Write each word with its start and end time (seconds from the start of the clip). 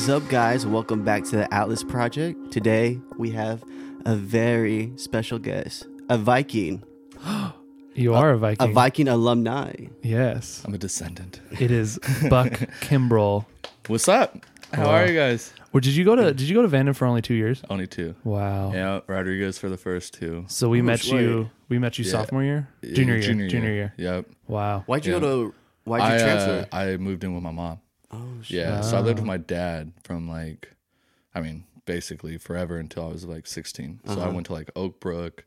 is 0.00 0.08
up, 0.08 0.26
guys? 0.28 0.66
Welcome 0.66 1.04
back 1.04 1.24
to 1.24 1.36
the 1.36 1.52
Atlas 1.52 1.82
Project. 1.82 2.50
Today 2.52 2.98
we 3.18 3.30
have 3.30 3.62
a 4.06 4.14
very 4.16 4.92
special 4.96 5.38
guest, 5.38 5.86
a 6.08 6.16
Viking, 6.16 6.82
You 7.94 8.14
are 8.14 8.30
a 8.30 8.38
Viking. 8.38 8.70
a 8.70 8.72
Viking 8.72 9.08
alumni. 9.08 9.72
Yes. 10.02 10.62
I'm 10.64 10.72
a 10.74 10.78
descendant. 10.78 11.40
It 11.58 11.70
is 11.70 11.98
Buck 12.30 12.50
Kimbriel. 12.80 13.44
What's 13.88 14.08
up? 14.08 14.38
How 14.72 14.84
Wow. 14.86 14.90
are 14.92 15.06
you 15.06 15.14
guys? 15.18 15.52
Or 15.72 15.80
did 15.80 15.94
you 15.94 16.04
go 16.04 16.16
to 16.16 16.32
did 16.32 16.48
you 16.48 16.54
go 16.54 16.62
to 16.62 16.68
Vanden 16.68 16.94
for 16.94 17.06
only 17.06 17.20
two 17.22 17.34
years? 17.34 17.62
Only 17.68 17.86
two. 17.86 18.14
Wow. 18.24 18.72
Yeah, 18.72 19.00
Rodriguez 19.06 19.58
for 19.58 19.68
the 19.68 19.76
first 19.76 20.14
two. 20.14 20.44
So 20.48 20.68
we 20.68 20.80
Oh, 20.80 20.84
met 20.84 21.00
sweet. 21.00 21.20
you 21.22 21.50
we 21.68 21.78
met 21.78 21.98
you 21.98 22.04
Yeah. 22.04 22.10
sophomore 22.12 22.42
year? 22.42 22.68
Junior 22.82 23.14
year. 23.14 23.22
Junior, 23.22 23.48
Junior 23.48 23.72
year. 23.72 23.94
Yep. 23.98 24.26
Wow. 24.48 24.82
Why'd 24.86 25.04
you 25.04 25.12
Yeah. 25.14 25.20
go 25.20 25.44
to? 25.48 25.54
Why'd 25.84 26.02
you 26.02 26.08
I, 26.08 26.16
uh, 26.16 26.18
transfer? 26.22 26.68
I 26.72 26.96
moved 26.96 27.24
in 27.24 27.34
with 27.34 27.42
my 27.42 27.50
mom. 27.52 27.78
Oh 28.10 28.42
shit! 28.42 28.58
Yeah. 28.58 28.80
So 28.82 28.96
I 28.96 29.00
lived 29.00 29.18
with 29.18 29.26
my 29.26 29.36
dad 29.36 29.92
from 30.04 30.28
like, 30.28 30.72
I 31.34 31.40
mean, 31.40 31.64
basically 31.86 32.38
forever 32.38 32.76
until 32.78 33.04
I 33.04 33.08
was 33.12 33.24
like 33.24 33.46
16. 33.46 34.00
So 34.06 34.12
I 34.12 34.24
Uh-huh. 34.24 34.30
went 34.32 34.46
to 34.46 34.52
like 34.52 34.70
Oak 34.76 35.00
Brook, 35.00 35.44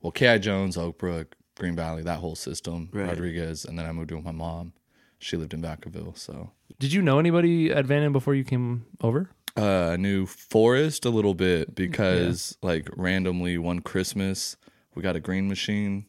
well, 0.00 0.12
K.I. 0.12 0.38
Jones, 0.38 0.76
Oak 0.76 0.98
Brook, 0.98 1.36
Green 1.56 1.76
Valley, 1.76 2.02
that 2.02 2.18
whole 2.18 2.36
system, 2.36 2.88
Right. 2.92 3.06
Rodriguez. 3.08 3.64
And 3.64 3.78
then 3.78 3.86
I 3.86 3.92
moved 3.92 4.10
in 4.10 4.16
with 4.18 4.24
my 4.26 4.32
mom. 4.32 4.72
She 5.18 5.36
lived 5.36 5.52
in 5.54 5.62
Vacaville. 5.62 6.16
So 6.16 6.52
Did 6.78 6.92
you 6.92 7.02
know 7.02 7.18
anybody 7.18 7.72
at 7.72 7.84
Vanden 7.86 8.12
before 8.12 8.34
you 8.34 8.44
came 8.44 8.86
over? 9.00 9.30
uh, 9.56 9.88
I 9.90 9.96
knew 9.96 10.24
Forrest 10.26 11.04
a 11.04 11.10
little 11.10 11.34
bit 11.34 11.74
because 11.74 12.56
like 12.62 12.88
randomly 12.96 13.58
one 13.58 13.80
Christmas 13.80 14.56
we 14.94 15.02
got 15.02 15.16
a 15.16 15.20
green 15.20 15.48
machine. 15.48 16.06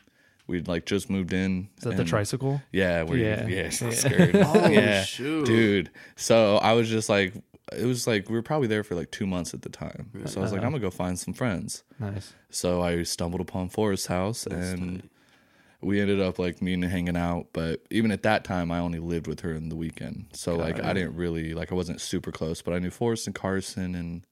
We'd 0.49 0.67
like 0.67 0.85
just 0.85 1.09
moved 1.09 1.31
in. 1.31 1.69
Is 1.77 1.83
that 1.85 1.95
the 1.97 2.03
tricycle? 2.03 2.61
Yeah, 2.71 3.03
where 3.03 3.17
Yeah. 3.17 3.45
you, 3.47 3.55
yeah, 3.55 3.69
so 3.69 3.85
Yeah. 3.85 3.91
scared. 3.95 4.35
Oh, 4.35 4.67
yeah, 4.67 5.03
shoot. 5.03 5.45
dude. 5.45 5.91
So 6.15 6.57
I 6.57 6.73
was 6.73 6.89
just 6.89 7.07
like, 7.07 7.33
it 7.71 7.85
was 7.85 8.07
like 8.07 8.29
we 8.29 8.35
were 8.35 8.41
probably 8.41 8.67
there 8.67 8.83
for 8.83 8.95
like 8.95 9.11
two 9.11 9.27
months 9.27 9.53
at 9.53 9.61
the 9.61 9.69
time. 9.69 10.09
So 10.25 10.41
I 10.41 10.43
was 10.43 10.51
like, 10.51 10.59
Uh-huh. 10.59 10.65
I'm 10.67 10.71
gonna 10.73 10.81
go 10.81 10.89
find 10.89 11.17
some 11.19 11.33
friends. 11.35 11.83
Nice. 11.99 12.33
So 12.49 12.81
I 12.81 13.03
stumbled 13.03 13.41
upon 13.41 13.69
Forrest's 13.69 14.07
house 14.07 14.47
and 14.47 15.01
tight. 15.01 15.09
we 15.81 16.01
ended 16.01 16.19
up 16.19 16.39
like 16.39 16.61
meeting 16.63 16.83
and 16.83 16.91
hanging 16.91 17.15
out. 17.15 17.47
But 17.53 17.83
even 17.91 18.09
at 18.11 18.23
that 18.23 18.43
time, 18.43 18.71
I 18.71 18.79
only 18.79 18.97
lived 18.99 19.27
with 19.27 19.41
her 19.41 19.53
in 19.53 19.69
the 19.69 19.75
weekend. 19.75 20.25
So 20.33 20.55
like 20.55 20.83
I 20.83 20.93
didn't 20.93 21.15
really 21.15 21.53
like 21.53 21.71
I 21.71 21.75
wasn't 21.75 22.01
super 22.01 22.31
close, 22.31 22.63
but 22.63 22.73
I 22.73 22.79
knew 22.79 22.89
Forrest 22.89 23.27
and 23.27 23.35
Carson 23.35 23.93
and 23.93 24.25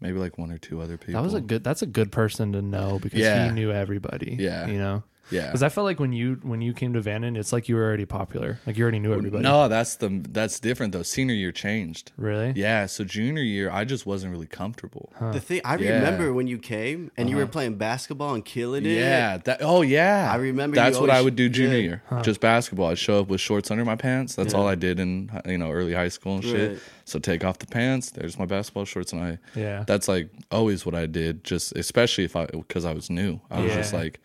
maybe 0.00 0.18
like 0.18 0.38
one 0.38 0.50
or 0.50 0.56
two 0.58 0.80
other 0.80 0.96
people. 0.96 1.20
That 1.20 1.22
was 1.22 1.34
a 1.34 1.40
good 1.42 1.62
that's 1.64 1.82
a 1.82 1.86
good 1.86 2.10
person 2.12 2.52
to 2.54 2.62
know 2.62 2.98
because 2.98 3.20
Yeah. 3.20 3.44
he 3.46 3.50
knew 3.52 3.72
everybody. 3.72 4.36
Yeah. 4.40 4.66
You 4.68 4.78
know? 4.78 5.02
Yeah. 5.30 5.46
Because 5.46 5.62
I 5.62 5.68
felt 5.68 5.84
like 5.84 6.00
when 6.00 6.12
you 6.12 6.38
when 6.42 6.60
you 6.60 6.72
came 6.72 6.92
to 6.94 7.00
Vanden, 7.00 7.36
it's 7.36 7.52
like 7.52 7.68
you 7.68 7.76
were 7.76 7.84
already 7.84 8.04
popular. 8.04 8.58
Like 8.66 8.76
you 8.76 8.82
already 8.82 8.98
knew 8.98 9.12
oh, 9.12 9.18
everybody. 9.18 9.42
No, 9.42 9.68
that's 9.68 9.96
the 9.96 10.22
that's 10.30 10.60
different 10.60 10.92
though. 10.92 11.02
Senior 11.02 11.34
year 11.34 11.52
changed. 11.52 12.12
Really? 12.16 12.52
Yeah, 12.56 12.86
so 12.86 13.04
junior 13.04 13.42
year 13.42 13.70
I 13.70 13.84
just 13.84 14.06
wasn't 14.06 14.32
really 14.32 14.46
comfortable. 14.46 15.12
The 15.20 15.40
thing 15.40 15.60
I 15.64 15.76
Yeah. 15.76 15.94
remember 15.94 16.32
when 16.32 16.46
you 16.46 16.58
came 16.58 17.10
and 17.16 17.28
you 17.28 17.36
were 17.36 17.42
uh-huh. 17.42 17.52
playing 17.52 17.76
basketball 17.76 18.34
and 18.34 18.44
killing 18.44 18.84
it. 18.84 18.90
Yeah, 18.90 19.38
that 19.38 19.58
oh 19.60 19.82
yeah. 19.82 20.30
I 20.32 20.36
remember 20.36 20.76
That's 20.76 20.96
you 20.96 21.00
what 21.00 21.10
I 21.10 21.20
would 21.20 21.36
do 21.36 21.48
junior 21.48 21.78
yeah. 21.78 22.00
year. 22.10 22.22
Just 22.22 22.40
basketball. 22.40 22.90
I'd 22.90 22.98
show 22.98 23.20
up 23.20 23.28
with 23.28 23.40
shorts 23.40 23.70
under 23.70 23.84
my 23.84 23.96
pants. 23.96 24.34
That's 24.34 24.54
all 24.54 24.66
I 24.66 24.74
did 24.74 25.00
in 25.00 25.30
you 25.46 25.58
know 25.58 25.70
early 25.70 25.94
high 25.94 26.08
school 26.08 26.36
and 26.36 26.44
shit. 26.44 26.78
So 27.04 27.18
take 27.18 27.44
off 27.44 27.58
the 27.58 27.66
pants. 27.66 28.10
There's 28.10 28.38
my 28.38 28.46
basketball 28.46 28.84
shorts, 28.84 29.12
and 29.12 29.22
I. 29.22 29.38
Yeah. 29.54 29.84
That's 29.86 30.08
like 30.08 30.30
always 30.50 30.86
what 30.86 30.94
I 30.94 31.06
did. 31.06 31.44
Just 31.44 31.76
especially 31.76 32.24
if 32.24 32.36
I 32.36 32.46
because 32.46 32.84
I 32.84 32.92
was 32.92 33.10
new. 33.10 33.40
I 33.50 33.60
was 33.60 33.72
just 33.74 33.92
like, 33.92 34.20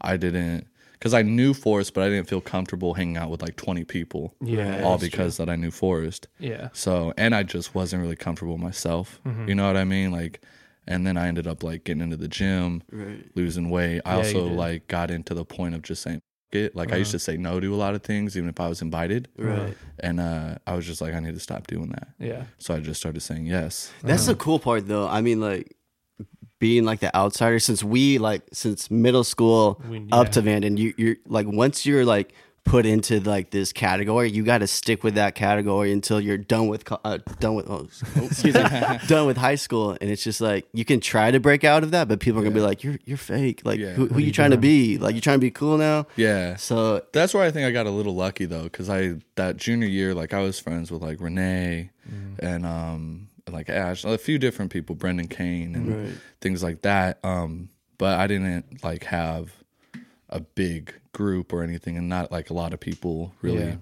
I 0.00 0.16
didn't 0.16 0.66
because 0.92 1.14
I 1.14 1.22
knew 1.22 1.54
Forrest, 1.54 1.94
but 1.94 2.02
I 2.04 2.08
didn't 2.10 2.28
feel 2.28 2.40
comfortable 2.42 2.92
hanging 2.94 3.16
out 3.16 3.30
with 3.30 3.40
like 3.42 3.56
20 3.56 3.84
people. 3.84 4.34
Yeah, 4.42 4.82
all 4.82 4.98
that's 4.98 5.10
because 5.10 5.36
that 5.38 5.48
I 5.48 5.56
knew 5.56 5.70
Forrest. 5.70 6.28
Yeah. 6.38 6.68
So, 6.74 7.14
and 7.16 7.34
I 7.34 7.42
just 7.42 7.74
wasn't 7.74 8.02
really 8.02 8.16
comfortable 8.16 8.58
myself. 8.58 9.18
Mm-hmm. 9.26 9.48
You 9.48 9.54
know 9.54 9.66
what 9.66 9.76
I 9.78 9.84
mean? 9.84 10.10
Like, 10.12 10.40
and 10.86 11.06
then 11.06 11.16
I 11.16 11.28
ended 11.28 11.46
up 11.46 11.62
like 11.62 11.84
getting 11.84 12.02
into 12.02 12.16
the 12.18 12.28
gym, 12.28 12.82
Right. 12.92 13.24
losing 13.34 13.70
weight. 13.70 14.02
I 14.04 14.12
Yeah, 14.12 14.16
also 14.18 14.46
like 14.48 14.88
got 14.88 15.10
into 15.10 15.32
the 15.34 15.44
point 15.44 15.74
of 15.74 15.82
just 15.82 16.02
saying 16.02 16.20
it. 16.52 16.74
Like 16.76 16.92
I 16.92 16.96
used 16.96 17.10
Uh-huh. 17.10 17.18
to 17.18 17.18
say 17.20 17.36
no 17.38 17.60
to 17.60 17.74
a 17.74 17.76
lot 17.76 17.94
of 17.94 18.02
things, 18.02 18.36
even 18.36 18.48
if 18.50 18.58
I 18.60 18.68
was 18.68 18.82
invited. 18.82 19.28
Right. 19.38 19.74
And 20.00 20.20
uh, 20.20 20.56
I 20.66 20.74
was 20.74 20.84
just 20.84 21.00
like, 21.00 21.14
I 21.14 21.20
need 21.20 21.34
to 21.34 21.40
stop 21.40 21.66
doing 21.66 21.90
that. 21.90 22.08
Yeah. 22.18 22.44
So 22.58 22.74
I 22.74 22.80
just 22.80 23.00
started 23.00 23.20
saying 23.20 23.46
yes. 23.46 23.90
That's 24.02 24.24
Uh-huh. 24.24 24.32
the 24.32 24.38
cool 24.38 24.58
part, 24.58 24.86
though. 24.88 25.06
I 25.08 25.20
mean, 25.22 25.40
like 25.40 25.76
being 26.60 26.84
like 26.84 27.00
the 27.00 27.14
outsider 27.16 27.58
since 27.58 27.82
we 27.82 28.18
like 28.18 28.42
since 28.52 28.88
middle 28.90 29.24
school 29.24 29.82
We- 29.90 30.06
up 30.12 30.28
to 30.32 30.40
Vanden, 30.42 30.76
you 30.76 30.94
you're 30.96 31.16
like 31.26 31.48
once 31.48 31.84
you're 31.84 32.04
like 32.04 32.32
put 32.62 32.84
into 32.84 33.18
like 33.20 33.50
this 33.50 33.72
category, 33.72 34.30
you 34.30 34.44
got 34.44 34.58
to 34.58 34.66
stick 34.66 35.02
with 35.02 35.14
that 35.14 35.34
category 35.34 35.90
until 35.92 36.20
you're 36.20 36.36
done 36.36 36.68
with 36.68 36.84
uh, 37.04 37.16
done 37.40 37.54
with 37.54 37.68
oh, 37.70 37.88
excuse 38.22 38.54
me 38.54 38.62
done 39.08 39.26
with 39.26 39.38
high 39.38 39.54
school, 39.54 39.96
and 40.00 40.10
it's 40.10 40.22
just 40.22 40.42
like 40.42 40.66
you 40.74 40.84
can 40.84 41.00
try 41.00 41.30
to 41.30 41.40
break 41.40 41.64
out 41.64 41.82
of 41.82 41.90
that, 41.92 42.06
but 42.06 42.20
people 42.20 42.38
are 42.38 42.44
gonna 42.44 42.54
be 42.54 42.60
like, 42.60 42.84
you're 42.84 42.98
you're 43.06 43.16
fake. 43.16 43.62
Like 43.64 43.80
Yeah. 43.80 43.92
who, 43.94 44.06
who 44.08 44.16
are 44.18 44.20
you, 44.20 44.26
you 44.26 44.32
trying 44.32 44.50
to 44.50 44.56
doing? 44.58 44.60
be? 44.60 44.98
Like 44.98 45.14
you 45.14 45.22
trying 45.22 45.38
to 45.38 45.40
be 45.40 45.50
cool 45.50 45.78
now? 45.78 46.06
Yeah. 46.16 46.56
So 46.56 47.02
That's 47.14 47.32
where 47.32 47.42
I 47.42 47.50
think 47.50 47.66
I 47.66 47.70
got 47.70 47.86
a 47.86 47.90
little 47.90 48.14
lucky 48.14 48.44
though, 48.44 48.64
because 48.64 48.90
I 48.90 49.14
that 49.36 49.56
junior 49.56 49.88
year, 49.88 50.14
like 50.14 50.34
I 50.34 50.40
was 50.40 50.60
friends 50.60 50.92
with 50.92 51.00
like 51.02 51.18
Renee 51.18 51.90
and 52.40 52.66
um 52.66 53.28
like 53.50 53.68
Ash, 53.68 54.04
a 54.04 54.18
few 54.18 54.38
different 54.38 54.70
people, 54.72 54.94
Brendan 54.94 55.28
Kane 55.28 55.74
and 55.74 55.94
Right. 56.06 56.14
things 56.40 56.62
like 56.62 56.82
that. 56.82 57.18
Um, 57.24 57.68
but 57.98 58.18
I 58.18 58.26
didn't 58.26 58.82
like 58.84 59.04
have 59.04 59.52
a 60.28 60.40
big 60.40 60.94
group 61.12 61.52
or 61.52 61.62
anything, 61.62 61.96
and 61.96 62.08
not 62.08 62.30
like 62.32 62.50
a 62.50 62.54
lot 62.54 62.72
of 62.72 62.80
people 62.80 63.34
really. 63.42 63.64
Yeah. 63.64 63.76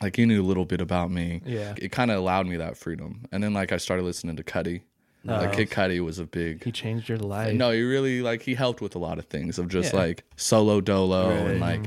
Like 0.00 0.16
you 0.16 0.26
knew 0.26 0.40
a 0.40 0.46
little 0.46 0.64
bit 0.64 0.80
about 0.80 1.10
me. 1.10 1.42
Yeah. 1.44 1.74
It 1.76 1.90
kind 1.90 2.10
of 2.12 2.18
allowed 2.18 2.46
me 2.46 2.56
that 2.58 2.76
freedom, 2.76 3.24
and 3.32 3.42
then 3.42 3.52
like 3.54 3.72
I 3.72 3.78
started 3.78 4.04
listening 4.04 4.36
to 4.36 4.42
Cudi. 4.44 4.82
Like 5.24 5.48
Oh. 5.48 5.52
Kid 5.56 5.70
Cudi 5.70 6.00
was 6.04 6.18
a 6.20 6.24
big. 6.24 6.62
He 6.62 6.70
changed 6.70 7.08
your 7.08 7.18
life. 7.18 7.52
No, 7.54 7.72
he 7.72 7.82
really 7.82 8.22
like 8.22 8.42
he 8.42 8.54
helped 8.54 8.80
with 8.80 8.94
a 8.94 8.98
lot 9.00 9.18
of 9.18 9.24
things 9.26 9.58
of 9.58 9.68
just 9.68 9.92
Yeah. 9.92 9.98
like 10.00 10.24
solo 10.36 10.80
dolo 10.80 11.28
Right. 11.30 11.50
and 11.50 11.60
like 11.60 11.80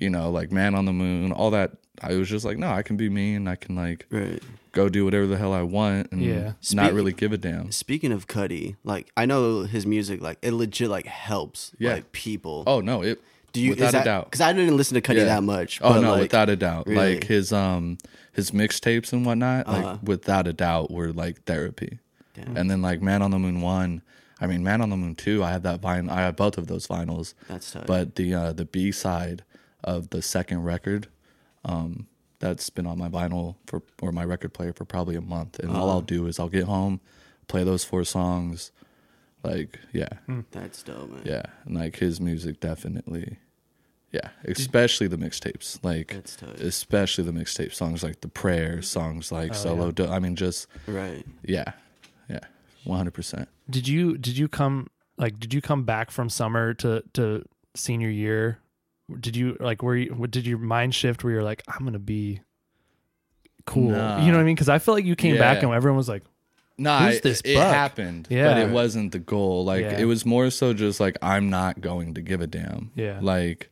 you 0.00 0.08
know 0.08 0.30
like 0.30 0.52
man 0.52 0.74
on 0.76 0.84
the 0.84 0.92
moon, 0.92 1.32
all 1.32 1.50
that. 1.50 1.72
I 2.00 2.14
was 2.14 2.28
just 2.28 2.44
like, 2.44 2.56
no, 2.58 2.68
I 2.70 2.82
can 2.82 2.96
be 2.96 3.08
me 3.08 3.34
and 3.34 3.48
I 3.48 3.56
can 3.56 3.74
like 3.74 4.06
right. 4.10 4.40
Go 4.72 4.88
do 4.88 5.04
whatever 5.04 5.26
the 5.26 5.36
hell 5.38 5.52
I 5.52 5.62
want 5.62 6.12
and 6.12 6.20
Yeah. 6.22 6.52
not 6.72 6.86
Speak- 6.86 6.92
really 6.92 7.12
give 7.12 7.32
a 7.32 7.38
damn. 7.38 7.70
Speaking 7.72 8.12
of 8.12 8.26
Cudi, 8.26 8.76
like 8.84 9.10
I 9.16 9.26
know 9.26 9.62
his 9.62 9.86
music, 9.86 10.20
like 10.20 10.38
it 10.42 10.52
legit 10.52 10.88
like 10.90 11.06
helps 11.06 11.72
Yeah. 11.78 11.94
like 11.94 12.12
people. 12.12 12.64
Oh 12.66 12.80
no, 12.80 13.02
it 13.02 13.20
Do 13.52 13.60
you 13.60 13.70
without 13.70 13.94
a 13.94 14.04
doubt. 14.04 14.26
Because 14.26 14.40
I 14.42 14.52
didn't 14.52 14.76
listen 14.76 14.94
to 14.94 15.00
Cudi 15.00 15.18
Yeah. 15.18 15.24
that 15.24 15.42
much. 15.42 15.80
Oh 15.82 15.94
but, 15.94 16.00
no, 16.00 16.10
like, 16.12 16.20
without 16.22 16.48
a 16.50 16.56
doubt. 16.56 16.86
really? 16.86 17.14
Like 17.14 17.24
his 17.24 17.52
um 17.52 17.98
his 18.32 18.50
mixtapes 18.52 19.12
and 19.12 19.24
whatnot, 19.26 19.66
Uh-huh. 19.66 19.82
like 19.92 19.98
without 20.02 20.46
a 20.46 20.52
doubt 20.52 20.90
were 20.90 21.12
like 21.12 21.42
therapy. 21.44 21.98
Damn. 22.34 22.56
And 22.56 22.70
then 22.70 22.82
like 22.82 23.00
Man 23.02 23.22
on 23.22 23.30
the 23.30 23.38
Moon 23.38 23.60
one, 23.60 24.02
I 24.40 24.46
mean 24.46 24.62
Man 24.62 24.80
on 24.80 24.90
the 24.90 24.96
Moon 24.96 25.14
two, 25.14 25.42
I 25.42 25.50
have 25.50 25.62
that 25.64 25.80
vinyl 25.80 26.10
I 26.10 26.20
have 26.20 26.36
both 26.36 26.58
of 26.58 26.66
those 26.66 26.86
vinyls. 26.86 27.34
That's 27.48 27.70
tight. 27.72 27.86
But 27.86 28.14
the 28.16 28.34
uh 28.34 28.52
the 28.52 28.64
B 28.66 28.92
side 28.92 29.42
of 29.82 30.10
the 30.10 30.20
second 30.22 30.62
record, 30.64 31.08
um, 31.64 32.06
that's 32.40 32.70
been 32.70 32.86
on 32.86 32.98
my 32.98 33.08
vinyl 33.08 33.56
for 33.66 33.82
or 34.00 34.12
my 34.12 34.24
record 34.24 34.52
player 34.54 34.72
for 34.72 34.84
probably 34.84 35.16
a 35.16 35.20
month. 35.20 35.58
And 35.58 35.70
Uh-huh. 35.70 35.80
all 35.82 35.90
I'll 35.90 36.00
do 36.00 36.26
is 36.26 36.38
I'll 36.38 36.48
get 36.48 36.64
home, 36.64 37.00
play 37.48 37.64
those 37.64 37.84
four 37.84 38.04
songs. 38.04 38.70
Like, 39.42 39.78
yeah. 39.92 40.08
That's 40.50 40.82
dope, 40.82 41.10
man. 41.10 41.22
Yeah. 41.24 41.42
And 41.64 41.76
like 41.76 41.96
his 41.96 42.20
music 42.20 42.60
definitely 42.60 43.38
yeah, 44.10 44.30
especially 44.46 45.06
the 45.06 45.18
mixtapes. 45.18 45.78
Like 45.84 46.14
That's 46.14 46.34
tight. 46.36 46.60
especially 46.60 47.24
the 47.24 47.32
mixtape 47.32 47.74
songs 47.74 48.02
like 48.02 48.22
the 48.22 48.28
prayer 48.28 48.80
songs 48.80 49.30
like 49.30 49.50
Oh, 49.50 49.54
solo 49.54 49.84
yeah. 49.86 49.92
Do- 49.92 50.06
i 50.08 50.18
mean 50.18 50.34
just 50.34 50.66
Right. 50.86 51.26
yeah 51.44 51.72
yeah 52.30 52.40
100% 52.86 53.46
Did 53.68 53.86
you 53.86 54.16
did 54.16 54.38
you 54.38 54.48
come 54.48 54.86
like 55.18 55.38
did 55.38 55.52
you 55.52 55.60
come 55.60 55.84
back 55.84 56.10
from 56.10 56.30
summer 56.30 56.72
to 56.74 57.02
to 57.14 57.44
senior 57.74 58.08
year? 58.08 58.58
Did 59.20 59.36
you 59.36 59.56
like 59.60 59.82
were 59.82 59.96
you 59.96 60.26
did 60.28 60.46
your 60.46 60.58
mind 60.58 60.94
shift 60.94 61.24
where 61.24 61.32
you're 61.32 61.42
like 61.42 61.62
I'm 61.68 61.84
gonna 61.84 61.98
be 61.98 62.40
cool? 63.66 63.90
Nah. 63.90 64.20
You 64.24 64.30
know 64.30 64.38
what 64.38 64.42
I 64.42 64.44
mean? 64.44 64.54
Because 64.54 64.68
I 64.68 64.78
feel 64.78 64.94
like 64.94 65.04
you 65.04 65.16
came 65.16 65.36
back 65.38 65.62
and 65.62 65.72
everyone 65.72 65.96
was 65.96 66.08
like, 66.08 66.22
nah 66.76 67.00
Who's 67.06 67.16
it, 67.16 67.22
this 67.22 67.40
it 67.44 67.56
happened 67.56 68.28
Yeah. 68.30 68.48
but 68.52 68.58
it 68.58 68.70
wasn't 68.70 69.12
the 69.12 69.18
goal 69.18 69.64
like 69.64 69.80
Yeah. 69.82 69.98
it 69.98 70.04
was 70.04 70.24
more 70.24 70.48
so 70.48 70.72
just 70.72 71.00
like 71.00 71.16
i'm 71.22 71.50
not 71.50 71.80
going 71.80 72.14
to 72.14 72.20
give 72.22 72.40
a 72.40 72.46
damn 72.46 72.92
Yeah. 72.94 73.18
like 73.20 73.68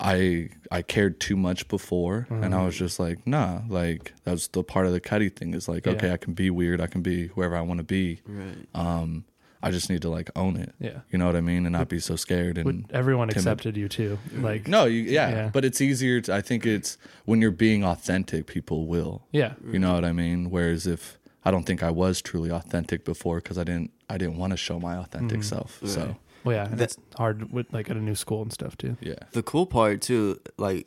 i 0.00 0.48
i 0.72 0.82
cared 0.82 1.20
too 1.20 1.36
much 1.36 1.68
before 1.68 2.26
and 2.30 2.52
i 2.52 2.64
was 2.66 2.76
just 2.76 2.98
like 2.98 3.24
nah 3.24 3.60
like 3.68 4.12
that 4.24 4.32
was 4.32 4.48
the 4.48 4.64
part 4.64 4.86
of 4.86 4.92
the 4.92 5.00
Cudi 5.00 5.32
thing 5.32 5.54
is 5.54 5.68
like 5.68 5.86
Yeah. 5.86 5.92
okay 5.92 6.10
i 6.12 6.16
can 6.16 6.34
be 6.34 6.50
weird 6.50 6.80
i 6.80 6.88
can 6.88 7.02
be 7.02 7.28
whoever 7.28 7.54
i 7.56 7.60
want 7.60 7.78
to 7.78 7.84
be 7.84 8.20
Right. 8.26 8.66
um 8.74 9.24
i 9.66 9.70
just 9.70 9.88
need 9.90 10.02
to 10.02 10.10
like 10.18 10.30
own 10.36 10.56
it 10.56 10.72
yeah. 10.78 11.00
you 11.10 11.18
know 11.18 11.26
what 11.26 11.36
i 11.36 11.40
mean 11.40 11.66
and 11.66 11.72
not 11.72 11.88
be 11.88 11.98
so 11.98 12.16
scared 12.16 12.58
and 12.58 12.66
But 12.88 12.94
everyone 12.96 13.28
timid. 13.28 13.38
accepted 13.38 13.76
you 13.76 13.88
too. 13.88 14.18
Like 14.48 14.68
No, 14.68 14.84
you, 14.84 15.02
yeah, 15.02 15.28
Yeah. 15.30 15.50
but 15.52 15.64
it's 15.64 15.80
easier. 15.80 16.20
To, 16.22 16.34
I 16.34 16.40
think 16.42 16.64
it's 16.66 16.98
when 17.24 17.40
you're 17.42 17.58
being 17.68 17.82
authentic, 17.84 18.46
people 18.46 18.86
will. 18.86 19.14
yeah. 19.32 19.54
You 19.72 19.78
know 19.78 19.94
what 19.94 20.04
I 20.04 20.12
mean? 20.12 20.50
Whereas 20.50 20.86
if 20.86 21.18
I 21.46 21.50
don't 21.50 21.64
think 21.64 21.82
I 21.82 21.90
was 21.90 22.22
truly 22.22 22.50
authentic 22.50 23.04
before 23.04 23.36
because 23.42 23.58
I 23.58 23.64
didn't, 23.64 23.90
I 24.08 24.16
didn't 24.18 24.36
want 24.38 24.50
to 24.52 24.56
show 24.56 24.78
my 24.78 24.96
authentic 24.96 25.40
Mhm. 25.40 25.44
self. 25.44 25.78
Right. 25.82 25.90
So 25.90 26.16
Well, 26.44 26.56
yeah, 26.56 26.66
and 26.70 26.78
That- 26.78 26.96
hard 27.16 27.52
with 27.52 27.72
like 27.72 27.90
at 27.90 27.96
a 27.96 28.00
new 28.00 28.14
school 28.14 28.42
and 28.42 28.52
stuff 28.52 28.76
too. 28.76 28.96
yeah, 29.00 29.14
The 29.32 29.42
cool 29.42 29.66
part 29.66 30.00
too, 30.02 30.40
like 30.58 30.86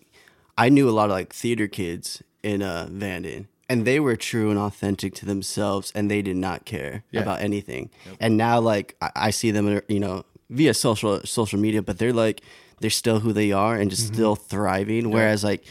I 0.57 0.69
knew 0.69 0.87
a 0.89 0.95
lot 0.99 1.05
of 1.05 1.15
like 1.19 1.33
theater 1.33 1.67
kids 1.67 2.21
in 2.43 2.61
uh 2.61 2.87
Vanden, 2.91 3.47
and 3.69 3.85
they 3.85 3.99
were 3.99 4.15
true 4.15 4.49
and 4.49 4.59
authentic 4.59 5.13
to 5.15 5.25
themselves 5.25 5.91
and 5.95 6.09
they 6.09 6.21
did 6.21 6.37
not 6.37 6.65
care 6.65 7.03
Yeah. 7.11 7.21
about 7.21 7.41
anything 7.41 7.89
and 8.19 8.37
now 8.37 8.59
like 8.59 8.95
I, 9.01 9.11
I 9.15 9.29
see 9.31 9.51
them 9.51 9.67
uh, 9.77 9.81
you 9.87 9.99
know 9.99 10.23
via 10.49 10.73
social 10.73 11.21
social 11.25 11.59
media 11.59 11.81
but 11.81 11.97
they're 11.99 12.13
like 12.13 12.41
they're 12.79 12.89
still 12.89 13.19
who 13.19 13.33
they 13.33 13.51
are 13.51 13.75
and 13.75 13.89
just 13.89 14.05
mm-hmm. 14.05 14.13
still 14.13 14.35
thriving 14.35 15.11
whereas 15.11 15.43
like 15.43 15.65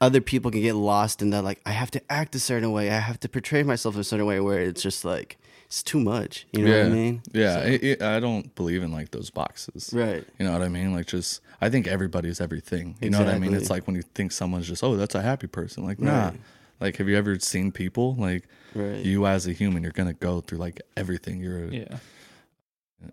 other 0.00 0.20
people 0.20 0.50
can 0.50 0.60
get 0.60 0.74
lost 0.74 1.20
in 1.22 1.30
that 1.30 1.42
like 1.42 1.60
i 1.66 1.72
have 1.72 1.90
to 1.90 2.00
act 2.08 2.34
a 2.34 2.38
certain 2.38 2.70
way 2.70 2.90
i 2.90 2.98
have 2.98 3.18
to 3.18 3.28
portray 3.28 3.62
myself 3.62 3.96
a 3.96 4.04
certain 4.04 4.26
way 4.26 4.38
where 4.38 4.60
it's 4.60 4.82
just 4.82 5.04
like 5.04 5.36
it's 5.66 5.82
too 5.82 5.98
much 5.98 6.46
you 6.52 6.64
know 6.64 6.70
yeah, 6.70 6.82
what 6.84 6.92
i 6.92 6.94
mean 6.94 7.22
yeah. 7.32 7.54
So- 7.54 7.60
I- 7.66 7.96
I, 8.00 8.16
I 8.16 8.20
don't 8.20 8.54
believe 8.54 8.82
in 8.82 8.92
like 8.92 9.10
those 9.10 9.28
boxes. 9.30 9.90
right 9.92 10.24
You 10.38 10.46
know 10.46 10.52
what 10.52 10.62
I 10.62 10.68
mean? 10.68 10.94
Like 10.94 11.06
just 11.06 11.40
I 11.60 11.68
think 11.68 11.86
everybody's 11.88 12.40
everything. 12.40 12.96
You 13.02 13.10
know 13.10 13.18
what 13.18 13.28
I 13.28 13.38
mean? 13.38 13.52
It's 13.52 13.68
like 13.68 13.86
when 13.86 13.96
you 13.96 14.02
think 14.02 14.30
someone's 14.32 14.68
just, 14.68 14.84
oh, 14.84 14.96
that's 14.96 15.14
a 15.16 15.22
happy 15.22 15.48
person. 15.48 15.84
Like, 15.84 15.98
nah. 15.98 16.28
Right. 16.28 16.40
Like 16.80 16.96
have 16.96 17.08
you 17.08 17.16
ever 17.16 17.38
seen 17.38 17.72
people? 17.72 18.14
Like 18.14 18.48
right 18.74 19.04
you 19.04 19.26
as 19.26 19.46
a 19.46 19.52
human, 19.52 19.82
you're 19.82 19.92
gonna 19.92 20.12
go 20.12 20.40
through 20.40 20.58
like 20.58 20.80
everything. 20.96 21.40
You're 21.40 21.64
a, 21.64 21.70
Yeah. 21.70 21.98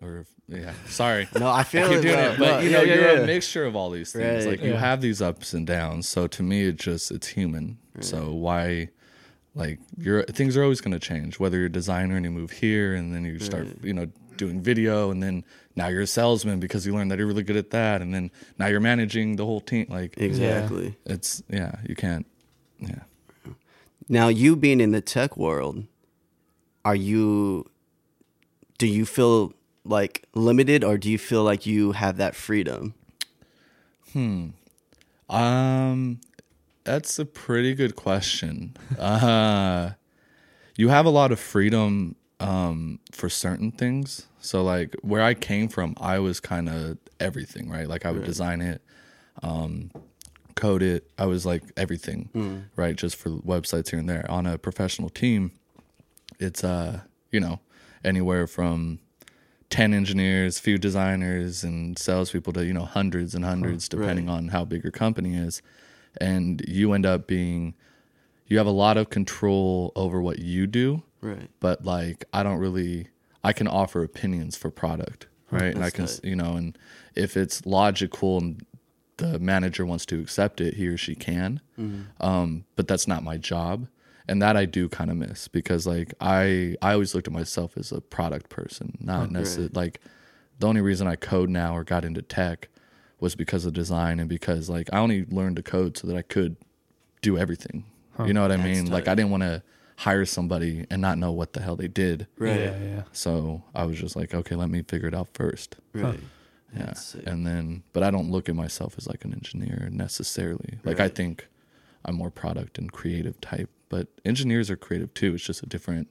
or 0.01 0.25
yeah. 0.47 0.73
Sorry. 0.87 1.27
no 1.39 1.47
i 1.47 1.59
I 1.59 1.63
feel 1.63 1.87
keep 1.89 1.97
it, 1.99 2.01
doing 2.01 2.15
bro. 2.15 2.23
it, 2.33 2.39
but 2.39 2.45
No, 2.45 2.59
you 2.59 2.69
know, 2.71 2.81
yeah, 2.83 2.93
you're 2.95 3.13
yeah. 3.17 3.19
a 3.21 3.25
mixture 3.25 3.65
of 3.65 3.75
all 3.75 3.89
these 3.89 4.11
things. 4.11 4.45
Right. 4.45 4.51
Like 4.59 4.63
you 4.63 4.73
have 4.73 5.01
these 5.01 5.21
ups 5.21 5.53
and 5.53 5.65
downs. 5.65 6.07
So 6.07 6.27
to 6.27 6.43
me, 6.43 6.67
it 6.67 6.75
just 6.77 7.11
it's 7.11 7.27
human. 7.27 7.77
So 8.01 8.33
why, 8.33 8.89
like, 9.55 9.79
you're 9.97 10.23
things 10.23 10.57
are 10.57 10.63
always 10.63 10.81
going 10.81 10.91
to 10.91 10.99
change. 10.99 11.39
Whether 11.39 11.57
you're 11.57 11.67
a 11.67 11.71
designer 11.71 12.17
and 12.17 12.25
you 12.25 12.29
move 12.31 12.51
here, 12.51 12.93
and 12.93 13.15
then 13.15 13.23
you 13.23 13.39
start, 13.39 13.67
Right. 13.67 13.77
you 13.83 13.93
know, 13.93 14.07
doing 14.35 14.61
video, 14.61 15.11
and 15.11 15.23
then 15.23 15.45
now 15.77 15.87
you're 15.87 16.01
a 16.01 16.07
salesman 16.07 16.59
because 16.59 16.85
you 16.85 16.93
learned 16.93 17.09
that 17.11 17.17
you're 17.19 17.27
really 17.27 17.41
good 17.43 17.55
at 17.55 17.69
that, 17.69 18.01
and 18.01 18.13
then 18.13 18.31
now 18.59 18.67
you're 18.67 18.81
managing 18.81 19.37
the 19.37 19.45
whole 19.45 19.61
team. 19.61 19.85
Like, 19.89 20.17
exactly 20.17 20.95
it's 21.05 21.41
yeah, 21.49 21.77
you 21.87 21.95
can't. 21.95 22.25
Yeah. 22.79 23.03
Now, 24.07 24.27
you 24.27 24.55
being 24.55 24.79
in 24.79 24.91
the 24.91 25.01
tech 25.01 25.35
world, 25.35 25.85
are 26.83 26.95
you, 26.95 27.69
do 28.77 28.87
you 28.87 29.05
feel 29.05 29.53
like 29.83 30.25
limited 30.33 30.83
or 30.83 30.97
do 30.97 31.09
you 31.09 31.17
feel 31.17 31.43
like 31.43 31.65
you 31.65 31.93
have 31.93 32.17
that 32.17 32.35
freedom? 32.35 32.93
Hmm. 34.13 34.49
Um, 35.29 36.21
that's 36.83 37.17
a 37.19 37.25
pretty 37.25 37.73
good 37.73 37.95
question. 37.95 38.77
Uh, 38.99 39.91
you 40.77 40.89
have 40.89 41.05
a 41.05 41.09
lot 41.09 41.31
of 41.31 41.39
freedom 41.39 42.15
um, 42.39 42.99
for 43.11 43.29
certain 43.29 43.71
things. 43.71 44.27
So, 44.39 44.63
like 44.63 44.95
where 45.01 45.21
I 45.21 45.33
came 45.33 45.67
from, 45.69 45.95
I 45.99 46.19
was 46.19 46.39
kind 46.39 46.69
of 46.69 46.97
everything, 47.19 47.69
right? 47.69 47.87
Like 47.87 48.05
I 48.05 48.11
would 48.11 48.25
design 48.25 48.61
it, 48.61 48.81
um, 49.41 49.89
code 50.55 50.81
it. 50.81 51.09
I 51.17 51.25
was 51.25 51.45
like 51.45 51.63
everything, 51.77 52.63
right? 52.75 52.95
Just 52.95 53.15
for 53.17 53.29
websites 53.29 53.89
here 53.89 53.99
and 53.99 54.09
there. 54.09 54.25
On 54.29 54.45
a 54.45 54.57
professional 54.57 55.09
team, 55.09 55.51
it's 56.39 56.63
uh, 56.63 57.01
you 57.31 57.39
know, 57.39 57.59
anywhere 58.03 58.47
from 58.47 58.99
10 59.69 59.93
engineers, 59.93 60.59
few 60.59 60.77
designers, 60.77 61.63
and 61.63 61.97
salespeople 61.99 62.53
to, 62.53 62.65
you 62.65 62.73
know, 62.73 62.85
hundreds 62.85 63.35
and 63.35 63.43
hundreds, 63.43 63.89
depending 63.89 64.29
on 64.29 64.49
how 64.49 64.63
big 64.63 64.83
your 64.83 64.91
company 64.91 65.35
is. 65.35 65.61
And 66.21 66.61
you 66.67 66.93
end 66.93 67.05
up 67.05 67.27
being, 67.27 67.73
you 68.47 68.57
have 68.57 68.67
a 68.67 68.71
lot 68.71 68.95
of 68.97 69.09
control 69.09 69.91
over 69.95 70.21
what 70.21 70.39
you 70.39 70.67
do, 70.67 71.03
Right. 71.21 71.49
but 71.59 71.83
like, 71.83 72.23
I 72.31 72.43
don't 72.43 72.59
really, 72.59 73.09
I 73.43 73.51
can 73.53 73.67
offer 73.67 74.03
opinions 74.03 74.55
for 74.55 74.69
product, 74.69 75.27
right? 75.51 75.75
and 75.75 75.83
I 75.83 75.89
can, 75.89 76.05
That's 76.05 76.21
you 76.23 76.35
know, 76.35 76.55
and 76.55 76.77
if 77.15 77.35
it's 77.35 77.65
logical 77.65 78.37
and 78.37 78.65
the 79.17 79.39
manager 79.39 79.85
wants 79.85 80.05
to 80.07 80.19
accept 80.19 80.59
it, 80.61 80.73
he 80.75 80.87
or 80.87 80.97
she 80.97 81.15
can. 81.15 81.61
Um, 82.19 82.65
but 82.75 82.87
that's 82.87 83.07
not 83.07 83.23
my 83.23 83.37
job. 83.37 83.87
And 84.27 84.41
that 84.41 84.57
I 84.57 84.65
do 84.65 84.89
kind 84.89 85.11
of 85.11 85.17
miss 85.17 85.47
because 85.47 85.85
like 85.85 86.13
I 86.19 86.75
I 86.81 86.93
always 86.93 87.13
looked 87.13 87.27
at 87.27 87.33
myself 87.33 87.77
as 87.77 87.91
a 87.91 88.01
product 88.01 88.49
person, 88.49 88.97
not 88.99 89.29
necessarily 89.31 89.69
like 89.73 89.99
the 90.59 90.67
only 90.67 90.81
reason 90.81 91.05
I 91.07 91.15
code 91.15 91.49
now 91.49 91.75
or 91.75 91.83
got 91.83 92.03
into 92.03 92.21
tech 92.21 92.69
was 93.19 93.35
because 93.35 93.65
of 93.65 93.73
design 93.73 94.19
and 94.19 94.27
because 94.27 94.67
like 94.69 94.89
I 94.91 94.97
only 94.99 95.25
learned 95.25 95.57
to 95.57 95.63
code 95.63 95.97
so 95.97 96.07
that 96.07 96.15
I 96.17 96.21
could 96.23 96.55
do 97.21 97.37
everything. 97.37 97.85
You 98.25 98.33
know 98.33 98.41
what 98.41 98.51
I 98.51 98.57
mean? 98.57 98.89
Like. 98.89 99.07
I 99.07 99.15
didn't 99.15 99.31
want 99.31 99.43
to 99.43 99.61
hire 99.97 100.25
somebody 100.25 100.85
and 100.89 101.01
not 101.01 101.17
know 101.17 101.31
what 101.31 101.53
the 101.53 101.61
hell 101.61 101.75
they 101.75 101.87
did. 101.87 102.27
Right. 102.37 102.59
Yeah, 102.59 102.77
yeah. 102.83 103.03
So 103.11 103.63
I 103.73 103.83
was 103.85 103.99
just 103.99 104.15
like, 104.15 104.33
okay, 104.33 104.55
let 104.55 104.69
me 104.69 104.81
figure 104.83 105.07
it 105.07 105.13
out 105.13 105.27
first. 105.33 105.75
Right. 105.93 106.19
Yeah. 106.75 106.93
And 107.25 107.45
then, 107.45 107.83
but 107.93 108.03
I 108.03 108.11
don't 108.11 108.31
look 108.31 108.49
at 108.49 108.55
myself 108.55 108.95
as 108.97 109.07
like 109.07 109.25
an 109.25 109.33
engineer 109.33 109.89
necessarily. 109.91 110.79
Like 110.83 110.99
I 110.99 111.07
think 111.09 111.47
I'm 112.03 112.15
more 112.15 112.29
product 112.31 112.77
and 112.77 112.91
creative 112.91 113.39
type, 113.41 113.69
but 113.89 114.07
engineers 114.25 114.69
are 114.69 114.75
creative 114.75 115.13
too. 115.13 115.33
It's 115.35 115.43
just 115.43 115.63
a 115.63 115.65
different 115.65 116.07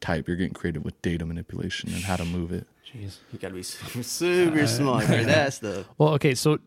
type. 0.00 0.28
You're 0.28 0.36
getting 0.36 0.54
creative 0.54 0.84
with 0.84 1.00
data 1.02 1.24
manipulation 1.24 1.92
and 1.92 2.02
how 2.04 2.16
to 2.16 2.24
move 2.24 2.52
it. 2.52 2.66
Jeez. 2.92 3.18
You 3.32 3.38
gotta 3.38 3.54
be 3.54 3.62
super, 3.62 4.02
super 4.02 4.66
smart 4.66 5.04
for 5.04 5.24
that 5.24 5.54
stuff. 5.54 5.86
Well, 5.98 6.10
okay, 6.14 6.34
so 6.34 6.58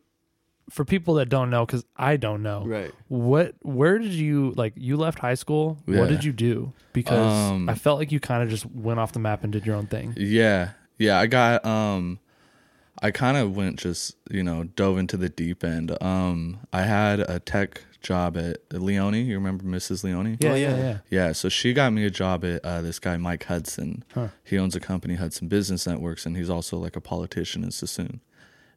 for 0.69 0.83
people 0.83 1.13
that 1.13 1.30
don't 1.30 1.50
know, 1.50 1.66
because 1.66 1.86
I 1.95 2.18
don't 2.18 2.44
know, 2.44 2.66
Right. 2.66 2.92
what 3.07 3.56
where 3.62 3.98
did 4.00 4.12
you 4.12 4.51
like 4.57 4.74
you 4.75 4.98
left 4.98 5.19
high 5.19 5.36
school? 5.36 5.78
Yeah. 5.88 6.00
What 6.01 6.10
did 6.10 6.25
you 6.25 6.33
do? 6.33 6.74
Because 6.92 7.51
Um, 7.51 7.69
I 7.69 7.75
felt 7.75 8.00
like 8.00 8.12
you 8.12 8.19
kind 8.19 8.44
of 8.44 8.50
just 8.50 8.66
went 8.66 9.00
off 9.00 9.13
the 9.13 9.19
map 9.19 9.44
and 9.44 9.54
did 9.54 9.66
your 9.66 9.75
own 9.78 9.88
thing. 9.88 10.13
Yeah. 10.18 10.72
Yeah. 10.98 11.19
I 11.19 11.28
got, 11.28 11.63
um, 11.66 12.19
I 13.01 13.11
kind 13.11 13.38
of 13.38 13.55
went 13.55 13.77
just, 13.79 14.15
you 14.31 14.44
know, 14.44 14.63
dove 14.63 14.97
into 14.97 15.17
the 15.17 15.29
deep 15.29 15.63
end. 15.63 15.95
Um, 16.01 16.59
I 16.73 16.81
had 16.83 17.19
a 17.19 17.39
tech 17.39 17.83
job 18.01 18.38
at 18.38 18.57
Leone. 18.73 19.13
You 19.25 19.35
remember 19.35 19.63
Mrs. 19.65 20.03
Leone? 20.03 20.38
Yeah, 20.39 20.55
yeah, 20.55 20.69
yeah. 20.69 20.77
yeah. 20.77 20.97
Yeah, 21.09 21.31
so 21.33 21.47
she 21.49 21.73
got 21.73 21.94
me 21.94 22.05
a 22.05 22.09
job 22.09 22.44
at 22.44 22.63
uh, 22.65 22.81
this 22.81 22.97
guy 22.99 23.17
Mike 23.17 23.44
Hudson. 23.45 24.03
Huh. 24.13 24.29
He 24.44 24.57
owns 24.57 24.75
a 24.75 24.79
company, 24.79 25.15
Hudson 25.15 25.47
Business 25.47 25.85
Networks, 25.85 26.25
and 26.25 26.35
he's 26.35 26.49
also 26.49 26.77
like 26.77 26.95
a 26.95 27.01
politician 27.01 27.63
in 27.63 27.69
Suisun. 27.69 28.19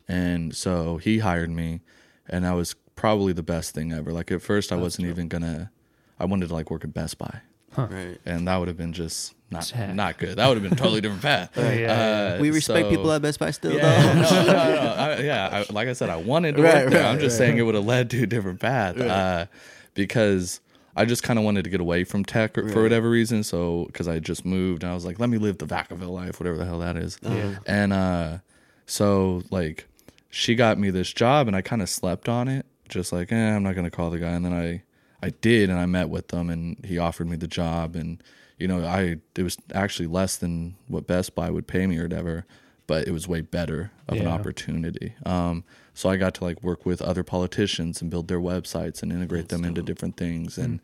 And 0.08 0.55
so 0.55 0.96
he 0.99 1.19
hired 1.20 1.50
me, 1.50 1.81
and 2.28 2.44
that 2.44 2.52
was 2.52 2.75
probably 2.96 3.32
the 3.32 3.43
best 3.43 3.75
thing 3.75 3.93
ever. 3.93 4.12
Like 4.12 4.31
at 4.32 4.43
first, 4.43 4.72
I 4.72 4.76
wasn't 4.76 5.08
even 5.08 5.28
gonna. 5.28 5.70
I 6.19 6.25
wanted 6.26 6.49
to 6.49 6.55
like 6.55 6.70
work 6.70 6.84
at 6.84 6.93
Best 6.93 7.17
Buy, 7.17 7.40
Right. 7.76 8.19
and 8.26 8.46
that 8.49 8.56
would 8.58 8.69
have 8.69 8.76
been 8.76 8.93
just 8.93 9.34
not 9.50 9.64
Sad. 9.64 9.97
not 9.97 10.17
good. 10.19 10.37
That 10.37 10.47
would 10.49 10.56
have 10.56 10.62
been 10.62 10.73
a 10.73 10.76
totally 10.76 11.00
different 11.00 11.23
path. 11.23 11.50
Yeah, 11.56 11.73
yeah, 11.73 12.35
Uh, 12.37 12.41
We 12.41 12.50
respect 12.50 12.85
so- 12.87 12.91
people 12.91 13.11
at 13.12 13.20
Best 13.23 13.38
Buy 13.41 13.50
still, 13.50 13.73
yeah, 13.73 14.14
though. 14.14 14.23
no, 14.23 14.46
no, 14.46 14.53
no. 14.53 14.94
I, 14.98 15.19
yeah, 15.20 15.65
I, 15.69 15.72
like 15.72 15.89
I 15.89 15.93
said, 15.93 16.08
I 16.08 16.17
wanted 16.17 16.56
to 16.56 16.63
Right, 16.63 16.84
work 16.84 16.93
there. 16.93 17.03
right, 17.03 17.08
I'm 17.10 17.19
just 17.19 17.34
right. 17.41 17.46
saying 17.46 17.58
it 17.58 17.63
would 17.63 17.75
have 17.75 17.84
led 17.86 18.10
to 18.10 18.22
a 18.22 18.27
different 18.27 18.60
path 18.60 18.98
uh, 19.01 19.46
because 19.94 20.60
I 20.96 21.05
just 21.05 21.22
kind 21.22 21.39
of 21.39 21.44
wanted 21.44 21.65
to 21.65 21.70
get 21.70 21.81
away 21.81 22.05
from 22.05 22.25
tech 22.25 22.56
or, 22.58 22.69
for 22.69 22.82
whatever 22.82 23.08
reason. 23.10 23.43
So 23.43 23.84
because 23.86 24.08
I 24.08 24.19
just 24.19 24.44
moved, 24.44 24.82
and 24.82 24.91
I 24.91 24.94
was 24.94 25.05
like, 25.05 25.19
let 25.19 25.29
me 25.31 25.39
live 25.39 25.58
the 25.58 25.67
Vacaville 25.67 26.10
life, 26.10 26.41
whatever 26.41 26.56
the 26.56 26.65
hell 26.65 26.81
that 26.81 26.96
is. 26.96 27.19
Uh-huh. 27.25 27.55
And 27.67 27.93
uh, 27.93 28.39
so 28.86 29.43
like 29.51 29.86
she 30.31 30.55
got 30.55 30.79
me 30.79 30.91
this 30.91 31.13
job, 31.13 31.46
and 31.48 31.56
I 31.56 31.60
kind 31.63 31.82
of 31.82 31.89
slept 31.89 32.29
on 32.29 32.48
it, 32.48 32.67
just 32.89 33.13
like, 33.13 33.32
eh, 33.32 33.36
I'm 33.56 33.63
not 33.63 33.75
gonna 33.75 33.91
call 33.91 34.10
the 34.10 34.19
guy. 34.19 34.31
And 34.31 34.44
then 34.44 34.53
I 34.53 34.82
I 35.25 35.31
did, 35.31 35.70
and 35.70 35.79
I 35.79 35.86
met 35.86 36.08
with 36.08 36.29
them, 36.29 36.51
and 36.51 36.82
he 36.84 36.98
offered 36.98 37.29
me 37.29 37.36
the 37.36 37.48
job, 37.48 37.94
and 37.96 38.22
you 38.60 38.69
know, 38.69 38.84
I 38.84 39.17
it 39.36 39.43
was 39.43 39.56
actually 39.74 40.06
less 40.06 40.36
than 40.36 40.76
what 40.86 41.06
Best 41.06 41.34
Buy 41.34 41.50
would 41.50 41.67
pay 41.67 41.86
me 41.86 41.98
or 41.98 42.02
whatever, 42.02 42.44
but 42.86 43.08
it 43.08 43.12
was 43.12 43.26
way 43.26 43.40
better 43.40 43.90
of 44.06 44.19
an 44.19 44.26
opportunity. 44.26 45.14
Um, 45.24 45.64
so 45.94 46.10
I 46.10 46.17
got 46.17 46.34
to 46.34 46.44
like 46.44 46.62
work 46.62 46.84
with 46.84 47.00
other 47.00 47.24
politicians 47.24 48.02
and 48.02 48.10
build 48.10 48.29
their 48.29 48.40
websites 48.40 49.02
and 49.02 49.12
integrate 49.12 49.48
them 49.48 49.64
into 49.64 49.82
different 49.82 50.17
things, 50.17 50.58
and 50.58 50.81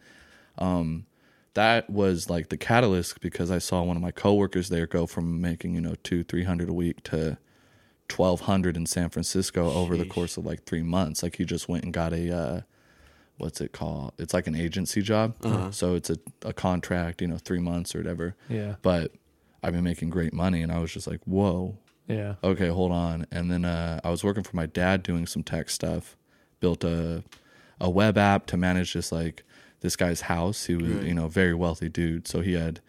um, 0.59 1.06
that 1.54 1.88
was 1.90 2.30
like 2.30 2.49
the 2.49 2.56
catalyst 2.56 3.21
because 3.21 3.50
I 3.50 3.59
saw 3.59 3.83
one 3.83 3.97
of 3.97 4.02
my 4.02 4.11
coworkers 4.11 4.68
there 4.68 4.87
go 4.87 5.06
from 5.06 5.40
making 5.40 5.75
you 5.75 5.80
know 5.80 5.95
two 6.02 6.25
three 6.25 6.45
hundred 6.45 6.68
a 6.68 6.75
week 6.75 7.02
to 7.04 7.38
twelve 8.09 8.42
hundred 8.42 8.76
in 8.76 8.87
San 8.87 9.11
Francisco 9.11 9.71
over 9.73 9.97
the 9.97 10.06
course 10.06 10.37
of 10.37 10.47
like 10.47 10.64
three 10.64 10.83
months. 10.83 11.23
Like 11.23 11.37
he 11.37 11.45
just 11.45 11.68
went 11.68 11.85
and 11.85 11.92
got 11.92 12.12
a 12.12 12.35
uh, 12.35 12.61
what's 13.38 13.61
it 13.61 13.73
called? 13.73 14.12
It's 14.19 14.33
like 14.35 14.47
an 14.47 14.55
agency 14.55 15.02
job. 15.02 15.35
So 15.73 15.95
it's 15.95 16.11
a, 16.11 16.16
a 16.43 16.52
contract, 16.52 17.21
you 17.21 17.28
know, 17.28 17.38
three 17.38 17.59
months 17.61 17.95
or 17.95 17.99
whatever. 17.99 18.35
Yeah. 18.49 18.76
But 18.83 19.12
I've 19.62 19.73
been 19.73 19.85
making 19.85 20.11
great 20.11 20.33
money 20.33 20.62
and 20.62 20.71
I 20.73 20.78
was 20.78 20.93
just 20.93 21.07
like, 21.07 21.21
whoa, 21.25 21.76
Yeah. 22.09 22.35
okay, 22.43 22.69
hold 22.69 22.93
on. 22.93 23.26
And 23.31 23.50
then 23.50 23.64
uh, 23.64 24.00
I 24.05 24.11
was 24.11 24.23
working 24.25 24.43
for 24.43 24.57
my 24.57 24.66
dad 24.66 25.02
doing 25.02 25.26
some 25.26 25.43
tech 25.43 25.69
stuff, 25.71 26.16
built 26.61 26.85
a 26.85 27.23
a 27.78 27.90
web 27.90 28.16
app 28.16 28.47
to 28.47 28.57
manage 28.57 28.93
just 28.95 29.12
like 29.12 29.45
this 29.81 29.97
guy's 29.97 30.23
house. 30.23 30.64
He 30.64 30.76
was, 30.76 31.05
you 31.05 31.12
know, 31.12 31.28
very 31.28 31.52
wealthy 31.52 31.90
dude. 31.90 32.26
So 32.26 32.40
he 32.40 32.55
had 32.55 32.81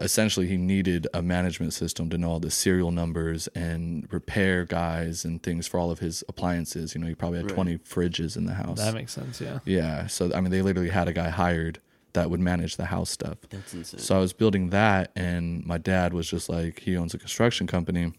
essentially 0.00 0.46
he 0.46 0.56
needed 0.56 1.06
a 1.12 1.22
management 1.22 1.72
system 1.74 2.08
to 2.10 2.18
know 2.18 2.30
all 2.30 2.40
the 2.40 2.50
serial 2.50 2.90
numbers 2.90 3.46
and 3.48 4.06
repair 4.12 4.64
guys 4.64 5.24
and 5.24 5.42
things 5.42 5.66
for 5.66 5.78
all 5.78 5.90
of 5.90 5.98
his 5.98 6.24
appliances. 6.28 6.94
You 6.94 7.00
know, 7.00 7.06
he 7.06 7.14
probably 7.14 7.38
had 7.38 7.46
Right. 7.46 7.54
20 7.54 7.78
fridges 7.78 8.36
in 8.36 8.46
the 8.46 8.54
house. 8.54 8.78
That 8.78 8.94
makes 8.94 9.12
sense. 9.12 9.40
Yeah. 9.40 9.58
Yeah. 9.64 10.06
So 10.06 10.30
I 10.34 10.40
mean, 10.40 10.50
they 10.50 10.62
literally 10.62 10.88
had 10.90 11.06
a 11.08 11.12
guy 11.12 11.28
hired 11.28 11.80
that 12.12 12.28
would 12.30 12.40
manage 12.40 12.76
the 12.76 12.86
house 12.86 13.10
stuff. 13.10 13.38
That's 13.50 13.72
insane. 13.74 14.00
So 14.00 14.16
I 14.16 14.20
was 14.20 14.32
building 14.32 14.70
that, 14.70 15.12
and 15.14 15.64
my 15.64 15.78
dad 15.78 16.12
was 16.12 16.28
just 16.28 16.48
like, 16.48 16.80
he 16.80 16.96
owns 16.96 17.14
a 17.14 17.18
construction 17.18 17.68
company, 17.68 18.12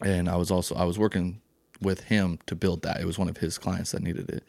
and 0.00 0.28
I 0.28 0.36
was 0.36 0.50
also 0.52 0.74
I 0.76 0.84
was 0.84 0.96
working 0.98 1.40
with 1.80 2.04
him 2.04 2.38
to 2.46 2.54
build 2.54 2.82
that. 2.82 3.00
It 3.00 3.04
was 3.06 3.18
one 3.18 3.28
of 3.28 3.38
his 3.38 3.58
clients 3.58 3.90
that 3.92 4.02
needed 4.02 4.30
it. 4.30 4.44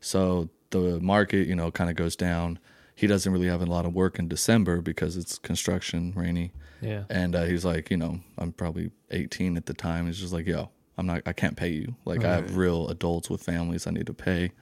So 0.00 0.48
the 0.70 0.98
market, 1.00 1.46
you 1.46 1.54
know, 1.54 1.70
kind 1.70 1.90
of 1.90 1.96
goes 1.96 2.16
down, 2.16 2.58
he 2.94 3.06
doesn't 3.06 3.32
really 3.32 3.46
have 3.46 3.62
a 3.62 3.66
lot 3.66 3.86
of 3.86 3.94
work 3.94 4.18
in 4.18 4.28
December 4.28 4.80
because 4.80 5.16
it's 5.16 5.38
construction, 5.38 6.12
rainy. 6.14 6.52
Yeah. 6.80 7.04
And 7.08 7.34
uh, 7.34 7.44
he's 7.44 7.64
like, 7.64 7.90
you 7.90 7.96
know, 7.96 8.20
I'm 8.38 8.52
probably 8.52 8.90
18 9.10 9.56
at 9.56 9.66
the 9.66 9.74
time. 9.74 10.06
He's 10.06 10.18
just 10.18 10.32
like, 10.32 10.46
yo, 10.46 10.70
I'm 10.98 11.06
not, 11.06 11.22
I 11.24 11.32
can't 11.32 11.56
pay 11.56 11.70
you. 11.70 11.96
Like, 12.04 12.22
I 12.24 12.34
have 12.34 12.56
real 12.56 12.88
adults 12.88 13.30
with 13.30 13.42
families 13.42 13.86
I 13.86 13.90
need 13.92 14.06
to 14.06 14.14
pay. 14.14 14.52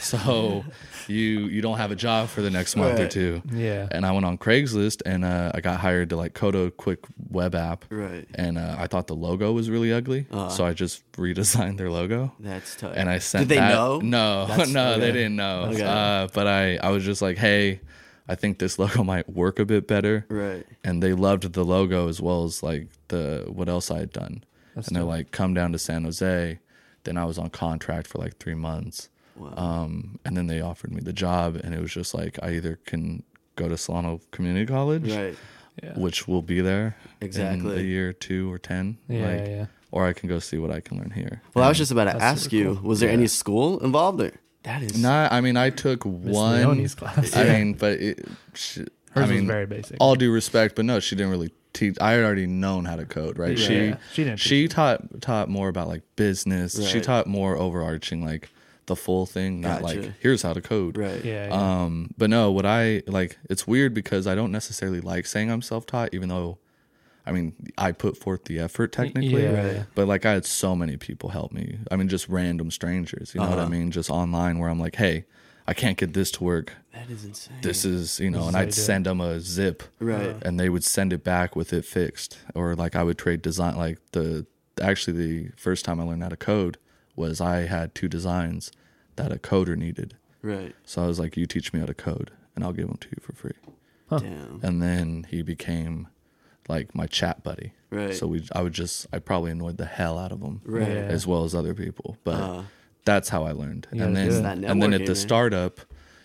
so 0.00 0.64
you 1.08 1.46
you 1.46 1.60
don't 1.60 1.78
have 1.78 1.90
a 1.90 1.96
job 1.96 2.28
for 2.28 2.40
the 2.42 2.50
next 2.50 2.76
month 2.76 2.98
or 2.98 3.08
two. 3.08 3.42
Yeah. 3.52 3.88
And 3.90 4.04
I 4.06 4.12
went 4.12 4.24
on 4.24 4.38
Craigslist 4.38 5.02
and 5.06 5.24
uh, 5.24 5.52
I 5.54 5.60
got 5.60 5.80
hired 5.80 6.10
to 6.10 6.16
like 6.16 6.34
Kodo 6.34 6.74
Quick 6.76 7.00
Web 7.30 7.54
App. 7.54 7.84
Right. 7.90 8.26
And 8.34 8.58
uh, 8.58 8.76
I 8.78 8.86
thought 8.86 9.06
the 9.06 9.14
logo 9.16 9.52
was 9.52 9.70
really 9.70 9.92
ugly, 9.92 10.26
so 10.50 10.64
I 10.64 10.72
just 10.72 11.10
redesigned 11.12 11.76
their 11.78 11.90
logo. 11.90 12.32
That's 12.40 12.76
tough. 12.76 12.94
And 12.96 13.08
I 13.08 13.18
sent. 13.18 13.42
Did 13.48 13.56
they 13.56 13.60
that- 13.60 13.72
know? 13.72 14.00
No, 14.10 14.46
That's- 14.46 14.68
no, 14.72 14.98
they 14.98 15.12
didn't 15.12 15.36
know. 15.36 15.66
Okay. 15.72 15.82
Uh, 15.82 16.28
but 16.34 16.46
I, 16.46 16.76
I 16.78 16.90
was 16.90 17.04
just 17.04 17.22
like, 17.22 17.38
hey, 17.38 17.80
I 18.28 18.34
think 18.34 18.58
this 18.58 18.78
logo 18.78 19.02
might 19.12 19.28
work 19.28 19.58
a 19.58 19.64
bit 19.64 19.86
better. 19.86 20.26
Right. 20.28 20.66
And 20.84 21.02
they 21.02 21.12
loved 21.12 21.52
the 21.52 21.64
logo 21.64 22.08
as 22.08 22.20
well 22.20 22.44
as 22.44 22.62
like 22.62 22.88
the 23.08 23.44
what 23.48 23.68
else 23.68 23.90
I 23.90 23.98
had 23.98 24.12
done. 24.12 24.42
That's 24.74 24.88
and 24.88 24.96
they're 24.96 25.02
dope. 25.02 25.10
like, 25.10 25.30
come 25.32 25.54
down 25.54 25.72
to 25.72 25.78
San 25.78 26.04
Jose. 26.04 26.58
Then 27.04 27.16
I 27.16 27.24
was 27.24 27.38
on 27.38 27.50
contract 27.50 28.06
for 28.06 28.18
like 28.18 28.36
three 28.38 28.54
months. 28.54 29.08
Wow. 29.36 29.54
Um, 29.56 30.18
and 30.24 30.36
then 30.36 30.46
they 30.48 30.60
offered 30.60 30.92
me 30.92 31.00
the 31.00 31.12
job, 31.14 31.56
and 31.56 31.74
it 31.74 31.80
was 31.80 31.92
just 31.92 32.12
like 32.14 32.38
I 32.42 32.50
either 32.54 32.78
can 32.86 33.22
go 33.56 33.68
to 33.68 33.76
Solano 33.76 34.20
Community 34.32 34.66
College, 34.66 35.10
right. 35.10 35.34
Yeah. 35.82 35.98
which 35.98 36.28
will 36.28 36.42
be 36.42 36.60
there 36.60 36.96
in 37.20 37.26
Exactly. 37.26 37.78
a 37.80 37.82
year, 37.82 38.12
two 38.12 38.52
or 38.52 38.58
ten, 38.58 38.98
Yeah, 39.08 39.26
like, 39.26 39.46
yeah. 39.48 39.66
or 39.92 40.06
I 40.06 40.12
can 40.12 40.28
go 40.28 40.38
see 40.40 40.58
what 40.58 40.70
I 40.70 40.80
can 40.80 40.98
learn 40.98 41.10
here. 41.10 41.40
Well, 41.54 41.64
I 41.64 41.68
was 41.68 41.78
just 41.78 41.90
about 41.90 42.04
to 42.04 42.22
ask 42.22 42.44
super 42.44 42.56
you, 42.56 42.74
cool. 42.76 42.88
was 42.88 43.00
there 43.00 43.08
Yeah. 43.08 43.14
any 43.16 43.26
school 43.28 43.78
involved 43.80 44.18
there? 44.18 44.34
That 44.64 44.82
is 44.82 44.98
Not, 45.00 45.32
I 45.32 45.40
mean, 45.40 45.56
I 45.56 45.70
took 45.70 46.04
Miss 46.04 46.34
one. 46.34 46.56
Leone's 46.56 46.94
class. 46.94 47.34
I 47.34 47.44
mean, 47.44 47.72
but 47.74 47.98
it, 47.98 48.26
she, 48.52 48.80
Hers 49.12 49.24
I 49.24 49.26
mean, 49.26 49.36
was 49.42 49.46
very 49.46 49.66
basic. 49.66 49.96
all 50.00 50.16
due 50.16 50.30
respect, 50.32 50.76
but 50.76 50.84
no, 50.84 51.00
she 51.00 51.16
didn't 51.16 51.30
really 51.30 51.50
teach. 51.72 51.96
I 52.00 52.12
had 52.12 52.24
already 52.24 52.46
known 52.46 52.84
how 52.84 52.96
to 52.96 53.04
code, 53.04 53.38
right? 53.38 53.56
Yeah. 53.58 53.66
She 53.66 53.74
Yeah. 53.88 53.96
She 54.12 54.24
didn't 54.24 54.40
She 54.40 54.68
taught 54.68 55.20
taught 55.20 55.48
more 55.48 55.68
about 55.68 55.88
like 55.88 56.02
business. 56.16 56.74
She 56.88 57.00
taught 57.00 57.26
more 57.26 57.56
overarching, 57.56 58.24
like 58.24 58.48
the 58.86 58.96
full 58.96 59.24
thing, 59.26 59.60
not 59.60 59.82
like 59.82 60.00
here's 60.20 60.42
how 60.42 60.52
to 60.52 60.60
code. 60.60 60.96
right. 60.98 61.24
yeah, 61.24 61.46
yeah. 61.48 61.82
Um, 61.84 62.12
but 62.18 62.28
no, 62.30 62.50
what 62.50 62.66
I 62.66 63.02
like, 63.06 63.38
it's 63.48 63.66
weird 63.66 63.94
because 63.94 64.26
I 64.26 64.34
don't 64.34 64.50
necessarily 64.50 65.00
like 65.00 65.26
saying 65.26 65.50
I'm 65.50 65.62
self 65.62 65.86
taught, 65.86 66.12
even 66.12 66.28
though, 66.28 66.58
I 67.24 67.30
mean, 67.32 67.54
I 67.78 67.92
put 67.92 68.16
forth 68.16 68.44
the 68.46 68.58
effort 68.58 68.90
technically. 68.90 69.44
yeah, 69.44 69.50
right. 69.76 69.86
But 69.94 70.08
like, 70.08 70.26
I 70.26 70.32
had 70.32 70.44
so 70.44 70.74
many 70.74 70.96
people 70.96 71.28
help 71.28 71.52
me. 71.52 71.78
I 71.90 71.94
mean, 71.96 72.08
just 72.08 72.28
random 72.28 72.70
strangers. 72.72 73.32
You 73.34 73.40
know 73.42 73.50
what 73.50 73.58
I 73.58 73.62
Uh-huh. 73.62 73.70
mean? 73.70 73.90
Just 73.92 74.10
online, 74.10 74.58
where 74.58 74.68
I'm 74.68 74.80
like, 74.80 74.96
hey, 74.96 75.24
I 75.70 75.74
can't 75.74 75.96
get 75.96 76.12
this 76.14 76.30
to 76.32 76.44
work. 76.44 76.72
That 76.92 77.08
is 77.10 77.24
insane. 77.24 77.58
This 77.62 77.84
is, 77.84 78.18
you 78.18 78.28
know, 78.30 78.38
This 78.38 78.42
is 78.42 78.48
and 78.48 78.56
I'd 78.56 78.66
you 78.66 78.72
send 78.72 79.06
them 79.06 79.20
a 79.20 79.40
zip, 79.40 79.82
right. 80.00 80.36
and 80.42 80.58
they 80.58 80.68
would 80.68 80.82
send 80.84 81.12
it 81.12 81.22
back 81.22 81.54
with 81.54 81.72
it 81.72 81.84
fixed, 81.84 82.38
or 82.54 82.74
like 82.74 82.96
I 82.96 83.02
would 83.04 83.18
trade 83.18 83.40
design. 83.40 83.76
Like 83.76 83.98
the 84.12 84.46
actually 84.82 85.16
the 85.16 85.50
first 85.56 85.84
time 85.84 86.00
I 86.00 86.04
learned 86.04 86.22
how 86.24 86.28
to 86.30 86.36
code 86.36 86.76
was 87.14 87.40
I 87.40 87.66
had 87.66 87.94
two 87.94 88.08
designs 88.08 88.72
that 89.16 89.30
a 89.30 89.36
coder 89.36 89.76
needed. 89.76 90.16
Right. 90.42 90.74
So 90.84 91.04
I 91.04 91.06
was 91.06 91.18
like, 91.20 91.36
"You 91.36 91.46
teach 91.46 91.72
me 91.72 91.80
how 91.80 91.86
to 91.86 91.94
code, 91.94 92.30
and 92.56 92.64
I'll 92.64 92.72
give 92.72 92.88
them 92.88 92.96
to 92.98 93.08
you 93.08 93.18
for 93.22 93.32
free." 93.32 93.58
Damn. 94.10 94.58
And 94.64 94.82
then 94.82 95.26
he 95.30 95.42
became 95.42 96.08
like 96.68 96.94
my 96.96 97.06
chat 97.06 97.44
buddy. 97.44 97.74
Right. 97.90 98.14
So 98.14 98.26
we, 98.26 98.42
I 98.52 98.62
would 98.62 98.72
just, 98.72 99.06
I 99.12 99.18
probably 99.20 99.50
annoyed 99.52 99.76
the 99.76 99.86
hell 99.86 100.18
out 100.18 100.32
of 100.32 100.40
him, 100.40 100.60
Right. 100.64 100.88
As 100.88 101.26
well 101.28 101.44
as 101.44 101.54
other 101.54 101.74
people. 101.74 102.16
But 102.24 102.34
Uh, 102.34 102.62
that's 103.04 103.28
how 103.28 103.44
I 103.44 103.52
learned. 103.52 103.86
You 103.92 104.02
and 104.04 104.16
then, 104.16 104.44
and 104.64 104.82
then 104.82 104.92
at 104.94 105.00
the 105.00 105.06
man. 105.06 105.14
startup, 105.16 105.80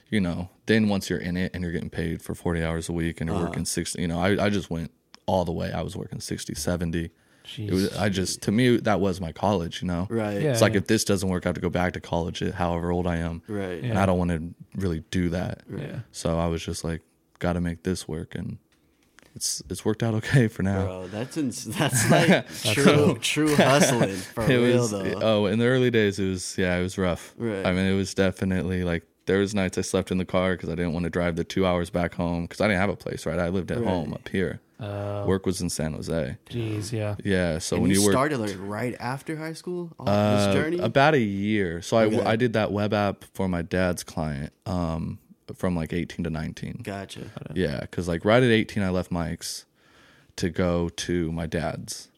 you 0.09 0.19
know, 0.21 0.49
then 0.65 0.87
once 0.89 1.09
you're 1.09 1.19
in 1.19 1.37
it 1.37 1.51
and 1.53 1.63
you're 1.63 1.71
getting 1.71 1.89
paid 1.89 2.21
for 2.21 2.35
40 2.35 2.63
hours 2.63 2.89
a 2.89 2.93
week 2.93 3.21
and 3.21 3.27
you're 3.29 3.37
Uh-huh. 3.37 3.47
working 3.47 3.65
60, 3.65 4.01
you 4.01 4.07
know, 4.07 4.19
I, 4.19 4.45
I 4.45 4.49
just 4.49 4.69
went 4.69 4.91
all 5.25 5.45
the 5.45 5.51
way. 5.51 5.71
I 5.71 5.81
was 5.81 5.95
working 5.95 6.19
60, 6.19 6.53
70. 6.55 7.09
Jeez. 7.45 7.67
It 7.67 7.73
was, 7.73 7.95
I 7.97 8.09
just, 8.09 8.41
to 8.43 8.51
me, 8.51 8.77
that 8.77 8.99
was 8.99 9.21
my 9.21 9.31
college, 9.31 9.81
you 9.81 9.87
know? 9.87 10.07
right. 10.09 10.41
Yeah. 10.41 10.51
It's 10.51 10.61
like 10.61 10.73
if 10.75 10.87
this 10.87 11.03
doesn't 11.03 11.29
work, 11.29 11.45
I 11.45 11.49
have 11.49 11.55
to 11.55 11.61
go 11.61 11.69
back 11.69 11.93
to 11.93 12.01
college 12.01 12.39
however 12.53 12.91
old 12.91 13.05
I 13.07 13.17
am. 13.17 13.41
Right. 13.47 13.83
And 13.83 13.97
I 13.99 14.05
don't 14.07 14.17
want 14.17 14.31
to 14.31 14.53
really 14.75 15.03
do 15.11 15.29
that. 15.29 15.61
yeah. 15.75 15.99
So 16.11 16.39
I 16.39 16.47
was 16.47 16.63
just 16.65 16.83
like, 16.83 17.01
got 17.39 17.53
to 17.53 17.61
make 17.61 17.83
this 17.83 18.07
work, 18.07 18.33
and 18.33 18.57
it's 19.35 19.61
it's 19.69 19.83
worked 19.85 20.01
out 20.03 20.13
okay 20.15 20.47
for 20.47 20.63
now. 20.63 20.85
Bro, 20.85 21.07
that's 21.07 21.37
ins- 21.37 21.65
that's 21.65 22.09
like 22.09 22.47
true 22.73 23.17
true 23.21 23.55
hustling 23.55 24.15
for 24.33 24.43
it 24.43 24.49
real 24.57 24.77
was 24.81 24.91
though. 24.91 25.19
oh, 25.21 25.45
in 25.45 25.59
the 25.59 25.65
early 25.65 25.91
days, 25.91 26.19
it 26.19 26.27
was 26.29 26.57
yeah, 26.57 26.75
it 26.77 26.81
was 26.81 26.97
rough. 26.97 27.33
Right. 27.37 27.65
I 27.65 27.71
mean, 27.73 27.85
it 27.85 27.95
was 27.95 28.13
definitely 28.13 28.83
like 28.83 29.03
there 29.25 29.39
was 29.39 29.53
nights 29.55 29.77
I 29.77 29.81
slept 29.81 30.11
in 30.11 30.17
the 30.19 30.25
car 30.25 30.53
because 30.53 30.69
I 30.69 30.75
didn't 30.75 30.93
want 30.93 31.03
to 31.05 31.09
drive 31.09 31.35
the 31.35 31.43
two 31.43 31.65
hours 31.65 31.89
back 31.89 32.13
home 32.13 32.43
because 32.43 32.61
I 32.61 32.67
didn't 32.67 32.79
have 32.79 32.89
a 32.89 32.95
place. 32.95 33.25
Right, 33.25 33.39
I 33.39 33.49
lived 33.49 33.71
at 33.71 33.79
Right. 33.79 33.87
home 33.87 34.13
up 34.13 34.29
here. 34.29 34.61
Uh, 34.77 35.23
Work 35.25 35.45
was 35.45 35.61
in 35.61 35.69
San 35.69 35.93
Jose. 35.93 36.37
Jeez, 36.49 36.91
yeah. 36.91 37.15
Yeah, 37.23 37.59
so 37.59 37.77
and 37.77 37.83
when 37.83 37.91
you, 37.91 37.99
you, 38.01 38.05
work 38.05 38.11
started 38.11 38.39
like 38.39 38.55
right 38.59 38.93
after 38.99 39.37
high 39.37 39.53
school 39.53 39.89
on 39.97 40.07
uh, 40.09 40.35
this 40.47 40.53
journey. 40.53 40.79
about 40.79 41.13
a 41.13 41.19
year, 41.19 41.81
so 41.81 41.97
Okay. 41.99 42.19
I 42.21 42.31
I 42.31 42.35
did 42.35 42.53
that 42.53 42.73
web 42.73 42.93
app 42.93 43.23
for 43.33 43.47
my 43.47 43.61
dad's 43.61 44.03
client. 44.03 44.51
Um, 44.65 45.17
from 45.55 45.75
like 45.75 45.93
18 45.93 46.23
to 46.23 46.29
19. 46.29 46.81
gotcha. 46.83 47.29
Yeah, 47.53 47.81
because 47.81 48.07
like 48.07 48.25
right 48.25 48.41
at 48.41 48.49
18, 48.49 48.81
I 48.83 48.89
left 48.89 49.11
Mike's 49.11 49.65
to 50.37 50.49
go 50.49 50.89
to 50.89 51.31
my 51.31 51.45
dad's. 51.45 52.09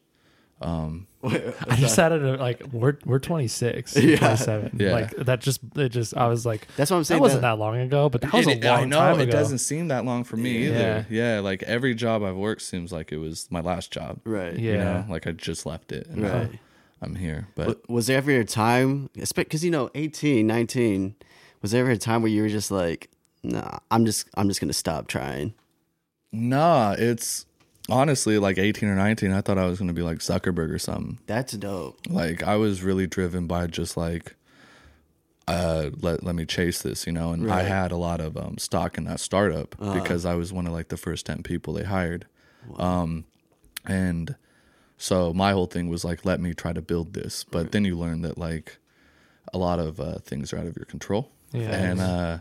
um 0.60 1.06
I 1.22 1.76
just 1.76 1.96
had 1.96 2.12
it 2.12 2.22
at, 2.22 2.38
like 2.40 2.62
we're 2.72 2.96
we're 3.04 3.18
26, 3.18 3.96
Yeah. 3.96 4.16
27. 4.18 4.76
Yeah. 4.80 4.92
Like 4.92 5.10
that 5.16 5.40
just 5.40 5.60
it 5.76 5.88
just 5.90 6.16
I 6.16 6.26
was 6.28 6.46
like 6.46 6.66
That's 6.76 6.90
what 6.90 6.96
I'm 6.96 7.04
saying. 7.04 7.18
that 7.18 7.22
wasn't 7.22 7.42
that- 7.42 7.54
that 7.56 7.58
long 7.58 7.76
ago, 7.78 8.08
but 8.08 8.20
that 8.22 8.32
was 8.32 8.46
It- 8.46 8.64
a 8.64 8.68
long 8.68 8.80
I 8.80 8.84
know 8.86 8.98
time 8.98 9.20
it 9.20 9.26
doesn't 9.30 9.58
seem 9.58 9.88
that 9.88 10.04
long 10.04 10.24
for 10.24 10.36
me 10.36 10.64
Yeah. 10.64 10.68
either. 10.70 11.06
Yeah, 11.10 11.40
like 11.40 11.62
every 11.64 11.94
job 11.94 12.22
I've 12.22 12.36
worked 12.36 12.62
seems 12.62 12.92
like 12.92 13.12
it 13.12 13.18
was 13.18 13.46
my 13.50 13.60
last 13.60 13.90
job. 13.92 14.20
Right. 14.24 14.56
Yeah. 14.58 14.72
You 14.72 14.78
know, 14.78 15.04
like 15.08 15.26
I 15.26 15.32
just 15.32 15.66
left 15.66 15.92
it 15.92 16.06
and 16.06 16.22
now 16.22 16.38
Right. 16.38 16.58
I'm 17.02 17.14
here. 17.16 17.48
But 17.54 17.88
Was 17.90 18.06
there 18.08 18.18
ever 18.18 18.32
a 18.32 18.44
time, 18.44 19.10
because 19.14 19.64
you 19.64 19.70
know, 19.70 19.90
18, 19.94 20.46
19, 20.46 21.14
was 21.62 21.70
there 21.72 21.82
ever 21.82 21.90
a 21.92 21.96
time 21.98 22.22
where 22.22 22.30
you 22.30 22.42
were 22.42 22.48
just 22.48 22.70
like, 22.72 23.10
nah, 23.42 23.78
I'm 23.90 24.04
just, 24.04 24.28
I'm 24.34 24.48
just 24.48 24.60
gonna 24.60 24.72
stop 24.72 25.06
trying. 25.08 25.54
nah, 26.32 26.94
it's 26.98 27.46
honestly 27.90 28.38
like 28.38 28.58
18 28.58 28.88
or 28.88 28.94
19. 28.94 29.32
I 29.32 29.40
thought 29.40 29.56
I 29.58 29.64
was 29.66 29.78
going 29.78 29.88
to 29.88 29.94
be 29.94 30.02
like 30.02 30.18
Zuckerberg 30.18 30.70
or 30.70 30.78
something. 30.78 31.18
That's 31.26 31.54
dope. 31.54 31.98
Like 32.08 32.42
I 32.42 32.56
was 32.56 32.82
really 32.82 33.06
driven 33.06 33.46
by 33.46 33.66
just 33.66 33.96
like, 33.96 34.34
uh, 35.46 35.88
let 36.02 36.22
let 36.22 36.34
me 36.34 36.44
chase 36.44 36.82
this, 36.82 37.06
you 37.06 37.12
know. 37.12 37.32
And 37.32 37.50
I 37.50 37.62
had 37.62 37.90
a 37.90 37.96
lot 37.96 38.20
of 38.20 38.36
um, 38.36 38.58
stock 38.58 38.98
in 38.98 39.04
that 39.04 39.20
startup 39.20 39.74
Uh-huh. 39.80 39.94
because 39.98 40.26
I 40.26 40.34
was 40.34 40.52
one 40.52 40.66
of 40.66 40.74
like 40.74 40.88
the 40.88 40.98
first 40.98 41.24
10 41.26 41.42
people 41.42 41.72
they 41.72 41.84
hired. 41.84 42.26
Um, 42.76 43.24
and 43.86 44.36
so 44.98 45.32
my 45.32 45.52
whole 45.52 45.64
thing 45.66 45.88
was 45.88 46.04
like, 46.04 46.26
let 46.26 46.40
me 46.40 46.52
try 46.52 46.74
to 46.74 46.82
build 46.82 47.14
this. 47.14 47.44
But 47.44 47.72
then 47.72 47.86
you 47.86 47.96
learn 47.96 48.20
that 48.22 48.36
like 48.36 48.76
a 49.54 49.56
lot 49.58 49.78
of 49.78 49.98
uh, 49.98 50.18
things 50.18 50.52
are 50.52 50.58
out 50.58 50.66
of 50.66 50.76
your 50.76 50.84
control. 50.84 51.30
Yeah. 51.52 51.70
And 51.74 52.00
uh, 52.00 52.38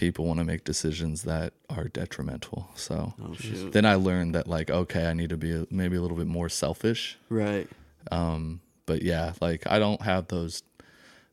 people 0.00 0.24
want 0.24 0.38
to 0.38 0.44
make 0.44 0.64
decisions 0.64 1.22
that 1.22 1.52
are 1.68 1.84
detrimental. 1.88 2.70
So 2.74 3.12
Oh 3.22 3.34
shoot. 3.34 3.72
then 3.72 3.84
I 3.84 3.94
learned 3.96 4.34
that 4.34 4.48
like, 4.48 4.70
okay, 4.70 5.06
I 5.06 5.12
need 5.12 5.28
to 5.28 5.36
be 5.36 5.52
a, 5.52 5.66
maybe 5.70 5.96
a 5.96 6.00
little 6.00 6.16
bit 6.16 6.26
more 6.26 6.48
selfish. 6.48 7.18
Right. 7.28 7.68
Um, 8.10 8.60
but 8.86 9.02
yeah, 9.02 9.34
like 9.40 9.64
I 9.66 9.78
don't 9.78 10.00
have 10.02 10.28
those 10.28 10.62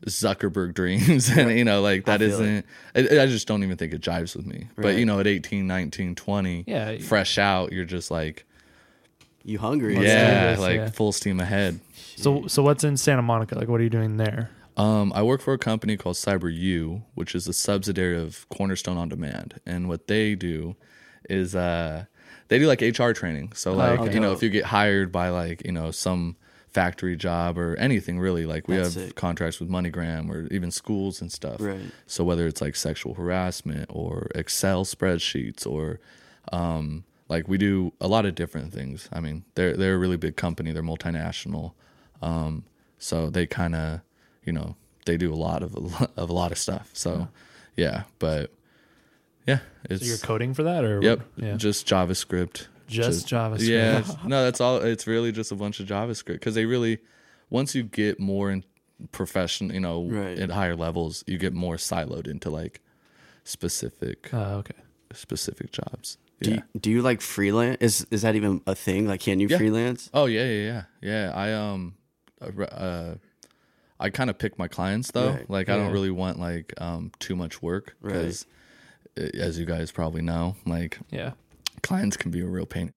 Zuckerberg 0.06 0.74
dreams 0.74 1.30
and 1.38 1.58
you 1.58 1.64
know, 1.64 1.82
like 1.82 2.06
that 2.06 2.22
I 2.22 2.26
isn't 2.26 2.66
I, 2.94 3.00
I 3.22 3.26
just 3.26 3.48
don't 3.48 3.64
even 3.64 3.78
think 3.78 3.94
it 3.94 4.02
jives 4.02 4.36
with 4.36 4.46
me. 4.46 4.68
But 4.76 4.98
you 4.98 5.06
know, 5.06 5.20
at 5.20 5.28
18, 5.28 5.66
19, 5.66 6.16
20, 6.16 6.66
Yeah, 6.68 6.98
fresh 7.00 7.38
out, 7.38 7.72
you're 7.72 7.86
just 7.86 8.12
like, 8.12 8.46
You 9.44 9.60
hungry? 9.60 9.96
Yeah, 9.96 10.52
this, 10.52 10.60
like 10.60 10.76
yeah. 10.76 10.90
full 10.90 11.14
steam 11.14 11.40
ahead. 11.40 11.80
So 12.18 12.48
so 12.48 12.62
what's 12.64 12.84
in 12.84 12.98
Santa 12.98 13.22
Monica? 13.22 13.56
Like 13.58 13.70
what 13.70 13.80
are 13.80 13.84
you 13.84 13.90
doing 13.90 14.18
there? 14.18 14.52
Um, 14.78 15.12
I 15.14 15.24
work 15.24 15.42
for 15.42 15.54
a 15.54 15.58
company 15.58 15.98
called 15.98 16.16
CyberU, 16.16 17.04
which 17.16 17.34
is 17.34 17.48
a 17.48 17.54
subsidiary 17.54 18.18
of 18.22 18.48
Cornerstone 18.50 18.98
On 18.98 19.10
Demand. 19.10 19.60
And 19.66 19.90
what 19.90 20.08
they 20.08 20.36
do 20.36 20.76
is 21.30 21.56
uh, 21.56 22.06
they 22.48 22.60
do 22.60 22.68
like 22.68 22.82
HR 22.82 23.12
training. 23.12 23.54
So 23.54 23.74
like, 23.74 24.00
okay. 24.00 24.14
you 24.14 24.20
know, 24.20 24.32
if 24.34 24.44
you 24.44 24.50
get 24.50 24.66
hired 24.66 25.12
by 25.12 25.30
like, 25.30 25.66
you 25.66 25.72
know, 25.72 25.90
some 25.90 26.36
factory 26.70 27.16
job 27.16 27.58
or 27.58 27.76
anything 27.78 28.20
really, 28.20 28.46
like 28.46 28.68
we 28.68 28.76
That's 28.76 28.94
have 28.94 29.04
sick. 29.06 29.16
contracts 29.16 29.60
with 29.60 29.68
MoneyGram 29.68 30.30
or 30.30 30.48
even 30.54 30.70
schools 30.70 31.22
and 31.22 31.32
stuff. 31.32 31.60
Right. 31.60 31.82
So 32.06 32.24
whether 32.24 32.46
it's 32.46 32.62
like 32.62 32.76
sexual 32.76 33.16
harassment 33.16 33.90
or 33.92 34.30
Excel 34.36 34.86
spreadsheets 34.86 35.66
or 35.66 36.00
um, 36.52 37.04
like 37.30 37.48
we 37.48 37.58
do 37.58 37.94
a 38.00 38.08
lot 38.08 38.26
of 38.26 38.36
different 38.36 38.74
things. 38.74 39.10
I 39.12 39.20
mean, 39.20 39.44
they're 39.56 39.76
they're 39.76 39.96
a 39.96 39.98
really 39.98 40.18
big 40.18 40.36
company. 40.36 40.72
They're 40.72 40.84
multinational, 40.84 41.74
um, 42.22 42.64
so 42.98 43.30
they 43.30 43.46
kind 43.46 43.76
of, 43.76 44.02
you 44.48 44.54
know, 44.54 44.76
they 45.06 45.18
do 45.18 45.32
a 45.32 45.36
lot 45.36 45.62
of 45.62 45.76
of 46.18 46.30
a 46.30 46.34
lot 46.34 46.52
of 46.52 46.58
stuff. 46.58 46.90
So, 46.94 47.28
yeah, 47.76 48.04
but 48.18 48.52
yeah, 49.46 49.60
it's 49.90 50.02
So 50.02 50.08
you're 50.08 50.18
coding 50.18 50.54
for 50.56 50.64
that 50.64 50.84
or 50.84 51.02
yep, 51.04 51.20
Yeah. 51.36 51.56
just 51.58 51.86
JavaScript. 51.88 52.68
Just 52.88 53.28
JavaScript. 53.28 53.68
Yeah, 53.68 54.04
no, 54.28 54.44
that's 54.46 54.62
all. 54.62 54.78
It's 54.78 55.06
really 55.06 55.32
just 55.32 55.52
a 55.52 55.56
bunch 55.56 55.80
of 55.80 55.88
JavaScript 55.88 56.34
because 56.40 56.56
they 56.56 56.66
really, 56.66 57.00
once 57.50 57.76
you 57.76 57.84
get 57.84 58.20
more 58.20 58.50
in 58.50 58.64
profession, 59.12 59.70
you 59.72 59.80
know, 59.82 60.06
Right. 60.10 60.40
at 60.40 60.50
higher 60.52 60.76
levels, 60.76 61.24
you 61.28 61.38
get 61.38 61.54
more 61.54 61.76
siloed 61.76 62.28
into 62.28 62.50
like 62.50 62.82
specific 63.44 64.30
Oh, 64.34 64.58
okay. 64.60 64.74
specific 65.14 65.72
jobs. 65.72 66.18
Do 66.42 66.52
Yeah. 66.52 66.56
you, 66.74 66.80
do 66.80 66.92
you 66.92 67.02
like 67.02 67.22
freelance? 67.22 67.78
Is 67.82 68.06
is 68.12 68.22
that 68.22 68.36
even 68.36 68.62
a 68.68 68.76
thing? 68.76 69.08
Like, 69.08 69.22
can 69.22 69.40
you 69.40 69.48
Yeah. 69.48 69.58
freelance? 69.58 70.10
Oh 70.14 70.26
yeah, 70.26 70.46
yeah, 70.46 70.62
yeah, 70.62 70.84
yeah. 71.02 71.32
I 71.36 71.54
um, 71.54 71.96
uh, 72.42 72.64
uh 72.64 73.16
I 74.00 74.10
kind 74.10 74.30
of 74.30 74.38
pick 74.38 74.58
my 74.60 74.68
clients 74.68 75.12
though. 75.12 75.32
Right. 75.32 75.50
Like 75.50 75.70
I 75.70 75.76
don't 75.76 75.92
really 75.92 76.12
want 76.12 76.40
like 76.40 76.74
um 76.80 77.12
too 77.20 77.36
much 77.36 77.62
work 77.62 77.96
because, 78.02 78.46
as 79.18 79.58
you 79.58 79.66
guys 79.66 79.92
probably 79.92 80.22
know, 80.22 80.56
like 80.66 81.00
Yeah. 81.12 81.32
clients 81.82 82.16
can 82.18 82.30
be 82.32 82.42
a 82.42 82.46
real 82.48 82.66
pain 82.68 82.92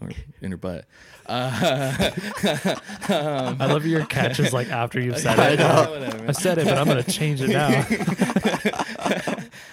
or 0.00 0.10
in 0.40 0.50
your 0.50 0.58
butt. 0.58 0.86
Uh, 1.26 2.10
I 3.08 3.66
love 3.66 3.86
your 3.86 4.04
catches 4.06 4.52
like 4.52 4.68
after 4.70 5.00
you've 5.00 5.18
said 5.18 5.38
I 5.38 5.50
it. 5.52 5.58
know. 5.58 6.24
I 6.28 6.32
said 6.32 6.58
it, 6.58 6.64
but 6.64 6.78
I'm 6.78 6.86
gonna 6.88 7.02
change 7.04 7.40
it 7.42 7.48
now. 7.50 7.84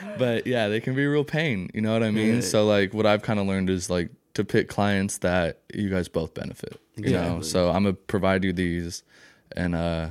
but 0.18 0.46
yeah, 0.48 0.68
they 0.68 0.80
can 0.80 0.96
be 0.96 1.04
a 1.04 1.10
real 1.10 1.24
pain. 1.24 1.70
You 1.74 1.82
know 1.82 1.94
what 1.94 2.04
I 2.04 2.12
mean? 2.12 2.36
Right. 2.36 2.44
So 2.44 2.66
like, 2.66 2.94
what 2.94 3.06
I've 3.06 3.22
kind 3.22 3.40
of 3.40 3.48
learned 3.48 3.70
is 3.70 3.90
like 3.90 4.10
to 4.36 4.44
pick 4.44 4.70
clients 4.70 5.20
that 5.20 5.62
you 5.74 5.90
guys 5.90 6.08
both 6.08 6.34
benefit. 6.34 6.80
You 6.96 7.12
know, 7.12 7.38
Exactly. 7.38 7.44
so 7.50 7.68
I'm 7.70 7.84
gonna 7.84 7.94
provide 7.94 8.44
you 8.44 8.54
these, 8.54 9.04
and 9.56 9.76
uh, 9.76 10.10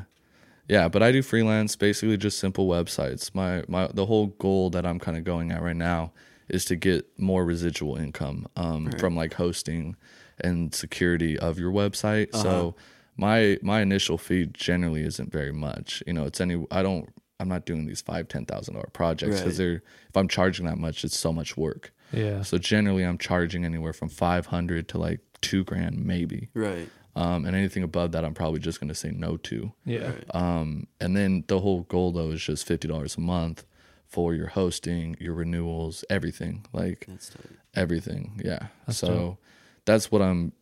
yeah. 0.68 0.88
But 0.88 1.02
I 1.02 1.12
do 1.12 1.22
freelance, 1.22 1.76
basically 1.76 2.16
just 2.16 2.38
simple 2.38 2.66
websites. 2.68 3.34
My 3.34 3.62
my 3.68 3.88
the 3.92 4.06
whole 4.06 4.28
goal 4.38 4.70
that 4.70 4.84
I'm 4.86 4.98
kind 4.98 5.16
of 5.16 5.24
going 5.24 5.50
at 5.52 5.62
right 5.62 5.76
now 5.76 6.12
is 6.48 6.64
to 6.66 6.76
get 6.76 7.06
more 7.18 7.44
residual 7.44 7.96
income 7.96 8.46
um, 8.56 8.90
from 8.98 9.16
like 9.16 9.34
hosting 9.34 9.96
and 10.40 10.74
security 10.74 11.38
of 11.38 11.58
your 11.58 11.72
website. 11.72 12.34
So 12.34 12.74
my 13.16 13.58
my 13.62 13.80
initial 13.80 14.18
fee 14.18 14.46
generally 14.52 15.02
isn't 15.02 15.32
very 15.32 15.52
much. 15.52 16.02
You 16.06 16.12
know, 16.12 16.24
it's 16.24 16.40
any 16.40 16.64
I 16.70 16.82
don't 16.82 17.08
I'm 17.40 17.48
not 17.48 17.66
doing 17.66 17.86
these 17.86 18.00
five 18.00 18.28
ten 18.28 18.46
thousand 18.46 18.74
dollar 18.74 18.88
projects 18.92 19.36
because 19.40 19.58
Right. 19.58 19.64
they're 19.66 19.82
if 20.08 20.16
I'm 20.16 20.28
charging 20.28 20.66
that 20.66 20.78
much, 20.78 21.04
it's 21.04 21.18
so 21.18 21.32
much 21.32 21.56
work. 21.56 21.92
Yeah. 22.12 22.42
So 22.42 22.58
generally, 22.58 23.02
I'm 23.02 23.18
charging 23.18 23.64
anywhere 23.64 23.92
from 23.92 24.08
five 24.08 24.46
hundred 24.46 24.88
to 24.88 24.98
like 24.98 25.20
two 25.40 25.64
grand 25.64 26.04
maybe. 26.04 26.48
Right. 26.54 26.88
Um, 27.16 27.46
and 27.46 27.56
anything 27.56 27.82
above 27.82 28.12
that, 28.12 28.24
I'm 28.24 28.34
probably 28.34 28.60
just 28.60 28.78
going 28.78 28.88
to 28.88 28.94
say 28.94 29.10
no 29.10 29.36
to. 29.38 29.72
Yeah. 29.84 30.12
Um, 30.32 30.86
and 31.00 31.16
then 31.16 31.44
the 31.48 31.60
whole 31.60 31.82
goal 31.82 32.12
though 32.12 32.30
is 32.30 32.42
just 32.42 32.66
fifty 32.66 32.86
dollars 32.88 33.16
a 33.16 33.20
month 33.20 33.64
for 34.06 34.34
your 34.34 34.48
hosting, 34.48 35.16
your 35.18 35.34
renewals, 35.34 36.04
everything, 36.10 36.64
like 36.72 37.06
That's 37.08 37.32
everything. 37.74 38.40
Yeah. 38.44 38.68
so 38.90 39.06
dope. 39.08 39.38
that's 39.84 40.10
what 40.12 40.22
I'm 40.22 40.52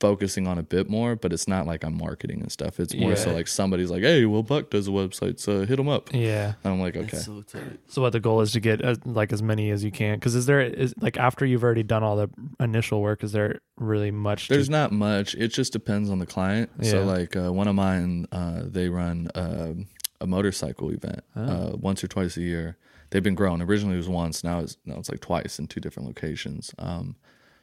focusing 0.00 0.46
on 0.46 0.58
a 0.58 0.62
bit 0.62 0.88
more, 0.88 1.16
but 1.16 1.32
it's 1.32 1.48
not 1.48 1.66
like 1.66 1.82
I'm 1.84 1.96
marketing 1.98 2.40
and 2.40 2.52
stuff. 2.52 2.78
It's 2.78 2.94
more 2.94 3.16
so 3.16 3.32
like 3.32 3.48
somebody's 3.48 3.90
like, 3.90 4.02
"Hey, 4.02 4.24
well, 4.26 4.42
Buck 4.42 4.70
does 4.70 4.86
a 4.86 4.90
website, 4.92 5.40
so 5.40 5.66
hit 5.66 5.78
him 5.78 5.88
up." 5.88 6.12
Yeah. 6.14 6.54
And 6.62 6.74
I'm 6.74 6.80
like, 6.80 6.96
"Okay." 6.96 7.16
So. 7.16 7.42
So 7.86 8.02
what 8.02 8.12
the 8.12 8.20
goal 8.20 8.40
is 8.40 8.52
to 8.52 8.60
get 8.60 8.80
as, 8.80 8.98
like 9.04 9.32
as 9.32 9.42
many 9.42 9.70
as 9.70 9.82
you 9.82 9.90
can 9.90 10.14
because 10.16 10.34
is 10.34 10.46
there 10.46 10.60
is 10.60 10.94
like 11.00 11.16
after 11.16 11.44
you've 11.44 11.64
already 11.64 11.82
done 11.82 12.02
all 12.02 12.16
the 12.16 12.30
initial 12.60 13.00
work 13.02 13.24
is 13.24 13.32
there 13.32 13.60
really 13.76 14.10
much 14.10 14.48
to- 14.48 14.54
There's 14.54 14.70
not 14.70 14.92
much. 14.92 15.34
It 15.34 15.48
just 15.48 15.72
depends 15.72 16.10
on 16.10 16.18
the 16.18 16.26
client. 16.26 16.70
So 16.82 17.04
like 17.04 17.34
uh, 17.36 17.52
one 17.52 17.66
of 17.68 17.74
mine, 17.74 18.26
uh, 18.32 18.62
they 18.64 18.88
run 18.88 19.28
um 19.34 19.86
a 20.20 20.26
motorcycle 20.26 20.90
event 20.90 21.20
Oh. 21.36 21.42
uh, 21.42 21.76
once 21.76 22.02
or 22.02 22.08
twice 22.08 22.36
a 22.36 22.42
year. 22.42 22.76
They've 23.10 23.22
been 23.22 23.34
growing. 23.36 23.62
Originally 23.62 23.94
it 23.94 23.98
was 23.98 24.08
once. 24.08 24.44
Now 24.44 24.60
it's 24.60 24.76
now 24.84 24.96
it's 24.98 25.08
like 25.10 25.20
twice 25.20 25.58
in 25.58 25.66
two 25.66 25.80
different 25.80 26.06
locations. 26.08 26.74
Um, 26.78 27.16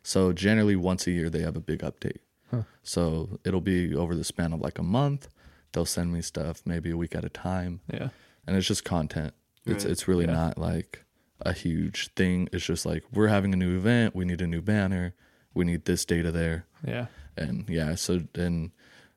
so 0.06 0.32
generally 0.34 0.76
once 0.76 1.08
a 1.08 1.12
year 1.12 1.30
they 1.30 1.42
have 1.42 1.56
a 1.58 1.62
big 1.72 1.80
update. 1.80 2.22
Huh. 2.52 2.64
So 2.84 3.40
it'll 3.44 3.62
be 3.76 3.94
over 3.96 4.14
the 4.16 4.24
span 4.24 4.54
of 4.54 4.62
like 4.62 4.78
a 4.80 4.84
month. 4.84 5.28
They'll 5.72 5.86
send 5.98 6.14
me 6.14 6.22
stuff 6.22 6.62
maybe 6.66 6.90
a 6.92 6.98
week 6.98 7.16
at 7.16 7.26
a 7.26 7.30
time, 7.30 7.82
yeah 7.92 8.10
and 8.48 8.56
it's 8.56 8.68
just 8.68 8.86
content. 8.86 9.34
It's 9.66 9.84
Right. 9.84 9.92
it's 9.92 10.08
really 10.08 10.26
Yeah. 10.26 10.34
not 10.44 10.58
like 10.58 11.04
a 11.42 11.52
huge 11.54 12.14
thing. 12.16 12.48
It's 12.54 12.66
just 12.66 12.86
like 12.86 13.04
we're 13.12 13.28
having 13.38 13.54
a 13.54 13.58
new 13.58 13.76
event. 13.76 14.16
We 14.16 14.24
need 14.26 14.42
a 14.42 14.48
new 14.48 14.62
banner. 14.62 15.14
We 15.56 15.66
need 15.66 15.86
this 15.86 16.06
data 16.06 16.32
there 16.32 16.66
yeah 16.86 17.06
and 17.38 17.68
yeah 17.70 17.96
so 17.96 18.12
then 18.34 18.72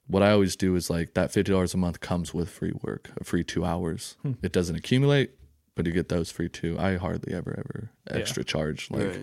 what 0.07 0.23
i 0.23 0.31
always 0.31 0.55
do 0.57 0.75
is 0.77 0.89
like 0.89 1.15
that 1.15 1.31
$50 1.33 1.75
a 1.75 1.77
month 1.77 1.99
comes 2.01 2.33
with 2.33 2.49
free 2.49 2.73
work 2.83 3.11
a 3.21 3.25
free 3.25 3.45
two 3.45 3.65
hours 3.65 4.17
Hmm. 4.23 4.33
it 4.43 4.53
doesn't 4.53 4.77
accumulate 4.77 5.33
but 5.75 5.85
you 5.87 5.93
get 5.93 6.09
those 6.09 6.31
free 6.31 6.49
too 6.49 6.77
i 6.79 6.97
hardly 6.97 7.35
ever 7.35 7.53
ever 7.59 7.91
Yeah. 8.09 8.17
extra 8.19 8.43
charge 8.45 8.89
like 8.91 9.09
right. 9.09 9.21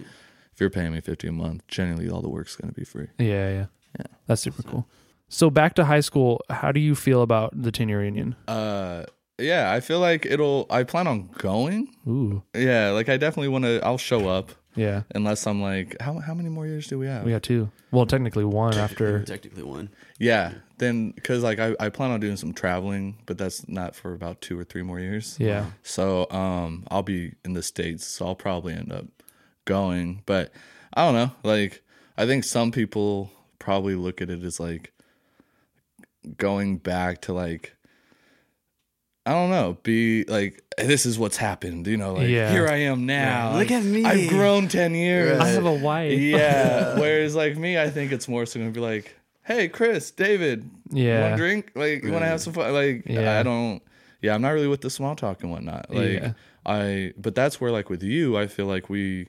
If 0.55 0.61
you're 0.61 0.69
paying 0.71 0.93
me 0.93 1.01
50 1.01 1.27
a 1.27 1.31
month 1.31 1.67
generally 1.67 2.09
all 2.09 2.21
the 2.21 2.29
work's 2.29 2.55
going 2.55 2.73
to 2.73 2.79
be 2.79 2.85
free 2.85 3.07
yeah 3.19 3.49
yeah 3.49 3.65
Yeah. 3.99 4.05
that's 4.25 4.41
super 4.41 4.63
cool. 4.63 4.87
So 5.27 5.49
back 5.49 5.73
to 5.75 5.85
high 5.85 6.01
school, 6.01 6.41
how 6.49 6.71
do 6.71 6.79
you 6.79 6.95
feel 6.95 7.21
about 7.21 7.49
the 7.61 7.71
ten 7.71 7.89
year 7.89 7.99
reunion? 7.99 8.35
uh 8.47 9.03
yeah 9.37 9.73
i 9.73 9.81
feel 9.81 9.99
like 9.99 10.25
it'll 10.25 10.65
i 10.69 10.83
plan 10.83 11.07
on 11.07 11.27
going 11.39 11.89
Ooh 12.07 12.41
yeah 12.55 12.91
like 12.91 13.09
i 13.09 13.17
definitely 13.17 13.49
want 13.49 13.65
to 13.65 13.81
i'll 13.83 13.97
show 13.97 14.29
up 14.29 14.51
yeah 14.75 15.01
unless 15.13 15.45
i'm 15.45 15.61
like 15.61 15.97
how, 15.99 16.19
how 16.19 16.33
many 16.33 16.47
more 16.47 16.65
years 16.65 16.87
do 16.87 16.97
we 16.97 17.07
have 17.07 17.25
we 17.25 17.31
got 17.31 17.43
two. 17.43 17.69
Well, 17.91 18.05
technically 18.05 18.45
one 18.45 18.75
after. 18.77 19.23
Technically 19.35 19.63
one. 19.63 19.89
yeah 20.19 20.53
then 20.77 21.11
because 21.11 21.43
like 21.43 21.59
I, 21.59 21.75
I 21.81 21.89
plan 21.89 22.11
on 22.11 22.19
doing 22.21 22.37
some 22.37 22.53
traveling 22.53 23.17
but 23.25 23.37
that's 23.37 23.67
not 23.67 23.93
for 23.95 24.13
about 24.13 24.39
two 24.41 24.57
or 24.59 24.63
three 24.63 24.83
more 24.83 24.99
years 25.01 25.35
Yeah 25.39 25.65
So 25.83 26.29
um 26.31 26.85
I'll 26.89 27.03
be 27.03 27.33
in 27.43 27.53
the 27.53 27.63
States, 27.63 28.05
so 28.05 28.27
I'll 28.27 28.35
probably 28.35 28.73
end 28.73 28.91
up 28.93 29.05
going. 29.65 30.21
But 30.25 30.51
I 30.93 31.05
don't 31.05 31.15
know. 31.15 31.31
Like 31.43 31.81
I 32.17 32.25
think 32.25 32.43
some 32.43 32.71
people 32.71 33.31
probably 33.59 33.95
look 33.95 34.21
at 34.21 34.29
it 34.29 34.43
as 34.43 34.59
like 34.59 34.91
going 36.37 36.77
back 36.77 37.21
to 37.21 37.33
like 37.33 37.73
I 39.27 39.31
don't 39.31 39.49
know, 39.49 39.77
be 39.81 40.23
like 40.25 40.61
this 40.77 41.05
is 41.07 41.17
what's 41.17 41.37
happened, 41.37 41.87
you 41.87 41.97
know, 41.97 42.13
like 42.13 42.27
Yeah. 42.29 42.51
here 42.51 42.67
I 42.67 42.75
am 42.77 43.07
now. 43.07 43.51
Right. 43.51 43.59
Look 43.59 43.71
at 43.71 43.83
me. 43.83 44.05
I've 44.05 44.29
grown 44.29 44.67
ten 44.67 44.93
years. 44.93 45.39
I 45.39 45.47
have 45.47 45.65
a 45.65 45.73
wife. 45.73 46.19
yeah. 46.19 46.95
Whereas 46.99 47.35
like 47.35 47.57
me, 47.57 47.79
I 47.79 47.89
think 47.89 48.11
it's 48.11 48.27
more 48.27 48.45
so 48.45 48.59
gonna 48.59 48.71
be 48.71 48.79
like, 48.79 49.15
Hey 49.43 49.67
Chris, 49.67 50.11
David, 50.11 50.69
you 50.91 51.05
Yeah. 51.05 51.21
want 51.21 51.33
to 51.33 51.37
drink? 51.37 51.71
Like, 51.75 52.03
you 52.03 52.11
want 52.11 52.23
to 52.23 52.27
have 52.27 52.41
some 52.41 52.53
fun? 52.53 52.71
Like, 52.73 53.03
Yeah. 53.07 53.39
I 53.39 53.43
don't. 53.43 53.81
Yeah, 54.21 54.33
I'm 54.35 54.41
not 54.41 54.49
really 54.49 54.67
with 54.67 54.81
the 54.81 54.89
small 54.89 55.15
talk 55.15 55.41
and 55.43 55.51
whatnot. 55.51 55.93
Like, 55.93 56.13
Yeah. 56.13 56.33
I. 56.65 57.13
But 57.17 57.35
that's 57.35 57.59
where, 57.61 57.71
like, 57.71 57.89
with 57.91 58.01
you, 58.01 58.37
I 58.37 58.47
feel 58.47 58.65
like 58.65 58.89
we, 58.89 59.27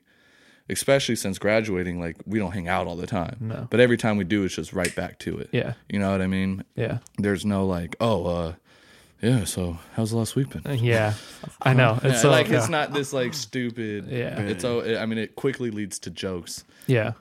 especially 0.69 1.17
since 1.17 1.39
graduating, 1.39 2.01
like, 2.01 2.17
we 2.27 2.39
don't 2.39 2.53
hang 2.53 2.69
out 2.69 2.87
all 2.87 2.97
the 2.97 3.07
time. 3.07 3.37
No. 3.41 3.67
But 3.71 3.81
every 3.81 3.97
time 3.97 4.17
we 4.17 4.25
do, 4.25 4.45
it's 4.45 4.55
just 4.57 4.73
right 4.73 4.95
back 4.95 5.19
to 5.21 5.39
it. 5.39 5.51
Yeah. 5.53 5.75
You 5.89 5.99
know 5.99 6.11
what 6.11 6.21
I 6.23 6.27
mean? 6.27 6.65
Yeah. 6.75 6.99
There's 7.19 7.45
no 7.45 7.67
like, 7.67 7.97
oh, 8.01 8.27
uh, 8.27 8.53
yeah. 9.23 9.45
So 9.45 9.79
how's 9.95 10.11
the 10.11 10.17
last 10.19 10.37
week 10.37 10.51
been? 10.51 10.79
Yeah. 10.79 11.15
I 11.63 11.73
know. 11.73 11.99
Yeah, 12.03 12.11
It's 12.13 12.23
so, 12.23 12.31
like 12.31 12.49
yeah. 12.49 12.59
it's 12.59 12.69
not 12.69 12.93
this 12.93 13.13
like 13.13 13.33
stupid. 13.35 14.09
Yeah. 14.09 14.41
It's 14.41 14.65
oh, 14.65 14.97
I 14.99 15.07
mean, 15.07 15.19
it 15.19 15.37
quickly 15.37 15.71
leads 15.71 15.99
to 16.01 16.11
jokes 16.11 16.65
Yeah. 16.87 17.13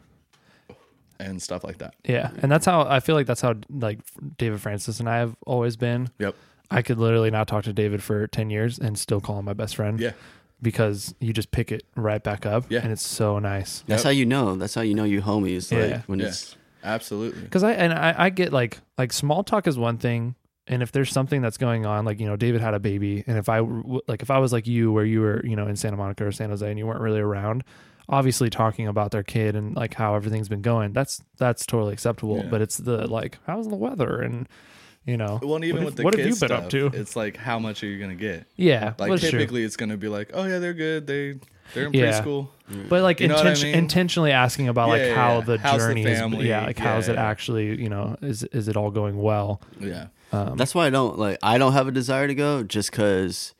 and 1.20 1.42
stuff 1.42 1.64
like 1.64 1.78
that. 1.80 1.96
Yeah. 2.06 2.32
And 2.42 2.52
that's 2.52 2.66
how 2.66 2.82
I 2.82 3.00
feel 3.00 3.16
like 3.16 3.28
that's 3.28 3.42
how 3.42 3.56
like 3.70 4.00
David 4.38 4.62
Francis 4.62 5.00
and 5.00 5.08
I 5.10 5.18
have 5.18 5.36
always 5.46 5.78
been. 5.78 6.10
Yep. 6.20 6.36
I 6.72 6.82
could 6.82 6.98
literally 6.98 7.30
not 7.32 7.48
talk 7.48 7.64
to 7.66 7.74
David 7.74 8.02
for 8.02 8.26
10 8.28 8.50
years 8.50 8.80
and 8.80 8.98
still 8.98 9.22
call 9.22 9.38
him 9.40 9.46
my 9.46 9.54
best 9.54 9.76
friend 9.76 10.00
Yeah. 10.00 10.12
Because 10.62 11.13
you 11.20 11.34
just 11.34 11.52
pick 11.52 11.72
it 11.72 11.84
right 11.96 12.24
back 12.24 12.46
up 12.46 12.65
Yeah. 12.70 12.80
and 12.82 12.91
it's 12.91 13.06
so 13.06 13.39
nice. 13.39 13.84
That's 13.88 14.02
Yep. 14.02 14.06
how 14.06 14.10
you 14.12 14.26
know. 14.26 14.56
That's 14.56 14.74
how 14.76 14.82
you 14.82 14.94
know 14.96 15.04
you 15.04 15.22
homies. 15.22 15.72
Like 15.72 15.89
Yeah. 15.89 16.02
when 16.08 16.20
Yeah. 16.20 16.28
it's 16.28 16.56
Absolutely. 16.84 17.48
Cause 17.48 17.63
I, 17.63 17.72
and 17.74 17.91
I, 17.91 18.13
I 18.15 18.30
get 18.30 18.54
like, 18.54 18.80
like 18.98 19.12
small 19.12 19.44
talk 19.44 19.65
is 19.68 19.78
one 19.78 19.98
thing. 19.98 20.36
And 20.68 20.82
if 20.84 20.91
there's 20.91 21.12
something 21.12 21.41
that's 21.41 21.58
going 21.58 21.86
on, 21.86 22.06
like, 22.06 22.20
you 22.20 22.26
know, 22.28 22.36
David 22.36 22.62
had 22.62 22.74
a 22.76 22.80
baby. 22.80 23.24
And 23.28 23.38
if 23.38 23.50
I, 23.50 23.58
w- 23.58 24.02
like, 24.08 24.22
if 24.22 24.30
I 24.32 24.38
was 24.39 24.54
like 24.54 24.65
you, 24.68 24.91
where 24.91 25.06
you 25.06 25.22
were, 25.22 25.44
you 25.46 25.56
know, 25.56 25.68
in 25.68 25.76
Santa 25.76 25.98
Monica 25.98 26.26
or 26.26 26.32
San 26.32 26.50
Jose 26.50 26.68
and 26.68 26.78
you 26.80 26.86
weren't 26.88 27.02
really 27.02 27.20
around, 27.20 27.63
obviously 28.08 28.50
talking 28.52 28.88
about 28.88 29.10
their 29.12 29.24
kid 29.24 29.56
and 29.56 29.76
like 29.76 29.96
how 29.96 30.15
everything's 30.15 30.48
been 30.50 30.62
going, 30.62 30.94
that's, 30.94 31.22
that's 31.38 31.65
totally 31.65 31.94
acceptable. 31.94 32.38
Yeah. 32.38 32.48
But 32.50 32.62
it's 32.62 32.78
the 32.78 33.08
like, 33.08 33.39
how's 33.48 33.68
the 33.68 33.76
weather? 33.76 34.22
And, 34.22 34.48
you 35.06 35.18
know, 35.18 35.39
Well, 35.41 35.56
and 35.56 35.65
even 35.65 35.84
what, 35.84 35.86
with 35.86 35.94
have- 35.94 35.98
the 35.98 36.04
what 36.04 36.18
have 36.18 36.26
you 36.28 36.36
been 36.36 36.52
up 36.52 36.70
to? 36.72 36.88
It's 36.94 37.15
like 37.15 37.38
how 37.38 37.60
much 37.60 37.84
are 37.84 37.88
you 37.88 38.00
gonna 38.00 38.15
get? 38.15 38.46
Yeah. 38.56 38.94
Like 38.98 39.12
that's 39.12 39.22
true. 39.22 39.32
typically, 39.39 39.63
it's 39.63 39.78
gonna 39.78 39.98
be 39.98 40.08
like, 40.08 40.32
oh 40.34 40.46
yeah, 40.46 40.60
they're 40.60 40.74
good. 40.74 41.06
They 41.08 41.36
they're 41.74 41.88
in 41.88 41.94
Yeah. 41.94 42.22
preschool. 42.22 42.48
but 42.89 43.02
like 43.04 43.20
You 43.20 43.28
know 43.28 43.36
what 43.36 43.48
I 43.48 43.54
mean? 43.54 43.76
intentionally 43.76 44.32
asking 44.32 44.68
about 44.68 44.89
like 44.89 45.02
Yeah, 45.02 45.08
yeah, 45.08 45.15
how 45.15 45.34
yeah. 45.39 45.41
the 45.46 45.58
How's 45.60 45.82
the 45.82 45.88
journey 45.88 46.04
family? 46.04 46.39
is 46.39 46.46
yeah 46.46 46.65
like 46.65 46.78
how's 46.80 47.08
Yeah, 47.08 47.13
it 47.13 47.18
actually 47.20 47.80
you 47.82 47.89
know 47.89 48.18
is 48.22 48.44
is 48.44 48.68
it 48.68 48.76
all 48.78 48.89
going 48.91 49.22
well 49.22 49.62
Yeah, 49.80 50.08
um 50.32 50.58
That's 50.58 50.74
why 50.76 50.88
I 50.88 50.89
don't 50.89 51.18
like. 51.20 51.38
I 51.44 51.58
don't 51.60 51.74
have 51.74 51.88
a 51.88 51.91
desire 51.91 52.28
to 52.28 52.36
go 52.36 52.63
just 52.63 52.89
because 52.91 53.54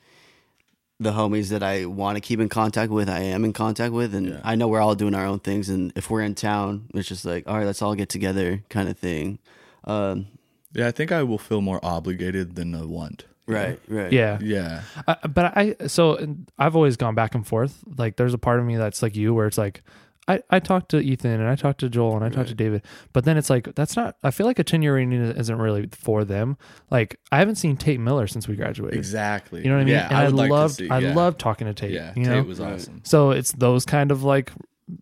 the 1.00 1.12
homies 1.12 1.50
that 1.50 1.62
I 1.62 1.86
want 1.86 2.16
to 2.16 2.22
keep 2.22 2.40
in 2.40 2.48
contact 2.48 2.90
with, 2.92 3.10
I 3.10 3.20
am 3.20 3.44
in 3.44 3.52
contact 3.54 3.92
with, 3.94 4.16
and 4.16 4.30
Yeah. 4.30 4.40
I 4.46 4.56
know 4.56 4.68
we're 4.70 4.80
all 4.80 4.96
doing 4.96 5.14
our 5.14 5.26
own 5.26 5.40
things. 5.40 5.68
And 5.68 5.92
if 5.96 6.10
we're 6.10 6.22
in 6.22 6.36
town, 6.36 6.86
it's 6.94 7.08
just 7.10 7.26
like, 7.26 7.44
all 7.48 7.58
right, 7.58 7.66
let's 7.66 7.82
all 7.82 7.96
get 7.96 8.08
together, 8.08 8.64
kind 8.70 8.88
of 8.88 8.98
thing. 8.98 9.40
Um, 9.84 10.28
yeah. 10.76 10.88
I 10.88 10.92
think 10.92 11.12
I 11.12 11.24
will 11.24 11.38
feel 11.40 11.62
more 11.62 11.80
obligated 11.84 12.56
than 12.56 12.76
a 12.76 12.86
want. 12.86 13.26
right, 13.48 13.80
right, 13.88 14.12
yeah 14.12 14.40
Yeah, 14.42 14.82
I, 15.08 15.16
but 15.28 15.56
I 15.58 15.76
so 15.88 16.36
I've 16.58 16.76
always 16.76 16.98
gone 16.98 17.14
back 17.16 17.36
and 17.36 17.46
forth 17.46 17.84
like 17.98 18.16
there's 18.18 18.34
a 18.34 18.40
part 18.40 18.60
of 18.60 18.66
me 18.66 18.76
that's 18.76 19.02
like 19.04 19.16
you 19.16 19.34
where 19.34 19.46
it's 19.48 19.58
like 19.58 19.84
I, 20.28 20.42
I 20.50 20.60
talked 20.60 20.90
to 20.90 21.00
Ethan 21.00 21.40
and 21.40 21.48
I 21.48 21.54
talked 21.56 21.82
to 21.82 21.90
Joel 21.90 22.16
and 22.16 22.24
I 22.26 22.30
talked 22.30 22.38
Right. 22.38 22.48
to 22.48 22.56
David, 22.56 22.82
but 23.14 23.26
then 23.26 23.38
it's 23.38 23.48
like 23.52 23.76
that's 23.76 23.96
not. 23.96 24.16
I 24.24 24.32
feel 24.32 24.48
like 24.48 24.58
a 24.58 24.64
ten 24.64 24.82
year 24.82 24.96
reunion 24.96 25.22
isn't 25.38 25.56
really 25.60 25.88
for 25.92 26.26
them. 26.26 26.58
Like 26.90 27.20
I 27.32 27.38
haven't 27.38 27.58
seen 27.58 27.78
Tate 27.78 28.00
Miller 28.00 28.26
since 28.26 28.48
we 28.48 28.56
graduated. 28.56 28.98
Exactly. 28.98 29.62
You 29.62 29.70
know 29.70 29.76
what 29.76 29.82
I 29.82 29.86
mean? 29.86 29.94
Yeah, 29.94 30.08
and 30.08 30.18
I 30.18 30.24
I, 30.24 30.28
like 30.30 30.50
loved 30.50 30.78
to 30.80 30.86
see. 30.86 30.90
I 30.90 30.98
yeah. 30.98 31.14
loved 31.14 31.38
talking 31.40 31.68
to 31.68 31.76
Tate. 31.76 31.92
Yeah, 31.92 32.12
you 32.16 32.26
Tate 32.26 32.38
know, 32.38 32.42
was 32.42 32.60
awesome. 32.60 33.02
so 33.04 33.30
it's 33.30 33.52
those 33.52 33.86
kind 33.86 34.10
of 34.10 34.24
like 34.24 34.52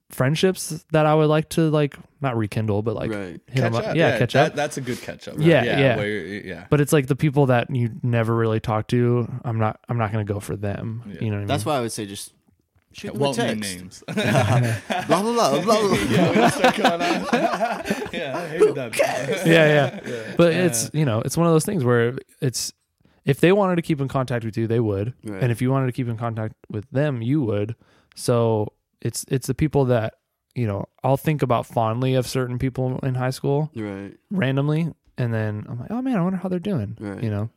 friendships 0.09 0.85
that 0.91 1.05
I 1.05 1.13
would 1.13 1.27
like 1.27 1.49
to 1.49 1.69
like 1.69 1.97
not 2.21 2.37
rekindle, 2.37 2.81
but 2.83 2.95
like 2.95 3.11
right. 3.11 3.39
Catch 3.53 3.73
up. 3.73 3.87
up. 3.87 3.95
Yeah, 3.95 4.17
catch 4.17 4.33
that, 4.33 4.51
up. 4.51 4.55
That's 4.55 4.77
a 4.77 4.81
good 4.81 5.01
catch 5.01 5.27
up. 5.27 5.35
Yeah, 5.37 5.63
yeah. 5.63 5.95
where 5.97 6.07
you're- 6.07 6.47
yeah. 6.49 6.65
But 6.69 6.81
it's 6.81 6.93
like 6.93 7.07
the 7.07 7.15
people 7.15 7.47
that 7.47 7.73
you 7.75 7.89
never 8.01 8.33
really 8.35 8.59
talk 8.59 8.87
to. 8.89 9.27
I'm 9.43 9.59
not. 9.59 9.79
I'm 9.89 9.97
not 9.97 10.11
going 10.11 10.25
to 10.25 10.33
go 10.33 10.39
for 10.39 10.55
them. 10.55 11.03
Yeah. 11.07 11.13
You 11.19 11.21
know 11.21 11.27
what 11.31 11.35
I 11.35 11.37
mean? 11.39 11.47
That's 11.47 11.65
why 11.65 11.77
I 11.77 11.81
would 11.81 11.91
say 11.91 12.05
just 12.05 12.33
shoot 12.93 13.11
them 13.11 13.19
Won't 13.21 13.37
name 13.39 13.59
names. 13.59 14.03
Blah 14.07 14.13
blah 15.07 15.21
blah 15.21 15.61
blah. 15.61 15.61
blah. 15.61 15.97
yeah, 16.09 16.29
we 16.29 16.35
just 16.35 16.57
start 16.57 16.75
going 16.77 16.91
on. 16.93 16.99
yeah, 18.13 18.37
I 18.37 18.47
hated 18.47 18.75
that. 18.75 19.43
yeah, 19.45 19.99
yeah. 20.05 20.33
But 20.37 20.53
it's 20.53 20.89
you 20.93 21.03
know 21.05 21.21
it's 21.21 21.35
one 21.35 21.45
of 21.47 21.53
those 21.53 21.65
things 21.65 21.83
where 21.83 22.17
it's 22.41 22.71
if 23.25 23.39
they 23.39 23.51
wanted 23.51 23.77
to 23.77 23.81
keep 23.81 23.99
in 24.01 24.07
contact 24.07 24.43
with 24.45 24.57
you, 24.57 24.67
they 24.67 24.79
would, 24.81 25.13
Right. 25.23 25.41
and 25.41 25.51
if 25.51 25.61
you 25.61 25.71
wanted 25.71 25.85
to 25.87 25.91
keep 25.93 26.07
in 26.09 26.17
contact 26.17 26.55
with 26.69 26.89
them, 26.91 27.21
you 27.21 27.41
would. 27.41 27.75
So 28.15 28.73
it's 29.03 29.25
it's 29.29 29.45
the 29.47 29.53
people 29.53 29.85
that 29.85 30.15
you 30.55 30.65
know 30.65 30.85
I'll 31.03 31.17
think 31.17 31.41
about 31.43 31.65
fondly 31.67 32.15
of 32.15 32.25
certain 32.27 32.57
people 32.57 32.99
in 33.03 33.15
high 33.15 33.29
school 33.31 33.69
Right. 33.75 34.13
randomly, 34.31 34.91
and 35.17 35.33
then 35.33 35.65
I'm 35.69 35.79
like, 35.79 35.91
oh 35.91 36.01
man, 36.01 36.17
I 36.17 36.21
wonder 36.21 36.37
how 36.39 36.49
they're 36.49 36.59
doing. 36.59 36.97
Right. 36.99 37.21
You 37.23 37.29
know. 37.29 37.49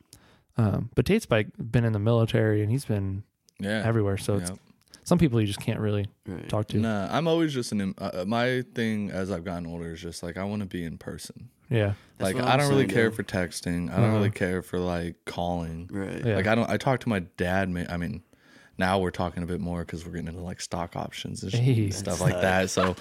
Um, 0.57 0.89
but 0.95 1.05
Tate's 1.05 1.27
like 1.29 1.47
been 1.59 1.85
in 1.85 1.93
the 1.93 1.99
military 1.99 2.61
and 2.63 2.71
he's 2.71 2.85
been 2.85 3.23
Yeah. 3.59 3.83
everywhere. 3.85 4.17
So 4.17 4.37
it's 4.37 4.49
yeah. 4.49 4.55
some 5.03 5.17
people 5.19 5.39
you 5.39 5.45
just 5.47 5.59
can't 5.61 5.79
really 5.79 6.07
Right. 6.27 6.49
talk 6.49 6.67
to. 6.69 6.77
Nah, 6.79 7.07
I'm 7.15 7.27
always 7.27 7.53
just 7.53 7.71
an. 7.71 7.93
Uh, 7.97 8.11
uh, 8.21 8.25
my 8.25 8.63
thing 8.73 9.11
as 9.11 9.31
I've 9.31 9.43
gotten 9.43 9.67
older 9.67 9.93
is 9.93 10.01
just 10.01 10.23
like 10.23 10.35
I 10.37 10.43
want 10.43 10.61
to 10.63 10.67
be 10.67 10.83
in 10.83 10.97
person. 10.97 11.49
Yeah. 11.69 11.93
That's 12.17 12.33
like 12.33 12.43
I 12.43 12.57
don't 12.57 12.69
really 12.69 12.87
care 12.87 13.09
dude. 13.09 13.15
for 13.17 13.23
texting. 13.23 13.91
I 13.91 13.97
don't 13.97 14.05
Uh-huh. 14.05 14.15
really 14.17 14.31
care 14.31 14.61
for 14.63 14.79
like 14.79 15.15
calling. 15.25 15.89
Right. 15.91 16.25
Yeah. 16.25 16.35
Like 16.37 16.47
I 16.47 16.55
don't. 16.55 16.69
I 16.69 16.77
talk 16.77 17.01
to 17.01 17.09
my 17.09 17.19
dad. 17.19 17.67
I 17.89 17.97
mean, 17.97 18.23
now 18.77 18.99
we're 18.99 19.11
talking 19.11 19.43
a 19.43 19.45
bit 19.45 19.59
more 19.59 19.79
because 19.81 20.05
we're 20.05 20.11
getting 20.13 20.27
into 20.27 20.41
like 20.41 20.61
stock 20.61 20.95
options 20.95 21.43
and 21.43 21.51
Hey. 21.53 21.89
stuff 21.89 22.21
like 22.21 22.39
that. 22.41 22.69
So 22.69 22.95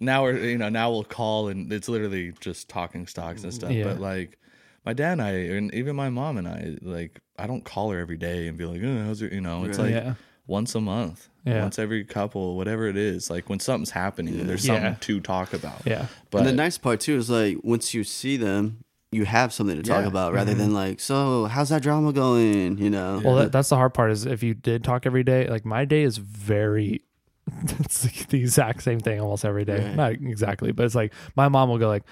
now 0.00 0.22
we're 0.24 0.38
you 0.38 0.58
know 0.58 0.68
now 0.68 0.90
we'll 0.90 1.04
call 1.04 1.48
and 1.48 1.72
it's 1.72 1.88
literally 1.88 2.32
just 2.40 2.68
talking 2.68 3.06
stocks 3.06 3.42
and 3.44 3.52
stuff. 3.54 3.70
Yeah. 3.70 3.84
But 3.84 4.00
like 4.00 4.38
my 4.84 4.92
dad 4.92 5.12
and 5.12 5.22
I 5.22 5.30
and 5.30 5.72
even 5.74 5.96
my 5.96 6.10
mom 6.10 6.36
and 6.38 6.46
I 6.48 6.76
like 6.82 7.20
I 7.38 7.46
don't 7.46 7.64
call 7.64 7.90
her 7.90 7.98
every 7.98 8.16
day 8.18 8.48
and 8.48 8.58
be 8.58 8.64
like, 8.66 8.80
oh, 8.84 9.04
how's 9.04 9.22
it? 9.22 9.32
You 9.32 9.40
know, 9.40 9.64
it's 9.64 9.78
Right. 9.78 9.94
like 9.94 10.04
yeah. 10.04 10.14
once 10.46 10.74
a 10.74 10.80
month, 10.80 11.28
Yeah. 11.46 11.62
once 11.62 11.78
every 11.78 12.04
couple, 12.04 12.56
whatever 12.56 12.86
it 12.88 12.96
is. 12.96 13.30
Like 13.30 13.48
when 13.48 13.58
something's 13.60 13.90
happening, 13.90 14.38
and 14.38 14.48
there's 14.48 14.66
Yeah. 14.66 14.74
something 14.74 14.96
to 15.00 15.20
talk 15.20 15.52
about. 15.54 15.82
Yeah. 15.86 16.06
But 16.30 16.38
and 16.40 16.48
the 16.48 16.52
nice 16.52 16.78
part 16.78 17.00
too 17.00 17.16
is 17.16 17.30
like 17.30 17.58
once 17.62 17.94
you 17.94 18.04
see 18.04 18.36
them, 18.36 18.84
you 19.12 19.24
have 19.24 19.52
something 19.52 19.76
to 19.76 19.82
talk 19.82 20.02
Yeah. 20.02 20.08
about 20.08 20.32
rather 20.32 20.54
than 20.54 20.72
like, 20.74 20.98
so 20.98 21.44
how's 21.44 21.68
that 21.68 21.82
drama 21.82 22.12
going? 22.12 22.78
You 22.78 22.90
know. 22.90 23.20
Well, 23.24 23.36
that, 23.36 23.52
that's 23.52 23.68
the 23.68 23.76
hard 23.76 23.94
part 23.94 24.10
is 24.10 24.26
if 24.26 24.42
you 24.42 24.54
did 24.54 24.82
talk 24.82 25.06
every 25.06 25.22
day, 25.22 25.46
like 25.48 25.64
my 25.64 25.84
day 25.84 26.02
is 26.02 26.16
very, 26.18 27.02
it's 27.78 28.04
like 28.04 28.28
the 28.28 28.40
exact 28.40 28.82
same 28.82 29.00
thing 29.00 29.20
almost 29.20 29.44
every 29.44 29.64
day. 29.64 29.84
Right. 29.84 29.94
Not 29.96 30.12
exactly, 30.12 30.72
but 30.72 30.86
it's 30.86 30.94
like 30.94 31.12
my 31.36 31.48
mom 31.48 31.68
will 31.68 31.78
go 31.78 31.88
like, 31.88 32.04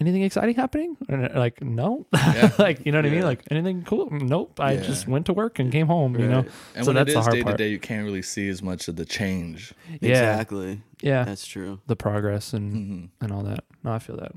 anything 0.00 0.22
exciting 0.22 0.54
happening? 0.56 0.96
And 1.08 1.26
uh, 1.26 1.38
like, 1.38 1.62
no, 1.62 2.06
like, 2.58 2.84
you 2.84 2.90
know 2.90 2.98
what 2.98 3.06
I 3.06 3.10
mean? 3.10 3.22
Like 3.22 3.44
anything 3.52 3.84
cool? 3.84 4.08
Nope. 4.10 4.58
I 4.58 4.72
Yeah. 4.72 4.80
just 4.82 5.06
went 5.06 5.26
to 5.26 5.32
work 5.32 5.58
and 5.60 5.70
came 5.70 5.86
home, 5.86 6.18
you 6.18 6.26
know? 6.26 6.44
And 6.74 6.84
so 6.84 6.88
when 6.88 6.96
that's 6.96 7.10
it 7.10 7.14
the 7.14 7.20
hard 7.20 7.32
day 7.34 7.42
to 7.44 7.54
day, 7.56 7.68
you 7.68 7.78
can't 7.78 8.04
really 8.04 8.22
see 8.22 8.48
as 8.48 8.62
much 8.64 8.88
of 8.88 8.96
the 8.96 9.04
change. 9.04 9.72
Yeah. 10.00 10.10
Exactly. 10.32 10.80
Yeah. 11.02 11.22
That's 11.24 11.46
true. 11.46 11.80
the 11.86 11.94
progress 11.96 12.52
and, 12.52 12.72
hmm 12.72 13.04
and 13.24 13.32
all 13.32 13.42
that. 13.44 13.64
No, 13.84 13.92
I 13.92 13.98
feel 14.00 14.16
that. 14.16 14.32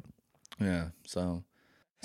Yeah. 0.60 0.90
So. 1.08 1.44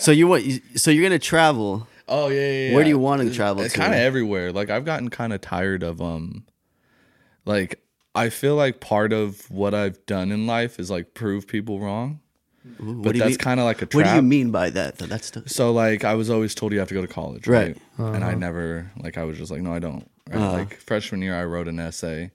So 0.00 0.12
you 0.12 0.28
want? 0.28 0.44
So 0.76 0.90
you're 0.90 1.02
gonna 1.02 1.18
travel? 1.18 1.86
Oh 2.08 2.28
yeah. 2.28 2.40
yeah, 2.40 2.50
yeah. 2.68 2.74
Where 2.74 2.84
do 2.84 2.90
you 2.90 2.98
want 2.98 3.22
to 3.22 3.30
travel 3.30 3.62
It's 3.62 3.74
kind 3.74 3.92
of 3.92 3.98
everywhere. 4.00 4.52
Like 4.52 4.70
I've 4.70 4.84
gotten 4.84 5.10
kind 5.10 5.32
of 5.32 5.40
tired 5.40 5.82
of 5.82 6.00
um, 6.00 6.44
like 7.44 7.80
I 8.14 8.28
feel 8.30 8.56
like 8.56 8.80
part 8.80 9.12
of 9.12 9.50
what 9.50 9.74
I've 9.74 10.04
done 10.06 10.32
in 10.32 10.46
life 10.46 10.80
is 10.80 10.90
like 10.90 11.14
prove 11.14 11.46
people 11.46 11.78
wrong, 11.80 12.20
Ooh, 12.80 12.94
what 12.94 13.02
but 13.04 13.12
do 13.12 13.18
you 13.18 13.24
that's 13.24 13.36
kind 13.36 13.60
of 13.60 13.66
like 13.66 13.82
a 13.82 13.86
trap. 13.86 13.94
What 13.94 14.04
do 14.10 14.16
you 14.16 14.22
mean 14.22 14.50
by 14.50 14.70
that? 14.70 14.98
Though? 14.98 15.06
That's 15.06 15.30
the, 15.30 15.48
So 15.48 15.72
like 15.72 16.04
I 16.04 16.14
was 16.14 16.30
always 16.30 16.54
told 16.54 16.72
you 16.72 16.78
have 16.80 16.88
to 16.88 16.94
go 16.94 17.02
to 17.02 17.06
college, 17.08 17.46
Right. 17.46 17.76
right? 17.98 18.14
And 18.14 18.24
I 18.24 18.28
Uh-huh. 18.30 18.38
never 18.38 18.90
like 18.96 19.18
I 19.18 19.24
was 19.24 19.38
just 19.38 19.50
like 19.52 19.60
no 19.60 19.72
I 19.72 19.78
don't. 19.78 20.10
Right? 20.28 20.38
Uh-huh. 20.38 20.58
Like 20.58 20.74
freshman 20.80 21.22
year 21.22 21.34
I 21.34 21.44
wrote 21.44 21.68
an 21.68 21.78
essay. 21.78 22.30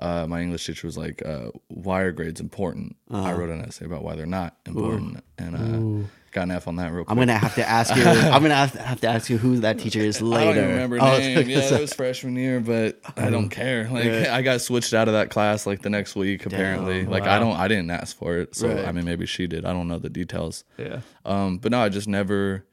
Uh, 0.00 0.26
my 0.26 0.40
English 0.42 0.66
teacher 0.66 0.88
was 0.88 0.98
like, 0.98 1.24
uh, 1.24 1.50
"Why 1.68 2.00
are 2.02 2.10
grades 2.10 2.40
important?" 2.40 2.96
I 3.12 3.16
Uh-huh. 3.16 3.32
wrote 3.38 3.50
an 3.50 3.60
essay 3.62 3.84
about 3.86 4.02
why 4.02 4.16
they're 4.16 4.26
not 4.26 4.56
important, 4.66 5.22
and 5.38 5.54
uh, 5.54 5.76
Ooh. 5.78 6.08
Got 6.34 6.42
an 6.42 6.50
F 6.50 6.68
on 6.68 6.76
that 6.76 6.92
real 6.92 7.04
quick. 7.04 7.10
I'm 7.10 7.16
gonna 7.18 7.38
have 7.38 7.54
to 7.54 7.66
ask 7.66 7.94
you. 7.96 8.02
I'm 8.04 8.42
gonna 8.42 8.54
have 8.54 8.72
to, 8.72 8.82
have 8.82 9.00
to 9.00 9.06
ask 9.08 9.30
you 9.30 9.38
who 9.38 9.60
that 9.60 9.78
teacher 9.78 10.00
is 10.00 10.20
later. 10.20 10.50
I 10.50 10.54
don't 10.54 10.56
even 10.64 10.70
remember 10.70 10.98
Oh, 11.00 11.16
name. 11.18 11.48
Yeah, 11.48 11.60
that 11.70 11.80
was 11.80 11.94
freshman 11.94 12.36
year, 12.36 12.60
but 12.60 13.00
I 13.16 13.30
don't 13.30 13.48
care. 13.48 13.88
Like 13.88 14.04
Right. 14.04 14.26
I 14.28 14.42
got 14.42 14.60
switched 14.60 14.92
out 14.92 15.08
of 15.08 15.14
that 15.14 15.30
class 15.30 15.66
like 15.66 15.80
the 15.80 15.90
next 15.90 16.14
week. 16.16 16.44
Apparently, 16.44 17.06
like 17.06 17.24
Wow. 17.24 17.36
I 17.36 17.38
don't, 17.38 17.56
I 17.56 17.68
didn't 17.68 17.90
ask 17.90 18.16
for 18.16 18.36
it. 18.38 18.54
So 18.54 18.68
Right. 18.68 18.84
I 18.86 18.92
mean, 18.92 19.04
maybe 19.06 19.24
she 19.26 19.46
did. 19.46 19.64
I 19.64 19.72
don't 19.72 19.88
know 19.88 19.98
the 19.98 20.10
details. 20.10 20.64
Yeah. 20.76 21.00
Um, 21.24 21.56
but 21.58 21.70
no, 21.72 21.80
I 21.80 21.88
just 21.88 22.08
never, 22.08 22.66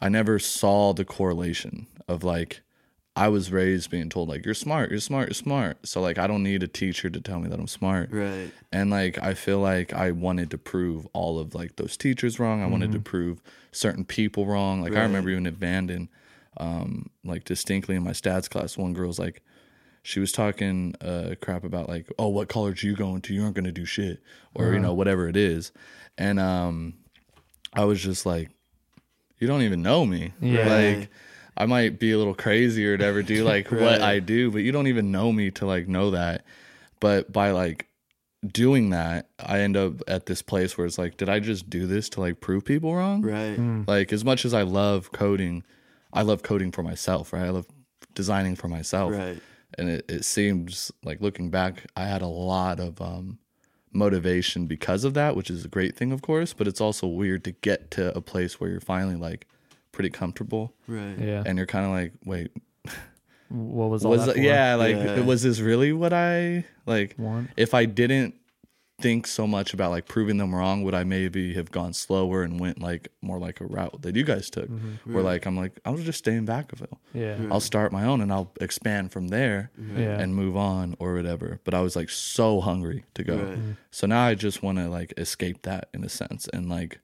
I 0.00 0.08
never 0.08 0.38
saw 0.38 0.92
the 0.92 1.04
correlation 1.04 1.86
of 2.08 2.22
like, 2.22 2.60
I 3.14 3.28
was 3.28 3.52
raised 3.52 3.90
being 3.90 4.08
told 4.08 4.28
like 4.28 4.44
you're 4.44 4.54
smart, 4.54 4.90
you're 4.90 5.00
smart, 5.00 5.28
you're 5.28 5.34
smart. 5.34 5.86
So 5.86 6.00
like 6.00 6.18
I 6.18 6.26
don't 6.26 6.42
need 6.42 6.62
a 6.62 6.68
teacher 6.68 7.10
to 7.10 7.20
tell 7.20 7.40
me 7.40 7.48
that 7.48 7.58
I'm 7.58 7.66
smart. 7.66 8.10
right. 8.10 8.50
And 8.72 8.90
like 8.90 9.18
I 9.22 9.34
feel 9.34 9.58
like 9.58 9.92
I 9.92 10.12
wanted 10.12 10.50
to 10.52 10.58
prove 10.58 11.06
all 11.12 11.38
of 11.38 11.54
like 11.54 11.76
those 11.76 11.96
teachers 11.96 12.38
wrong. 12.38 12.62
I 12.62 12.66
wanted 12.66 12.92
to 12.92 13.00
prove 13.00 13.42
certain 13.70 14.04
people 14.04 14.46
wrong. 14.46 14.80
Like 14.80 14.96
I 14.96 15.02
remember 15.02 15.28
even 15.30 15.46
at 15.46 15.54
Vanden, 15.54 16.08
um, 16.56 17.10
like 17.22 17.44
distinctly 17.44 17.96
in 17.96 18.02
my 18.02 18.12
stats 18.12 18.48
class, 18.48 18.78
one 18.78 18.94
girl's 18.94 19.18
like, 19.18 19.42
she 20.02 20.18
was 20.18 20.32
talking 20.32 20.94
uh, 21.00 21.34
crap 21.40 21.64
about 21.64 21.88
like, 21.88 22.10
oh, 22.18 22.28
what 22.28 22.48
college 22.48 22.82
you 22.82 22.96
going 22.96 23.20
to? 23.22 23.34
You 23.34 23.42
aren't 23.42 23.54
gonna 23.54 23.72
do 23.72 23.84
shit, 23.84 24.22
or 24.54 24.72
you 24.72 24.80
know 24.80 24.94
whatever 24.94 25.28
it 25.28 25.36
is. 25.36 25.70
And 26.16 26.40
um, 26.40 26.94
I 27.74 27.84
was 27.84 28.02
just 28.02 28.24
like, 28.26 28.50
you 29.38 29.46
don't 29.46 29.62
even 29.62 29.82
know 29.82 30.06
me. 30.06 30.32
Yeah. 30.40 30.66
Like 30.66 31.10
I 31.56 31.66
might 31.66 31.98
be 31.98 32.12
a 32.12 32.18
little 32.18 32.34
crazy 32.34 32.86
or 32.86 32.92
whatever, 32.92 33.22
do 33.22 33.44
like 33.44 33.70
what 33.70 34.00
I 34.00 34.18
do, 34.18 34.50
but 34.50 34.58
you 34.58 34.72
don't 34.72 34.86
even 34.86 35.12
know 35.12 35.32
me 35.32 35.50
to 35.52 35.66
like 35.66 35.88
know 35.88 36.10
that. 36.12 36.44
But 37.00 37.32
by 37.32 37.50
like 37.50 37.88
doing 38.46 38.90
that, 38.90 39.28
I 39.38 39.60
end 39.60 39.76
up 39.76 39.94
at 40.08 40.26
this 40.26 40.42
place 40.42 40.76
where 40.76 40.86
it's 40.86 40.98
like, 40.98 41.16
did 41.16 41.28
I 41.28 41.40
just 41.40 41.68
do 41.68 41.86
this 41.86 42.08
to 42.10 42.20
like 42.20 42.40
prove 42.40 42.64
people 42.64 42.94
wrong? 42.94 43.22
Right. 43.22 43.58
Mm. 43.58 43.86
Like 43.86 44.12
as 44.12 44.24
much 44.24 44.44
as 44.44 44.54
I 44.54 44.62
love 44.62 45.12
coding, 45.12 45.64
I 46.12 46.22
love 46.22 46.42
coding 46.42 46.72
for 46.72 46.82
myself, 46.82 47.32
right? 47.32 47.44
I 47.44 47.50
love 47.50 47.66
designing 48.14 48.56
for 48.56 48.68
myself. 48.68 49.12
Right. 49.12 49.40
And 49.78 49.88
it, 49.88 50.04
it 50.08 50.24
seems 50.24 50.92
like 51.02 51.20
looking 51.20 51.50
back, 51.50 51.86
I 51.96 52.04
had 52.04 52.22
a 52.22 52.26
lot 52.26 52.80
of 52.80 53.00
um 53.00 53.38
motivation 53.92 54.66
because 54.66 55.04
of 55.04 55.14
that, 55.14 55.36
which 55.36 55.50
is 55.50 55.64
a 55.64 55.68
great 55.68 55.96
thing, 55.96 56.12
of 56.12 56.22
course, 56.22 56.52
but 56.52 56.66
it's 56.66 56.80
also 56.80 57.06
weird 57.06 57.44
to 57.44 57.52
get 57.52 57.90
to 57.92 58.16
a 58.16 58.20
place 58.20 58.58
where 58.58 58.70
you're 58.70 58.80
finally 58.80 59.16
like 59.16 59.46
pretty 59.92 60.10
comfortable 60.10 60.72
Right. 60.88 61.18
Yeah. 61.18 61.42
and 61.46 61.56
you're 61.58 61.66
kind 61.66 61.84
of 61.86 61.92
like, 61.92 62.12
wait, 62.24 62.50
what 63.48 63.90
was 63.90 64.04
all 64.04 64.10
was 64.12 64.26
that 64.26 64.36
for? 64.36 64.40
yeah, 64.40 64.74
like 64.76 64.96
Yeah. 64.96 65.20
was 65.20 65.42
this 65.42 65.60
really 65.60 65.92
what 65.92 66.12
I 66.12 66.64
like 66.86 67.14
One. 67.16 67.50
if 67.56 67.74
I 67.74 67.84
didn't 67.84 68.34
think 69.00 69.26
so 69.26 69.46
much 69.48 69.74
about 69.74 69.90
like 69.90 70.06
proving 70.06 70.36
them 70.38 70.54
wrong, 70.54 70.84
would 70.84 70.94
I 70.94 71.02
maybe 71.04 71.52
have 71.54 71.70
gone 71.72 71.92
slower 71.92 72.44
and 72.44 72.58
went 72.60 72.80
like 72.80 73.08
more 73.20 73.38
like 73.38 73.60
a 73.60 73.66
route 73.66 74.00
that 74.02 74.14
you 74.16 74.22
guys 74.24 74.48
took? 74.48 74.68
Mm-hmm. 74.70 75.12
Where 75.12 75.22
like 75.24 75.44
I'm 75.44 75.56
like, 75.56 75.78
I'll 75.84 75.96
just 75.98 76.18
stay 76.20 76.34
in 76.34 76.46
Vacaville. 76.46 76.96
Yeah. 77.12 77.36
I'll 77.50 77.60
start 77.60 77.92
my 77.92 78.04
own 78.04 78.20
and 78.20 78.32
I'll 78.32 78.52
expand 78.60 79.10
from 79.12 79.28
there 79.28 79.70
Yeah. 79.96 80.18
and 80.20 80.34
move 80.34 80.56
on 80.56 80.96
or 81.00 81.14
whatever. 81.14 81.58
But 81.64 81.74
I 81.74 81.80
was 81.80 81.96
like 81.96 82.10
so 82.10 82.60
hungry 82.60 83.04
to 83.14 83.24
go. 83.24 83.36
Right. 83.36 83.58
Mm-hmm. 83.58 83.72
So 83.90 84.06
now 84.06 84.24
I 84.24 84.34
just 84.34 84.62
want 84.62 84.78
to 84.78 84.88
like 84.88 85.12
escape 85.18 85.62
that 85.62 85.88
in 85.92 86.04
a 86.04 86.08
sense 86.08 86.48
and 86.52 86.68
like 86.70 87.00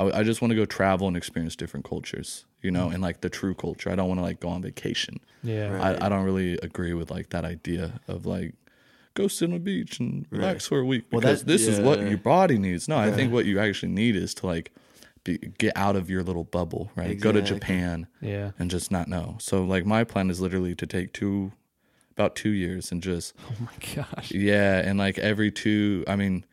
I, 0.00 0.20
I 0.20 0.22
just 0.22 0.40
want 0.42 0.50
to 0.50 0.56
go 0.56 0.64
travel 0.64 1.06
and 1.08 1.16
experience 1.16 1.56
different 1.56 1.84
cultures, 1.88 2.44
you 2.62 2.70
know, 2.70 2.88
and 2.90 3.02
like 3.02 3.20
the 3.20 3.30
true 3.30 3.54
culture. 3.54 3.90
I 3.90 3.94
don't 3.96 4.08
want 4.08 4.18
to 4.18 4.22
like 4.24 4.40
go 4.40 4.48
on 4.48 4.62
vacation. 4.62 5.20
yeah. 5.42 5.68
Right. 5.68 6.00
I, 6.02 6.06
I 6.06 6.08
don't 6.08 6.24
really 6.24 6.54
agree 6.62 6.94
with 6.94 7.10
like 7.10 7.30
that 7.30 7.44
idea 7.44 8.00
of 8.08 8.26
like 8.26 8.54
go 9.14 9.28
sit 9.28 9.48
on 9.50 9.56
a 9.56 9.58
beach 9.58 9.98
and 10.00 10.26
relax 10.30 10.66
for 10.66 10.78
a 10.80 10.84
week 10.84 11.04
Well, 11.10 11.20
because 11.20 11.40
that- 11.40 11.46
this 11.52 11.66
is 11.66 11.80
what 11.80 12.00
your 12.00 12.18
body 12.18 12.58
needs. 12.58 12.88
No, 12.88 12.96
I 12.96 13.10
think 13.10 13.32
what 13.32 13.44
you 13.46 13.58
actually 13.58 13.92
need 13.92 14.16
is 14.16 14.34
to 14.34 14.46
like 14.46 14.72
be, 15.24 15.36
get 15.58 15.76
out 15.76 15.96
of 15.96 16.08
your 16.08 16.22
little 16.22 16.44
bubble, 16.44 16.90
right? 16.96 17.18
Go 17.20 17.30
to 17.32 17.42
Japan 17.42 18.06
Yeah. 18.20 18.52
and 18.58 18.70
just 18.70 18.90
not 18.90 19.06
know. 19.08 19.36
So 19.40 19.64
like 19.64 19.84
my 19.84 20.04
plan 20.04 20.30
is 20.30 20.40
literally 20.40 20.74
to 20.76 20.86
take 20.86 21.12
two 21.12 21.52
about 22.12 22.34
2 22.36 22.50
years 22.50 22.90
and 22.92 23.02
just 23.02 23.34
Oh 23.50 23.54
my 23.60 23.94
gosh. 23.94 24.30
yeah, 24.32 24.78
and 24.78 24.98
like 24.98 25.18
every 25.18 25.50
two, 25.50 26.04
I 26.06 26.16
mean, 26.16 26.44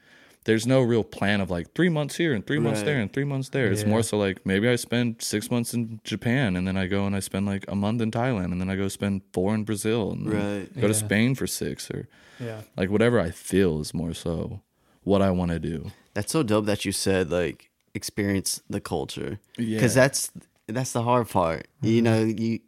there's 0.48 0.66
no 0.66 0.82
real 0.82 1.04
plan 1.04 1.42
of 1.42 1.50
like 1.52 1.74
three 1.76 1.90
months 1.90 2.16
here 2.16 2.34
and 2.34 2.46
three 2.48 2.58
months 2.58 2.80
Right. 2.80 2.86
there 2.88 3.00
and 3.02 3.12
three 3.14 3.26
months 3.26 3.50
there. 3.50 3.68
It's 3.72 3.84
Yeah. 3.84 3.90
more 3.90 4.02
so 4.02 4.18
like 4.18 4.46
maybe 4.46 4.68
I 4.70 4.76
spend 4.78 5.22
six 5.22 5.52
months 5.52 5.74
in 5.74 6.00
Japan 6.04 6.56
and 6.56 6.66
then 6.68 6.78
I 6.78 6.88
go 6.88 7.06
and 7.06 7.16
I 7.16 7.20
spend 7.20 7.46
like 7.46 7.66
a 7.68 7.76
month 7.76 8.02
in 8.02 8.12
Thailand 8.12 8.52
and 8.54 8.60
then 8.62 8.70
I 8.70 8.76
go 8.78 8.88
spend 8.88 9.22
four 9.34 9.54
in 9.54 9.64
Brazil 9.66 10.12
and 10.14 10.26
then 10.26 10.34
Right. 10.62 10.82
go 10.82 10.88
to 10.88 10.94
Spain 10.94 11.36
for 11.36 11.48
six 11.48 11.92
or 11.92 12.08
Yeah. 12.40 12.62
like 12.78 12.90
whatever 12.90 13.20
I 13.20 13.30
feel 13.32 13.82
is 13.82 13.94
more 13.94 14.14
so 14.14 14.62
what 15.04 15.22
I 15.22 15.32
want 15.32 15.52
to 15.52 15.60
do. 15.60 15.92
That's 16.14 16.32
so 16.32 16.44
dope 16.44 16.66
that 16.66 16.86
you 16.86 16.92
said 16.94 17.30
like 17.30 17.70
experience 17.94 18.62
the 18.70 18.80
culture. 18.82 19.40
Yeah. 19.58 19.78
Because 19.78 19.94
that's 19.96 20.32
that's 20.68 20.92
the 20.94 21.04
hard 21.04 21.28
part. 21.30 21.68
Mm-hmm. 21.84 21.88
You 21.96 22.02
know, 22.02 22.24
you 22.24 22.60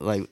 like 0.00 0.28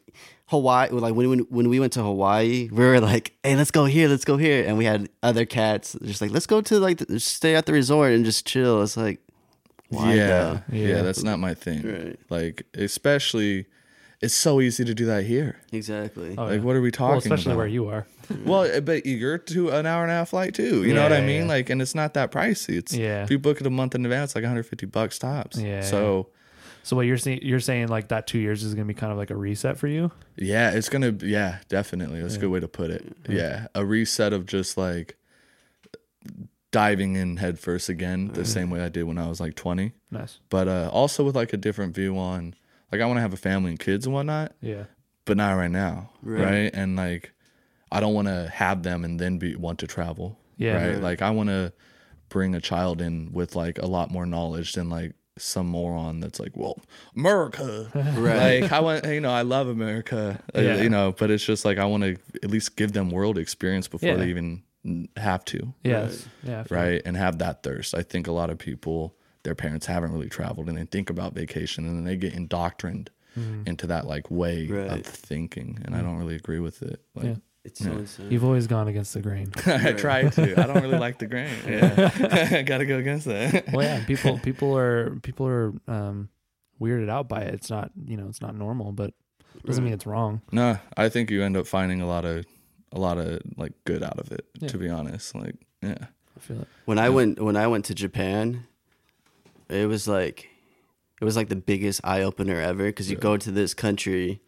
Hawaii. 0.49 0.89
Like 0.91 1.15
when 1.15 1.29
when 1.31 1.39
when 1.51 1.69
we 1.69 1.79
went 1.81 1.93
to 1.95 2.03
Hawaii, 2.03 2.69
we 2.73 2.85
were 2.85 3.01
like, 3.01 3.37
"Hey, 3.43 3.55
let's 3.57 3.71
go 3.71 3.85
here, 3.85 4.09
let's 4.09 4.25
go 4.25 4.37
here," 4.37 4.65
and 4.67 4.77
we 4.79 4.85
had 4.85 5.09
other 5.23 5.45
cats 5.45 5.97
just 6.03 6.21
like, 6.21 6.31
"Let's 6.31 6.47
go 6.47 6.61
to 6.61 6.79
like 6.81 6.99
the, 6.99 7.21
stay 7.21 7.55
at 7.55 7.67
the 7.67 7.73
resort 7.73 8.13
and 8.13 8.25
just 8.25 8.47
chill." 8.47 8.83
It's 8.83 8.97
like, 8.97 9.21
why 9.91 10.15
yeah, 10.15 10.61
yeah, 10.73 10.87
Yeah. 10.97 11.03
that's 11.03 11.23
not 11.23 11.39
my 11.39 11.55
thing. 11.55 11.83
Right. 11.83 12.19
Like 12.31 12.67
especially, 12.75 13.67
it's 14.21 14.35
so 14.35 14.61
easy 14.61 14.85
to 14.85 14.95
do 14.95 15.07
that 15.07 15.25
here. 15.25 15.57
Exactly. 15.73 16.35
Oh, 16.39 16.45
Like 16.45 16.55
yeah. 16.55 16.59
what 16.61 16.77
are 16.77 16.81
we 16.81 16.91
talking 16.91 17.09
Well, 17.11 17.19
especially 17.19 17.53
about? 17.53 17.59
where 17.59 17.67
you 17.67 17.87
are. 17.89 18.07
Well, 18.45 18.81
but 18.83 19.07
you're 19.07 19.39
to 19.39 19.71
an 19.71 19.87
hour 19.87 20.03
and 20.03 20.11
a 20.11 20.15
half 20.15 20.31
flight 20.31 20.53
too. 20.55 20.85
You 20.85 20.93
know 20.93 21.03
what 21.03 21.15
I 21.15 21.23
mean? 21.23 21.43
yeah. 21.43 21.49
Like, 21.49 21.71
and 21.71 21.81
it's 21.81 21.95
not 21.95 22.13
that 22.15 22.31
pricey. 22.31 22.77
It's 22.77 22.93
Yeah. 22.95 23.23
if 23.25 23.31
you 23.31 23.39
book 23.39 23.61
it 23.61 23.67
a 23.67 23.71
month 23.71 23.95
in 23.95 24.05
advance, 24.05 24.35
like 24.35 24.43
150 24.45 24.85
bucks 24.87 25.19
tops. 25.19 25.57
Yeah. 25.59 25.81
So 25.81 26.29
So 26.89 26.97
what 26.97 27.05
you're 27.05 27.19
saying? 27.19 27.41
You're 27.43 27.61
saying 27.61 27.89
like 27.89 28.09
that 28.09 28.27
two 28.27 28.39
years 28.39 28.63
is 28.65 28.73
gonna 28.73 28.87
be 28.87 28.95
kind 28.95 29.13
of 29.13 29.19
like 29.19 29.29
a 29.29 29.37
reset 29.37 29.77
for 29.77 29.89
you. 29.89 30.11
yeah, 30.37 30.71
it's 30.71 30.89
gonna. 30.89 31.15
Yeah, 31.21 31.59
definitely. 31.69 32.23
That's 32.23 32.37
a 32.37 32.39
good 32.39 32.49
way 32.49 32.61
to 32.61 32.69
put 32.69 32.91
it. 32.91 33.05
Yeah, 33.29 33.67
a 33.75 33.85
reset 33.85 34.33
of 34.33 34.47
just 34.47 34.79
like 34.79 35.19
diving 36.71 37.17
in 37.17 37.37
head 37.37 37.59
first 37.59 37.91
again, 37.91 38.29
the 38.29 38.47
same 38.47 38.71
way 38.71 38.81
I 38.81 38.89
did 38.89 39.03
when 39.05 39.19
I 39.19 39.29
was 39.29 39.39
like 39.39 39.55
20. 39.55 39.93
Nice. 40.11 40.39
But 40.49 40.67
uh, 40.67 40.89
also 40.91 41.25
with 41.25 41.37
like 41.37 41.53
a 41.53 41.57
different 41.59 41.95
view 41.95 42.17
on, 42.19 42.55
like 42.91 43.03
I 43.03 43.07
want 43.07 43.19
to 43.19 43.23
have 43.23 43.33
a 43.35 43.39
family 43.39 43.71
and 43.71 43.79
kids 43.79 44.07
and 44.07 44.15
whatnot. 44.15 44.53
Yeah. 44.63 44.85
but 45.27 45.37
not 45.37 45.53
right 45.53 45.71
now, 45.71 46.11
Right. 46.23 46.43
right? 46.45 46.71
And 46.73 46.97
like, 46.97 47.33
I 47.93 48.01
don't 48.01 48.15
want 48.15 48.29
to 48.29 48.49
have 48.53 48.83
them 48.83 49.05
and 49.05 49.21
then 49.21 49.37
be 49.39 49.57
want 49.57 49.79
to 49.81 49.87
travel, 49.87 50.39
Yeah. 50.57 50.73
right? 50.75 50.93
Right. 50.95 51.03
Like, 51.03 51.21
I 51.23 51.31
want 51.33 51.51
to 51.51 51.73
bring 52.31 52.55
a 52.55 52.61
child 52.63 53.03
in 53.03 53.31
with 53.33 53.55
like 53.55 53.79
a 53.79 53.87
lot 53.87 54.11
more 54.11 54.25
knowledge 54.25 54.73
than 54.73 54.89
like 54.89 55.15
some 55.39 55.67
moron 55.67 56.21
that's 56.21 56.39
like, 56.41 56.57
well, 56.57 56.79
America, 57.17 57.91
Right. 58.19 58.63
Like, 58.63 58.73
I 58.73 58.81
want, 58.81 59.05
you 59.07 59.21
know, 59.21 59.31
I 59.31 59.43
love 59.43 59.69
America, 59.69 60.43
uh, 60.57 60.61
Yeah. 60.61 60.83
you 60.83 60.89
know, 60.91 61.15
but 61.19 61.31
it's 61.31 61.45
just 61.45 61.65
like 61.65 61.79
I 61.79 61.85
want 61.85 62.03
to 62.05 62.17
at 62.43 62.51
least 62.51 62.77
give 62.77 62.93
them 62.93 63.11
world 63.11 63.39
experience 63.39 63.89
before 63.89 64.09
Yeah. 64.11 64.17
they 64.17 64.29
even 64.29 64.63
have 65.17 65.45
to, 65.47 65.75
Yes. 65.85 66.27
Yeah. 66.43 66.61
I 66.61 66.63
feel 66.65 66.79
right? 66.79 67.03
And 67.05 67.17
have 67.17 67.39
that 67.39 67.63
thirst. 67.63 67.95
I 67.95 68.03
think 68.03 68.27
a 68.27 68.33
lot 68.33 68.51
of 68.51 68.59
people, 68.59 69.17
their 69.43 69.55
parents 69.55 69.87
haven't 69.87 70.13
really 70.13 70.29
traveled 70.29 70.69
and 70.69 70.79
they 70.79 70.85
think 70.85 71.11
about 71.11 71.35
vacation 71.35 71.87
and 71.87 71.97
then 71.97 72.05
they 72.05 72.17
get 72.17 72.35
indoctrined 72.35 73.11
Mm-hmm. 73.39 73.65
into 73.67 73.87
that 73.87 74.07
like 74.07 74.31
way 74.33 74.67
Right. 74.67 74.91
of 74.91 75.07
thinking. 75.07 75.79
And 75.85 75.95
I 75.95 76.01
don't 76.03 76.17
really 76.17 76.35
agree 76.35 76.59
with 76.59 76.83
it. 76.83 77.01
Like, 77.15 77.25
Yeah. 77.27 77.35
It's 77.69 77.85
so 77.85 77.93
insane. 77.93 78.31
You've 78.31 78.45
always 78.45 78.67
gone 78.67 78.89
against 78.89 79.15
the 79.15 79.21
grain. 79.21 79.53
I 79.67 79.93
try 79.93 80.29
to. 80.29 80.61
I 80.61 80.67
don't 80.67 80.83
really 80.83 80.99
like 80.99 81.19
the 81.19 81.27
grain. 81.27 81.51
Yeah. 81.67 82.11
I 82.59 82.63
got 82.63 82.79
to 82.79 82.87
go 82.87 82.99
against 82.99 83.27
that. 83.27 83.73
well, 83.73 83.85
yeah. 83.85 84.05
People, 84.05 84.39
people 84.43 84.77
are, 84.77 85.17
people 85.23 85.47
are 85.47 85.73
um, 85.87 86.29
weirded 86.81 87.09
out 87.11 87.29
by 87.29 87.43
it. 87.43 87.55
It's 87.55 87.71
not, 87.71 87.91
you 88.07 88.17
know, 88.17 88.27
it's 88.29 88.41
not 88.41 88.55
normal, 88.55 88.93
but 88.93 89.13
doesn't 89.67 89.83
mean 89.85 89.93
it's 89.93 90.07
wrong. 90.07 90.41
No, 90.53 90.79
I 90.97 91.09
think 91.09 91.31
you 91.31 91.43
end 91.43 91.57
up 91.57 91.67
finding 91.67 92.01
a 92.01 92.07
lot 92.07 92.25
of, 92.25 92.47
a 92.93 92.99
lot 92.99 93.19
of 93.19 93.41
like 93.57 93.73
good 93.85 94.03
out 94.03 94.19
of 94.19 94.33
it, 94.33 94.47
Yeah. 94.61 94.69
to 94.69 94.79
be 94.79 94.89
honest. 94.89 95.35
Like, 95.35 95.57
yeah. 95.83 96.07
I 96.37 96.41
feel 96.41 96.61
it. 96.63 96.69
when 96.87 96.99
I 96.99 97.11
went 97.11 97.41
when 97.41 97.57
I 97.57 97.67
went 97.67 97.85
to 97.87 97.95
Japan, 97.95 98.67
it 99.69 99.87
was 99.89 100.07
like 100.09 100.49
it 101.21 101.25
was 101.25 101.37
like 101.37 101.49
the 101.49 101.57
biggest 101.57 102.01
eye 102.05 102.23
opener 102.23 102.61
ever 102.61 102.85
because 102.87 103.11
you 103.11 103.17
go 103.17 103.37
to 103.37 103.51
this 103.51 103.75
country, 103.75 104.41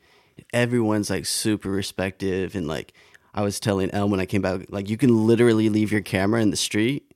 everyone's 0.53 1.11
like 1.11 1.27
super 1.27 1.69
respective 1.69 2.55
and 2.55 2.67
like 2.69 2.93
I 3.35 3.43
was 3.43 3.61
telling 3.61 3.91
El 3.93 4.09
when 4.09 4.21
I 4.21 4.27
came 4.27 4.43
back, 4.43 4.67
like 4.71 4.89
you 4.89 4.97
can 4.97 5.27
literally 5.27 5.69
leave 5.69 5.93
your 5.93 6.01
camera 6.01 6.41
in 6.43 6.51
the 6.51 6.57
street 6.57 7.13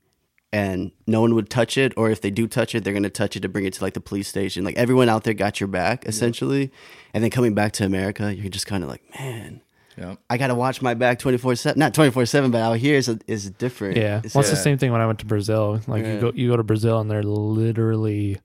and 0.53 0.93
no 1.09 1.21
one 1.21 1.35
would 1.35 1.51
touch 1.51 1.77
it, 1.77 1.93
or 1.97 2.11
if 2.11 2.21
they 2.21 2.31
do 2.31 2.47
touch 2.47 2.75
it, 2.77 2.85
they're 2.85 2.93
gonna 2.95 3.11
touch 3.11 3.35
it 3.37 3.41
to 3.41 3.49
bring 3.49 3.65
it 3.65 3.73
to 3.75 3.83
like 3.83 3.95
the 3.95 4.01
police 4.01 4.29
station. 4.29 4.65
Like 4.65 4.77
everyone 4.77 5.09
out 5.09 5.25
there 5.25 5.35
got 5.35 5.59
your 5.61 5.67
back 5.67 6.05
essentially, 6.07 6.71
and 7.13 7.25
then 7.25 7.31
coming 7.31 7.55
back 7.55 7.73
to 7.73 7.85
America, 7.85 8.33
you're 8.35 8.49
just 8.51 8.67
kind 8.67 8.85
of 8.85 8.89
like, 8.89 9.03
man. 9.19 9.61
Yeah. 9.97 10.17
I 10.29 10.39
gotta 10.39 10.55
watch 10.57 10.83
my 10.83 10.95
back 10.95 11.19
twenty 11.21 11.39
four 11.39 11.55
seven. 11.57 11.79
Not 11.79 11.95
twenty 11.95 12.11
four 12.11 12.27
seven, 12.27 12.51
but 12.51 12.59
out 12.61 12.79
here 12.79 12.97
is 12.97 13.09
is 13.27 13.51
different. 13.51 13.97
Yeah. 13.97 14.21
It's 14.25 14.35
Well, 14.35 14.41
it's 14.43 14.51
the 14.51 14.57
same 14.57 14.77
thing 14.79 14.91
when 14.93 15.01
I 15.01 15.07
went 15.07 15.21
to 15.21 15.27
Brazil. 15.27 15.81
Like 15.87 16.05
you 16.05 16.21
go, 16.21 16.33
you 16.35 16.49
go 16.49 16.57
to 16.57 16.65
Brazil 16.65 16.99
and 17.01 17.09
they're 17.11 17.23
literally 17.23 18.41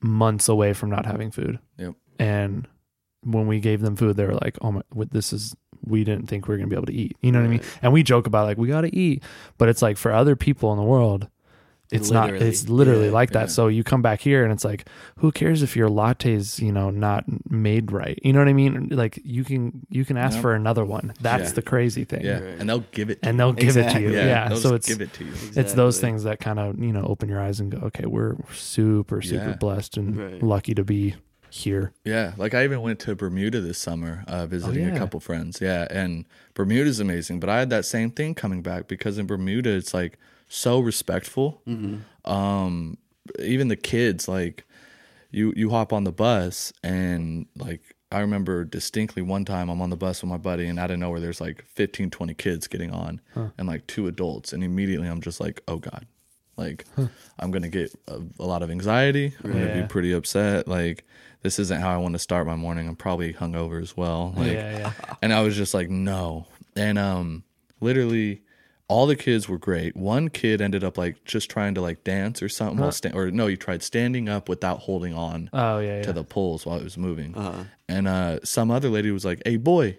months 0.00 0.48
away 0.48 0.72
from 0.72 0.90
not 0.90 1.06
having 1.06 1.30
food. 1.30 1.58
Yep. 1.78 1.94
And 2.18 2.66
when 3.22 3.46
we 3.46 3.60
gave 3.60 3.80
them 3.80 3.94
food, 3.96 4.16
they 4.16 4.24
were 4.26 4.34
like, 4.34 4.58
"Oh 4.60 4.72
my, 4.72 4.82
what- 4.92 5.10
this 5.12 5.32
is." 5.32 5.54
We 5.84 6.04
didn't 6.04 6.26
think 6.28 6.46
we 6.48 6.54
were 6.54 6.58
gonna 6.58 6.68
be 6.68 6.76
able 6.76 6.86
to 6.86 6.92
eat. 6.94 7.16
You 7.20 7.32
know 7.32 7.40
what 7.40 7.46
I 7.46 7.50
mean? 7.50 7.62
And 7.82 7.92
we 7.92 8.02
joke 8.02 8.26
about 8.26 8.46
like 8.46 8.58
we 8.58 8.68
gotta 8.68 8.94
eat, 8.96 9.22
but 9.58 9.68
it's 9.68 9.82
like 9.82 9.96
for 9.96 10.12
other 10.12 10.36
people 10.36 10.70
in 10.72 10.78
the 10.78 10.84
world, 10.84 11.28
it's 11.90 12.10
not. 12.10 12.30
It's 12.30 12.70
literally 12.70 13.06
Yeah, 13.08 13.12
like 13.12 13.32
that. 13.32 13.40
yeah. 13.40 13.46
So 13.48 13.68
you 13.68 13.84
come 13.84 14.00
back 14.00 14.22
here 14.22 14.44
and 14.44 14.50
it's 14.52 14.64
like, 14.64 14.88
who 15.18 15.30
cares 15.30 15.62
if 15.62 15.76
your 15.76 15.90
latte's 15.90 16.58
you 16.58 16.72
know 16.72 16.88
not 16.88 17.24
made 17.50 17.92
right? 17.92 18.18
You 18.22 18.32
know 18.32 18.38
what 18.38 18.48
I 18.48 18.54
mean? 18.54 18.88
Like 18.90 19.20
you 19.24 19.44
can 19.44 19.84
you 19.90 20.06
can 20.06 20.16
ask 20.16 20.36
Yep. 20.36 20.42
for 20.42 20.54
another 20.54 20.86
one. 20.86 21.12
That's 21.20 21.50
Yeah. 21.50 21.54
the 21.56 21.62
crazy 21.62 22.04
thing. 22.04 22.24
Yeah. 22.24 22.38
Right. 22.40 22.58
And 22.58 22.66
they'll 22.66 22.84
give 22.92 23.10
it 23.10 23.20
to 23.22 23.28
And 23.28 23.38
they'll 23.38 23.52
give 23.52 23.76
it 23.76 23.90
to 23.92 24.00
you. 24.00 24.10
yeah. 24.10 24.48
Yeah. 24.50 24.54
So 24.54 24.74
it's 24.74 24.88
give 24.88 25.02
it 25.02 25.12
to 25.14 25.24
you. 25.26 25.32
it's 25.54 25.74
those 25.74 26.00
things 26.00 26.22
that 26.24 26.40
kind 26.40 26.58
of 26.58 26.78
you 26.78 26.92
know 26.94 27.02
open 27.04 27.28
your 27.28 27.40
eyes 27.42 27.60
and 27.60 27.70
go 27.70 27.78
okay 27.88 28.06
we're 28.06 28.36
super 28.54 29.20
super 29.20 29.50
Yeah. 29.50 29.56
blessed 29.56 29.98
and 29.98 30.16
Right. 30.16 30.42
lucky 30.42 30.72
to 30.74 30.84
be 30.84 31.16
here 31.52 31.92
Yeah, 32.04 32.32
like 32.38 32.54
I 32.54 32.64
even 32.64 32.80
went 32.80 32.98
to 33.00 33.14
Bermuda 33.14 33.60
this 33.60 33.78
summer, 33.78 34.24
uh, 34.26 34.46
visiting 34.46 34.86
yeah. 34.86 34.94
a 34.94 34.98
couple 34.98 35.20
friends. 35.20 35.60
Yeah, 35.60 35.86
and 35.90 36.24
Bermuda's 36.54 36.98
amazing, 36.98 37.40
but 37.40 37.50
I 37.50 37.58
had 37.58 37.68
that 37.70 37.84
same 37.84 38.10
thing 38.10 38.34
coming 38.34 38.62
back 38.62 38.88
because 38.88 39.18
in 39.18 39.26
Bermuda 39.26 39.70
it's 39.70 39.92
like 39.92 40.18
so 40.48 40.80
respectful. 40.80 41.60
Um, 42.24 42.96
even 43.38 43.68
the 43.68 43.76
kids, 43.76 44.28
like 44.28 44.64
you, 45.30 45.52
you 45.54 45.70
hop 45.70 45.92
on 45.92 46.04
the 46.04 46.12
bus 46.12 46.72
and 46.82 47.46
like 47.56 47.82
I 48.10 48.20
remember 48.20 48.64
distinctly 48.64 49.22
one 49.22 49.44
time 49.44 49.68
I'm 49.68 49.80
on 49.80 49.90
the 49.90 49.96
bus 49.96 50.22
with 50.22 50.30
my 50.30 50.36
buddy 50.36 50.66
and 50.66 50.78
out 50.78 50.90
of 50.90 50.98
nowhere 50.98 51.20
there's 51.20 51.40
like 51.40 51.64
15, 51.74 52.10
20 52.10 52.34
kids 52.34 52.66
getting 52.66 52.92
on 52.92 53.20
and 53.58 53.68
like 53.68 53.86
two 53.86 54.06
adults, 54.06 54.52
and 54.52 54.64
immediately 54.64 55.08
I'm 55.08 55.20
just 55.20 55.40
like, 55.40 55.62
oh 55.68 55.76
god, 55.76 56.06
like 56.56 56.84
I'm 57.38 57.50
gonna 57.50 57.68
get 57.68 57.94
a, 58.08 58.20
a 58.38 58.46
lot 58.46 58.62
of 58.62 58.70
anxiety. 58.70 59.34
I'm 59.42 59.52
gonna 59.52 59.82
be 59.82 59.88
pretty 59.88 60.12
upset. 60.12 60.68
Like 60.68 61.04
this 61.42 61.58
isn't 61.58 61.80
how 61.80 61.92
I 61.92 61.96
want 61.96 62.14
to 62.14 62.18
start 62.18 62.46
my 62.46 62.56
morning. 62.56 62.88
I'm 62.88 62.96
probably 62.96 63.32
hungover 63.32 63.80
as 63.82 63.96
well. 63.96 64.32
Like, 64.36 64.52
yeah 64.52 64.78
yeah 64.78 64.92
and 65.20 65.32
I 65.32 65.42
was 65.42 65.56
just 65.56 65.74
like, 65.74 65.90
no. 65.90 66.46
And 66.76 66.98
um, 66.98 67.44
literally, 67.80 68.42
all 68.88 69.06
the 69.06 69.16
kids 69.16 69.48
were 69.48 69.58
great. 69.58 69.96
One 69.96 70.28
kid 70.28 70.60
ended 70.60 70.84
up 70.84 70.98
like 70.98 71.24
just 71.24 71.50
trying 71.50 71.74
to 71.74 71.80
like 71.80 72.04
dance 72.04 72.42
or 72.42 72.48
something 72.48 72.78
while 72.78 72.92
sta- 72.92 73.14
or 73.14 73.30
no, 73.30 73.46
he 73.46 73.56
tried 73.56 73.82
standing 73.82 74.28
up 74.28 74.48
without 74.48 74.80
holding 74.80 75.14
on 75.14 75.48
oh 75.52 75.78
yeah 75.78 75.96
yeah 75.96 76.02
to 76.02 76.12
the 76.12 76.24
poles 76.24 76.66
while 76.66 76.78
it 76.78 76.84
was 76.84 76.98
moving. 76.98 77.34
Uh-huh. 77.34 77.64
And 77.88 78.06
uh, 78.06 78.40
some 78.44 78.70
other 78.70 78.88
lady 78.88 79.10
was 79.10 79.24
like, 79.24 79.42
"Hey, 79.44 79.56
boy, 79.56 79.98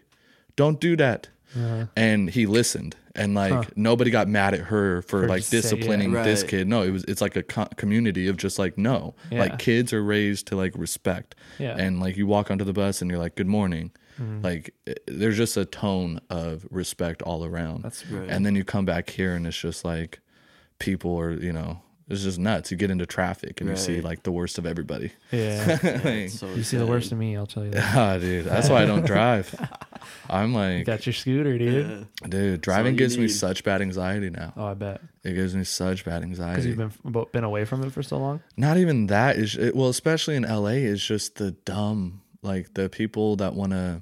don't 0.56 0.80
do 0.80 0.96
that." 0.98 1.30
Uh-huh. 1.56 1.86
And 1.96 2.30
he 2.30 2.46
listened, 2.46 2.96
and 3.16 3.36
like 3.36 3.78
nobody 3.78 4.10
got 4.10 4.28
mad 4.28 4.54
at 4.56 4.62
her 4.62 5.02
for, 5.04 5.22
For 5.24 5.28
like 5.28 5.40
just 5.40 5.52
say- 5.52 5.58
yeah. 5.58 5.62
disciplining 5.62 6.12
this 6.14 6.42
kid. 6.44 6.68
No, 6.68 6.82
it 6.82 6.92
was 6.92 7.04
it's 7.06 7.22
like 7.22 7.36
a 7.36 7.44
co- 7.44 7.68
community 7.78 8.28
of 8.28 8.38
just 8.38 8.58
like 8.58 8.78
no, 8.78 9.14
Yeah. 9.32 9.40
like 9.42 9.60
kids 9.60 9.94
are 9.94 10.04
raised 10.04 10.48
to 10.48 10.56
like 10.56 10.74
respect, 10.76 11.36
Yeah. 11.60 11.72
Mm-hmm. 11.72 11.80
and 11.80 12.00
like 12.00 12.18
you 12.18 12.26
walk 12.28 12.50
onto 12.50 12.64
the 12.66 12.74
bus 12.74 13.02
and 13.02 13.12
you're 13.12 13.20
like, 13.20 13.36
"Good 13.36 13.48
morning," 13.48 13.92
like 14.42 14.74
eh, 14.88 14.94
there's 15.08 15.38
just 15.38 15.56
a 15.58 15.66
tone 15.66 16.20
of 16.30 16.66
respect 16.72 17.22
all 17.22 17.46
around. 17.46 17.84
that's 17.84 18.06
Right. 18.08 18.30
And 18.30 18.46
then 18.46 18.56
you 18.56 18.64
come 18.64 18.86
back 18.86 19.10
here 19.12 19.36
and 19.36 19.46
it's 19.46 19.58
just 19.60 19.86
like 19.86 20.20
people 20.80 21.16
are 21.20 21.32
you 21.32 21.54
know 21.54 21.82
it's 22.10 22.24
just 22.24 22.38
nuts. 22.40 22.70
You 22.72 22.78
get 22.78 22.92
into 22.92 23.06
traffic 23.06 23.62
and 23.62 23.70
you 23.70 23.76
see 23.76 24.02
like 24.02 24.24
the 24.24 24.32
worst 24.32 24.58
of 24.58 24.66
everybody. 24.66 25.12
yeah 25.32 25.80
Like, 26.04 26.30
So 26.30 26.48
you 26.54 26.64
see 26.64 26.78
the 26.78 26.86
worst 26.86 27.12
of 27.12 27.18
me 27.18 27.36
i'll 27.38 27.46
tell 27.48 27.64
you 27.64 27.72
that 27.72 27.96
Ah, 27.96 28.18
dude, 28.18 28.46
that's 28.46 28.70
why 28.70 28.84
I 28.84 28.86
don't 28.86 29.06
drive. 29.06 29.54
I'm 30.30 30.52
you 30.52 30.58
like, 30.58 30.86
got 30.86 31.06
your 31.06 31.14
scooter 31.14 31.58
dude 31.58 32.08
dude, 32.28 32.62
driving 32.62 32.94
you 32.94 32.98
gives 33.00 33.18
me 33.18 33.28
such 33.28 33.64
bad 33.64 33.82
anxiety 33.82 34.30
now. 34.30 34.54
oh 34.58 34.66
i 34.66 34.74
bet 34.74 35.02
It 35.24 35.34
gives 35.34 35.56
me 35.56 35.64
such 35.64 36.04
bad 36.06 36.24
anxiety. 36.24 36.72
because 36.72 36.94
you've 37.04 37.14
been 37.14 37.26
been 37.32 37.44
away 37.44 37.66
from 37.66 37.84
it 37.84 37.92
for 37.92 38.04
so 38.04 38.18
long 38.18 38.42
Not 38.58 38.78
even 38.78 39.08
that 39.08 39.38
is 39.38 39.56
it, 39.56 39.76
well, 39.76 39.90
especially 39.90 40.36
in 40.36 40.44
LA, 40.44 40.84
is 40.92 41.04
just 41.04 41.36
the 41.38 41.52
dumb, 41.52 42.22
like 42.42 42.74
the 42.74 42.90
people 42.90 43.38
that 43.38 43.54
want 43.56 43.72
to 43.72 44.02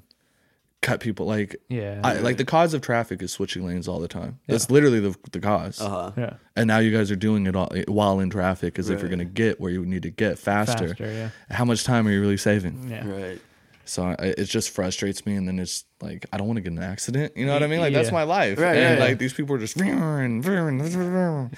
cut 0.82 1.00
people. 1.00 1.24
Like, 1.26 1.56
yeah 1.68 2.00
I, 2.04 2.18
like 2.18 2.36
the 2.36 2.44
cause 2.44 2.74
of 2.74 2.82
traffic 2.82 3.22
is 3.22 3.32
switching 3.32 3.64
lanes 3.66 3.88
all 3.88 4.00
the 4.00 4.08
time. 4.08 4.40
That's 4.46 4.70
literally 4.70 5.00
the 5.00 5.16
the 5.30 5.40
cause. 5.40 5.80
Uh-huh. 5.80 6.12
yeah 6.16 6.34
And 6.56 6.66
now 6.68 6.78
you 6.78 6.90
guys 6.96 7.10
are 7.10 7.16
doing 7.16 7.46
it 7.46 7.56
all 7.56 7.70
while 7.88 8.20
in 8.20 8.28
traffic, 8.30 8.78
as 8.78 8.90
if 8.90 9.00
you're 9.00 9.08
gonna 9.10 9.24
get 9.24 9.60
where 9.60 9.70
you 9.70 9.86
need 9.86 10.02
to 10.02 10.10
get 10.10 10.38
faster. 10.38 10.88
faster 10.88 11.06
yeah 11.10 11.30
How 11.56 11.64
much 11.64 11.84
time 11.84 12.06
are 12.06 12.10
you 12.10 12.20
really 12.20 12.36
saving? 12.36 12.88
yeah 12.90 13.06
Right. 13.06 13.40
So 13.84 14.04
I, 14.04 14.14
it 14.38 14.44
just 14.44 14.70
frustrates 14.70 15.26
me, 15.26 15.34
and 15.34 15.46
then 15.48 15.58
it's 15.58 15.84
like 16.00 16.24
I 16.32 16.36
don't 16.36 16.46
want 16.46 16.56
to 16.58 16.60
get 16.60 16.70
in 16.72 16.78
an 16.78 16.84
accident. 16.84 17.36
You 17.36 17.46
know 17.46 17.52
what 17.52 17.64
I 17.64 17.66
mean? 17.66 17.80
Like 17.80 17.92
that's 17.92 18.12
my 18.12 18.22
life, 18.22 18.58
Right, 18.58 18.76
and 18.76 18.98
right. 19.00 19.08
like 19.10 19.18
these 19.18 19.32
people 19.32 19.56
are 19.56 19.58
just, 19.58 19.76
and 19.80 20.42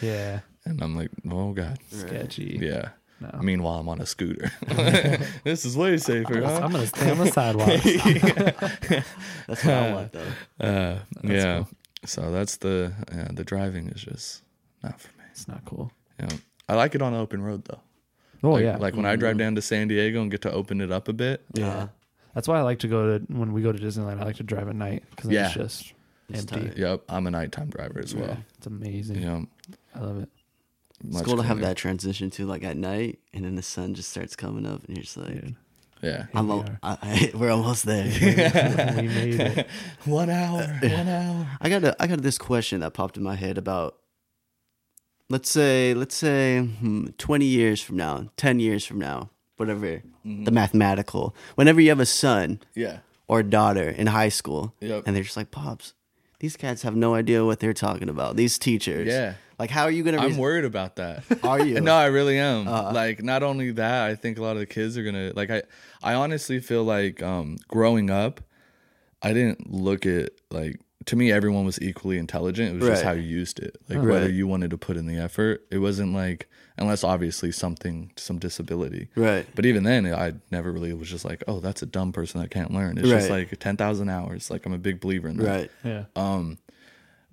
Yeah. 0.01 0.41
And 0.65 0.83
I'm 0.83 0.97
like, 0.97 1.11
oh 1.31 1.53
god, 1.53 1.79
Sketchy. 1.91 2.59
yeah. 2.63 2.89
No. 3.21 3.39
Meanwhile, 3.41 3.79
I'm 3.79 3.89
on 3.89 4.01
a 4.01 4.07
scooter. 4.07 4.51
this 5.45 5.65
is 5.65 5.77
way 5.77 5.97
safer. 5.97 6.43
huh? 6.43 6.61
I'm 6.63 6.73
gonna 6.73 6.87
stay 6.87 7.11
on 7.11 7.19
the 7.19 7.31
sidewalk. 7.31 7.69
That's 9.47 9.65
what 9.65 9.75
I 9.75 9.93
want 9.93 10.13
though. 10.13 10.33
Uh, 10.61 10.65
uh 10.65 10.99
yeah. 11.23 11.65
So 12.05 12.31
that's 12.31 12.59
the 12.59 12.93
yeah, 13.15 13.29
the 13.33 13.45
driving 13.45 13.89
is 13.89 14.03
just 14.03 14.43
not 14.83 15.01
for 15.01 15.09
me. 15.17 15.25
it's 15.31 15.49
not 15.49 15.65
cool. 15.65 15.91
You 16.21 16.27
know, 16.27 16.37
I 16.69 16.75
like 16.75 16.95
it 16.95 17.01
on 17.01 17.15
open 17.15 17.43
road 17.43 17.65
though. 17.65 17.81
Oh 18.43 18.51
like, 18.51 18.65
yeah. 18.65 18.77
Like 18.77 18.95
when 18.95 19.07
I 19.07 19.17
drive 19.17 19.33
mm-hmm. 19.33 19.39
down 19.39 19.55
to 19.55 19.63
San 19.63 19.89
Diego 19.89 20.21
and 20.21 20.31
get 20.31 20.43
to 20.43 20.53
open 20.53 20.83
it 20.83 20.93
up 20.93 21.09
a 21.09 21.15
bit. 21.15 21.43
Yeah. 21.55 21.69
Uh-huh. 21.69 21.87
That's 22.35 22.49
why 22.49 22.59
I 22.59 22.63
like 22.63 22.81
to 22.81 22.89
go 22.89 23.19
to 23.19 23.25
when 23.33 23.53
we 23.53 23.63
go 23.63 23.73
to 23.73 23.79
Disneyland. 23.79 24.21
I 24.21 24.25
like 24.25 24.37
to 24.37 24.43
drive 24.43 24.69
at 24.69 24.75
night 24.75 25.05
because 25.11 25.31
Yeah. 25.31 25.47
it's 25.47 25.55
just 25.55 25.95
It's 26.29 26.41
empty. 26.41 26.69
tight. 26.69 26.77
Yep. 26.77 27.05
I'm 27.09 27.27
a 27.27 27.31
nighttime 27.31 27.71
driver 27.71 28.01
as 28.01 28.15
well. 28.15 28.37
It's 28.59 28.67
amazing. 28.67 29.17
You 29.17 29.25
know, 29.25 29.47
I 29.95 30.01
love 30.01 30.19
it. 30.19 30.29
It's 31.07 31.15
much 31.17 31.25
cool 31.25 31.37
to 31.37 31.43
have 31.43 31.61
that 31.61 31.77
transition 31.77 32.31
to 32.31 32.47
like 32.47 32.65
at 32.65 32.77
night, 32.77 33.19
and 33.33 33.45
then 33.45 33.55
the 33.57 33.63
sun 33.63 33.95
just 33.95 34.11
starts 34.11 34.35
coming 34.37 34.67
up, 34.67 34.85
and 34.85 34.97
you're 34.97 35.05
just 35.05 35.17
like, 35.17 35.41
Dude. 35.41 35.57
Yeah. 36.03 36.27
I'm 36.35 36.49
we 36.49 36.53
al- 36.55 36.61
are. 36.61 36.79
I, 36.83 36.99
I, 37.03 37.31
we're 37.37 37.51
almost 37.51 37.87
there. 37.87 38.05
we 38.05 39.09
made 39.09 39.41
it. 39.41 39.67
One 40.05 40.29
hour. 40.31 40.63
One 40.83 41.09
hour. 41.09 41.47
I 41.61 41.69
got 41.71 41.85
a, 41.85 41.97
I 42.03 42.07
got 42.07 42.21
this 42.23 42.37
question 42.39 42.81
that 42.81 42.93
popped 42.95 43.17
in 43.17 43.23
my 43.23 43.37
head 43.37 43.57
about 43.59 43.97
let's 45.31 45.51
say 45.51 45.95
let's 45.95 46.15
say 46.15 46.61
hmm, 46.61 47.07
20 47.19 47.45
years 47.47 47.81
from 47.81 47.97
now 47.97 48.29
10 48.37 48.61
years 48.61 48.85
from 48.85 48.99
now 48.99 49.31
whatever 49.57 50.03
the 50.25 50.51
mathematical 50.51 51.35
whenever 51.55 51.81
you 51.81 51.89
have 51.89 52.01
a 52.01 52.07
son 52.07 52.61
Yeah. 52.75 52.99
or 53.27 53.41
a 53.41 53.43
daughter 53.43 53.89
in 53.89 54.09
high 54.09 54.29
school 54.29 54.75
Yep. 54.81 55.05
and 55.07 55.17
they're 55.17 55.23
just 55.23 55.37
like 55.37 55.51
pops 55.51 55.95
these 56.41 56.57
cats 56.59 56.83
have 56.83 56.95
no 56.95 57.15
idea 57.15 57.45
what 57.45 57.61
they're 57.61 57.73
talking 57.73 58.09
about 58.11 58.37
these 58.37 58.59
teachers 58.59 59.09
Yeah. 59.09 59.35
Like 59.59 59.71
how 59.71 59.85
are 59.85 59.91
you 59.91 60.03
gonna 60.03 60.19
I'm 60.19 60.37
worried 60.37 60.65
about 60.65 60.97
that. 60.97 61.25
are 61.45 61.65
you 61.65 61.81
no, 61.81 61.95
I 61.95 62.07
really 62.07 62.39
am. 62.39 62.67
Uh-huh. 62.69 62.93
like 62.93 63.23
not 63.23 63.43
only 63.43 63.71
that, 63.73 64.11
I 64.11 64.15
think 64.15 64.39
a 64.39 64.43
lot 64.43 64.53
of 64.53 64.59
the 64.59 64.67
kids 64.67 64.97
are 64.99 65.03
gonna 65.05 65.33
like 65.35 65.51
I 65.51 65.63
I 66.03 66.15
honestly 66.15 66.61
feel 66.61 66.85
like 66.85 67.23
um 67.23 67.57
growing 67.69 68.11
up, 68.11 68.41
I 69.23 69.33
didn't 69.33 69.71
look 69.73 70.07
at 70.07 70.31
like 70.51 70.81
to 71.07 71.17
me 71.17 71.31
everyone 71.31 71.65
was 71.67 71.81
equally 71.83 72.17
intelligent. 72.19 72.71
It 72.75 72.81
was 72.81 72.89
just 72.89 73.05
how 73.05 73.13
you 73.13 73.23
used 73.23 73.59
it. 73.61 73.77
Like 73.89 73.99
Right. 73.99 74.09
whether 74.09 74.29
you 74.29 74.47
wanted 74.47 74.71
to 74.71 74.79
put 74.79 74.97
in 74.97 75.07
the 75.07 75.19
effort. 75.19 75.67
It 75.71 75.79
wasn't 75.79 76.15
like 76.15 76.49
unless 76.77 77.05
obviously 77.05 77.53
something 77.53 78.11
some 78.17 78.39
disability. 78.39 79.09
right 79.15 79.47
But 79.55 79.65
even 79.67 79.85
then, 79.85 80.07
I 80.13 80.33
never 80.51 80.73
really 80.73 80.93
was 80.95 81.09
just 81.09 81.25
like, 81.25 81.45
oh, 81.47 81.61
that's 81.61 81.83
a 81.83 81.87
dumb 81.87 82.11
person 82.13 82.41
that 82.41 82.51
can't 82.51 82.73
learn. 82.73 82.99
It's 82.99 83.09
just 83.09 83.31
Right. 83.31 83.49
like 83.51 83.59
ten 83.61 83.77
thousand 83.77 84.09
hours. 84.09 84.51
Like 84.51 84.65
I'm 84.67 84.73
a 84.73 84.79
big 84.79 84.99
believer 85.01 85.29
in 85.29 85.37
that 85.37 85.47
right 85.49 85.71
Yeah. 85.85 86.05
um 86.17 86.59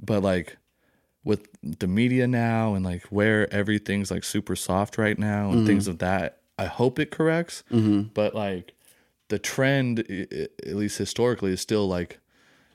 but 0.04 0.22
like 0.22 0.58
with 1.24 1.48
the 1.62 1.88
media 1.88 2.28
now 2.28 2.74
and 2.74 2.84
like 2.84 3.04
where 3.06 3.52
everything's 3.54 4.10
like 4.10 4.24
super 4.24 4.56
soft 4.56 4.98
right 4.98 5.20
now 5.20 5.52
and 5.52 5.66
things 5.68 5.88
of 5.88 6.00
that 6.00 6.40
i 6.58 6.66
hope 6.66 6.98
it 7.00 7.12
corrects 7.12 7.64
but 8.14 8.34
like 8.34 8.74
the 9.30 9.38
trend 9.40 10.00
at 10.00 10.76
least 10.76 10.98
historically 10.98 11.52
is 11.52 11.62
still 11.62 11.88
like 11.88 12.20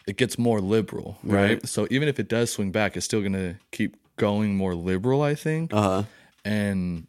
it 0.06 0.16
gets 0.16 0.38
more 0.38 0.60
liberal 0.60 1.18
right, 1.24 1.40
Right. 1.42 1.66
so 1.68 1.88
even 1.90 2.08
if 2.08 2.20
it 2.20 2.28
does 2.28 2.50
swing 2.52 2.70
back 2.70 2.96
it's 2.96 3.04
still 3.04 3.20
gonna 3.22 3.56
keep 3.72 3.96
going 4.16 4.56
more 4.56 4.74
liberal 4.76 5.22
i 5.22 5.34
think 5.34 5.72
uh-huh 5.72 6.04
and 6.44 7.06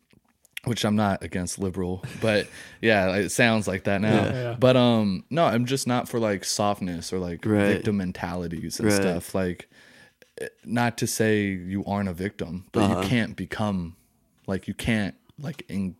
which 0.63 0.83
I'm 0.83 0.95
not 0.97 1.23
against 1.23 1.59
liberal, 1.59 2.03
but 2.19 2.47
yeah, 2.81 3.15
it 3.15 3.29
sounds 3.29 3.67
like 3.69 3.85
that 3.85 4.01
now. 4.01 4.25
Yeah. 4.25 4.33
Yeah. 4.33 4.55
But 4.59 4.75
um, 4.75 5.23
no, 5.29 5.45
I'm 5.45 5.65
just 5.65 5.87
not 5.87 6.09
for 6.09 6.19
like 6.19 6.43
softness 6.43 7.13
or 7.13 7.19
like 7.19 7.45
Right. 7.45 7.67
victim 7.67 7.97
mentalities 7.97 8.79
and 8.79 8.89
Right. 8.89 8.95
stuff. 8.95 9.33
Like, 9.33 9.69
not 10.65 10.97
to 10.99 11.07
say 11.07 11.47
you 11.47 11.83
aren't 11.85 12.09
a 12.09 12.13
victim, 12.13 12.65
but 12.71 12.83
Uh-huh. 12.83 13.01
you 13.01 13.07
can't 13.07 13.35
become 13.35 13.95
like 14.47 14.67
you 14.67 14.73
can't 14.73 15.15
like 15.39 15.63
in, 15.69 15.95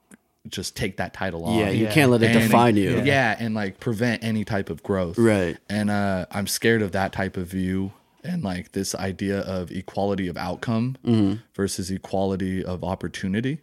just 0.48 0.76
take 0.78 0.98
that 0.98 1.14
title 1.14 1.44
on. 1.46 1.58
yeah 1.60 1.70
you 1.70 1.84
Yeah. 1.86 1.92
can't 1.92 2.10
let 2.12 2.24
it 2.24 2.32
And- 2.36 2.40
define 2.42 2.76
you 2.78 3.02
Yeah. 3.04 3.36
and 3.38 3.54
like 3.54 3.80
prevent 3.80 4.24
any 4.24 4.46
type 4.46 4.70
of 4.70 4.82
growth. 4.84 5.18
right 5.18 5.58
And 5.70 5.90
uh, 5.90 6.26
I'm 6.32 6.48
scared 6.48 6.82
of 6.82 6.94
that 6.94 7.12
type 7.12 7.36
of 7.38 7.48
view 7.48 7.92
and 8.28 8.44
like 8.44 8.74
this 8.74 8.94
idea 8.96 9.40
of 9.42 9.72
equality 9.72 10.28
of 10.28 10.38
outcome 10.38 10.96
Mm-hmm. 11.06 11.36
versus 11.56 11.90
equality 11.90 12.64
of 12.64 12.84
opportunity. 12.84 13.60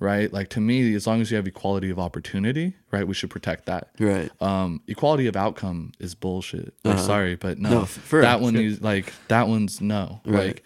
Right. 0.00 0.32
Like 0.32 0.48
to 0.50 0.60
me, 0.60 0.94
as 0.94 1.06
long 1.06 1.20
as 1.20 1.30
you 1.30 1.36
have 1.36 1.46
equality 1.46 1.90
of 1.90 1.98
opportunity, 1.98 2.74
right, 2.90 3.06
we 3.06 3.14
should 3.14 3.30
protect 3.30 3.66
that. 3.66 3.90
right 3.98 4.30
Um, 4.40 4.80
equality 4.86 5.26
of 5.26 5.36
outcome 5.36 5.92
is 5.98 6.14
bullshit. 6.14 6.72
Like, 6.84 6.98
sorry, 6.98 7.34
but 7.36 7.58
no, 7.58 7.68
Uh-huh. 7.68 7.78
No, 7.80 7.84
for 7.86 8.20
that 8.22 8.40
one 8.40 8.56
is 8.68 8.80
like 8.80 9.12
that 9.28 9.48
one's 9.48 9.80
no. 9.80 10.20
Right. 10.24 10.46
Like 10.46 10.64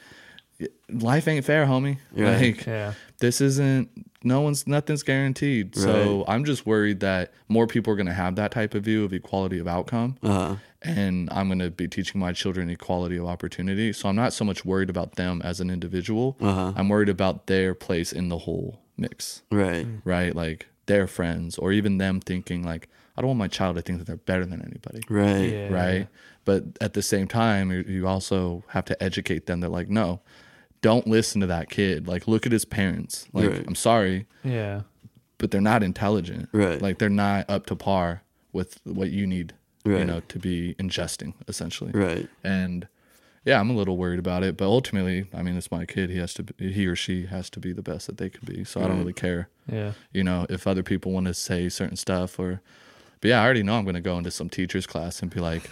life 0.90 1.26
ain't 1.28 1.44
fair, 1.44 1.66
homie. 1.66 1.98
Right. 2.12 2.56
Like 2.56 2.66
Yeah. 2.66 2.94
this 3.18 3.40
isn't 3.40 3.88
no 4.22 4.42
one's 4.42 4.66
nothing's 4.66 5.02
guaranteed. 5.02 5.74
So 5.76 6.24
I'm 6.28 6.44
just 6.44 6.66
worried 6.66 7.00
that 7.00 7.32
more 7.48 7.66
people 7.66 7.92
are 7.92 7.96
going 7.96 8.06
to 8.06 8.12
have 8.12 8.36
that 8.36 8.50
type 8.50 8.74
of 8.74 8.84
view 8.84 9.04
of 9.04 9.12
equality 9.12 9.58
of 9.58 9.66
outcome. 9.66 10.16
uh-huh 10.22 10.56
And 10.82 11.28
I'm 11.32 11.48
going 11.48 11.58
to 11.60 11.70
be 11.70 11.88
teaching 11.88 12.20
my 12.20 12.32
children 12.32 12.68
equality 12.70 13.16
of 13.16 13.26
opportunity. 13.26 13.92
So 13.92 14.08
I'm 14.08 14.16
not 14.16 14.32
so 14.32 14.44
much 14.44 14.64
worried 14.64 14.90
about 14.90 15.16
them 15.16 15.40
as 15.42 15.60
an 15.60 15.70
individual. 15.70 16.36
Uh-huh. 16.40 16.72
I'm 16.76 16.88
worried 16.88 17.08
about 17.08 17.46
their 17.46 17.74
place 17.74 18.12
in 18.12 18.28
the 18.28 18.38
whole 18.38 18.80
mix, 18.98 19.42
right 19.50 19.86
right? 20.04 20.34
Like 20.36 20.66
their 20.86 21.06
friends 21.06 21.56
or 21.56 21.72
even 21.72 21.96
them 21.98 22.20
thinking 22.20 22.62
like, 22.62 22.88
I 23.16 23.22
don't 23.22 23.28
want 23.28 23.38
my 23.38 23.48
child 23.48 23.76
to 23.76 23.82
think 23.82 23.98
that 23.98 24.06
they're 24.06 24.16
better 24.16 24.44
than 24.44 24.60
anybody 24.60 25.00
right 25.08 25.50
Yeah. 25.52 25.72
right? 25.72 26.08
But 26.44 26.64
at 26.80 26.92
the 26.94 27.02
same 27.02 27.26
time, 27.28 27.70
you, 27.70 27.84
you 27.86 28.06
also 28.06 28.64
have 28.68 28.84
to 28.86 29.02
educate 29.02 29.46
them 29.46 29.60
that 29.60 29.70
like, 29.70 29.88
no, 29.88 30.20
don't 30.82 31.06
listen 31.06 31.40
to 31.42 31.46
that 31.48 31.68
kid. 31.70 32.08
Like, 32.08 32.26
look 32.28 32.46
at 32.46 32.52
his 32.52 32.64
parents. 32.64 33.26
Like, 33.32 33.50
Right. 33.50 33.64
I'm 33.66 33.74
sorry, 33.74 34.26
Yeah. 34.44 34.82
but 35.38 35.50
they're 35.50 35.60
not 35.60 35.82
intelligent. 35.82 36.48
Right. 36.52 36.80
Like, 36.80 36.98
they're 36.98 37.08
not 37.10 37.48
up 37.50 37.66
to 37.66 37.76
par 37.76 38.22
with 38.52 38.80
what 38.84 39.10
you 39.10 39.26
need, 39.26 39.52
right. 39.84 39.98
you 40.00 40.04
know, 40.04 40.20
to 40.28 40.38
be 40.38 40.74
ingesting 40.78 41.34
essentially. 41.48 41.92
right 41.92 42.28
And 42.42 42.88
yeah, 43.44 43.58
I'm 43.60 43.70
a 43.70 43.74
little 43.74 43.96
worried 43.96 44.18
about 44.18 44.42
it, 44.42 44.56
but 44.56 44.66
ultimately, 44.66 45.26
I 45.32 45.42
mean, 45.42 45.56
it's 45.56 45.70
my 45.70 45.86
kid. 45.86 46.10
He 46.10 46.18
has 46.18 46.34
to, 46.34 46.42
be, 46.42 46.72
he 46.72 46.86
or 46.86 46.94
she 46.96 47.26
has 47.26 47.48
to 47.50 47.60
be 47.60 47.72
the 47.72 47.82
best 47.82 48.06
that 48.06 48.18
they 48.18 48.28
can 48.28 48.44
be. 48.44 48.64
So 48.64 48.82
I 48.82 48.86
don't 48.88 48.98
really 48.98 49.12
care 49.14 49.48
Yeah. 49.70 49.92
you 50.12 50.22
know, 50.24 50.46
if 50.50 50.66
other 50.66 50.82
people 50.82 51.12
want 51.12 51.26
to 51.26 51.34
say 51.34 51.68
certain 51.68 51.96
stuff 51.96 52.38
or, 52.38 52.60
but 53.20 53.28
yeah, 53.28 53.40
I 53.40 53.44
already 53.44 53.62
know 53.62 53.76
I'm 53.76 53.84
going 53.84 53.94
to 53.94 54.00
go 54.00 54.16
into 54.18 54.30
some 54.30 54.48
teacher's 54.48 54.86
class 54.86 55.20
and 55.22 55.30
be 55.30 55.40
like, 55.40 55.70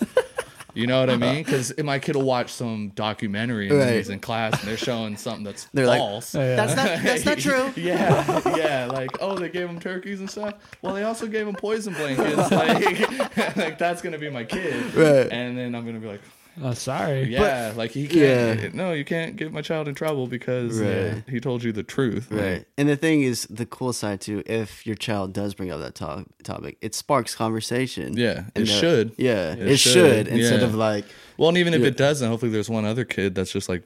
you 0.79 0.87
know 0.87 1.01
what 1.01 1.11
I 1.11 1.17
mean? 1.17 1.45
Because 1.45 1.73
my 1.83 1.99
kid 1.99 2.14
will 2.17 2.23
watch 2.23 2.51
some 2.53 2.91
documentary 2.95 3.69
and 3.69 3.79
Right. 3.79 3.97
he's 3.97 4.09
in 4.11 4.21
class 4.21 4.59
and 4.61 4.69
they're 4.69 4.77
showing 4.77 5.17
something 5.17 5.45
that's 5.45 5.64
They're 5.75 5.87
like, 5.87 5.99
false. 5.99 6.35
Yeah. 6.35 6.57
that's 6.57 6.77
not 6.77 6.87
that's 7.03 7.25
not 7.25 7.38
true 7.49 7.73
yeah, 7.77 8.57
yeah, 8.57 8.87
like 8.87 9.11
oh, 9.21 9.37
they 9.38 9.49
gave 9.49 9.69
him 9.69 9.81
turkeys 9.81 10.21
and 10.21 10.31
stuff. 10.31 10.55
Well, 10.83 10.95
they 10.95 11.03
also 11.05 11.27
gave 11.27 11.47
him 11.49 11.55
poison 11.55 11.95
blankets. 11.95 12.51
Like, 12.51 13.57
like 13.57 13.79
that's 13.79 14.03
gonna 14.03 14.19
be 14.19 14.31
my 14.31 14.45
kid, 14.45 14.95
Right. 14.95 15.31
And 15.33 15.57
then 15.59 15.75
I'm 15.75 15.85
gonna 15.85 15.99
be 16.01 16.07
like, 16.09 16.21
Oh, 16.62 16.73
sorry. 16.75 17.23
yeah, 17.29 17.73
like 17.77 17.92
he 17.92 18.07
can't. 18.09 18.61
Yeah. 18.62 18.68
No, 18.73 18.92
you 18.92 19.05
can't 19.05 19.37
get 19.37 19.53
my 19.53 19.62
child 19.62 19.87
in 19.88 19.94
trouble 19.94 20.27
because 20.27 20.81
uh, 20.81 21.21
he 21.29 21.40
told 21.40 21.62
you 21.62 21.73
the 21.73 21.83
truth. 21.83 22.31
Like, 22.31 22.40
Right. 22.40 22.64
And 22.77 22.88
the 22.88 22.97
thing 22.97 23.23
is, 23.23 23.47
the 23.51 23.66
cool 23.66 23.92
side 23.92 24.21
too, 24.21 24.42
if 24.47 24.87
your 24.87 24.97
child 24.97 25.33
does 25.33 25.55
bring 25.55 25.71
up 25.71 25.81
that 25.81 25.94
to- 25.97 26.27
topic, 26.42 26.79
it 26.81 26.94
sparks 26.94 27.35
conversation. 27.35 28.16
Yeah, 28.16 28.44
And 28.57 28.64
it 28.64 28.66
should. 28.66 29.12
Yeah, 29.16 29.53
it, 29.53 29.61
It 29.68 29.77
should, 29.79 29.92
should, 29.92 30.29
instead 30.29 30.61
yeah. 30.61 30.66
of 30.66 30.75
like, 30.75 31.05
Well, 31.37 31.49
and 31.49 31.59
even 31.59 31.75
if 31.75 31.83
it 31.83 31.97
doesn't, 31.97 32.29
hopefully 32.29 32.51
there's 32.53 32.71
one 32.71 32.85
other 32.85 33.05
kid 33.05 33.35
that's 33.35 33.53
just 33.53 33.68
like, 33.68 33.83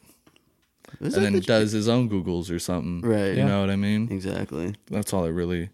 and 1.01 1.13
then 1.13 1.33
the- 1.33 1.41
does 1.41 1.73
his 1.73 1.89
own 1.89 2.09
Googles 2.09 2.51
or 2.55 2.59
something. 2.59 3.01
Right. 3.09 3.29
You 3.33 3.39
Yeah. 3.39 3.47
know 3.49 3.61
what 3.61 3.71
I 3.71 3.77
mean? 3.77 4.09
exactly. 4.11 4.75
That's 4.91 5.13
all 5.13 5.25
it 5.25 5.31
really, 5.31 5.71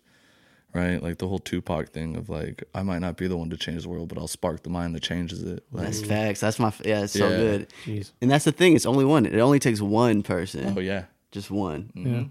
right? 0.75 1.03
Like 1.03 1.19
the 1.19 1.29
whole 1.29 1.39
Tupac 1.39 1.91
thing 1.91 2.17
of 2.17 2.29
like, 2.29 2.65
I 2.75 2.83
might 2.83 2.99
not 3.01 3.17
be 3.17 3.27
the 3.27 3.37
one 3.37 3.51
to 3.51 3.57
change 3.57 3.83
the 3.83 3.89
world, 3.89 4.09
but 4.09 4.19
I'll 4.19 4.29
spark 4.29 4.63
the 4.63 4.71
mind 4.71 4.95
that 4.95 5.03
changes 5.03 5.43
it. 5.43 5.65
Like, 5.73 5.87
That's 5.87 6.03
facts. 6.03 6.41
That's 6.41 6.59
my 6.59 6.73
yeah. 6.85 7.03
It's 7.05 7.13
so 7.13 7.29
Yeah. 7.29 7.37
good. 7.37 7.69
Jeez. 7.85 8.13
And 8.21 8.31
that's 8.31 8.45
the 8.45 8.53
thing. 8.53 8.75
It's 8.77 8.87
only 8.87 9.05
one. 9.05 9.27
It 9.27 9.39
only 9.39 9.59
takes 9.59 9.81
one 9.81 10.23
person, 10.23 10.75
oh 10.77 10.81
yeah, 10.81 11.05
just 11.33 11.51
one. 11.51 11.91
Mm-hmm. 11.97 12.15
Yeah. 12.15 12.25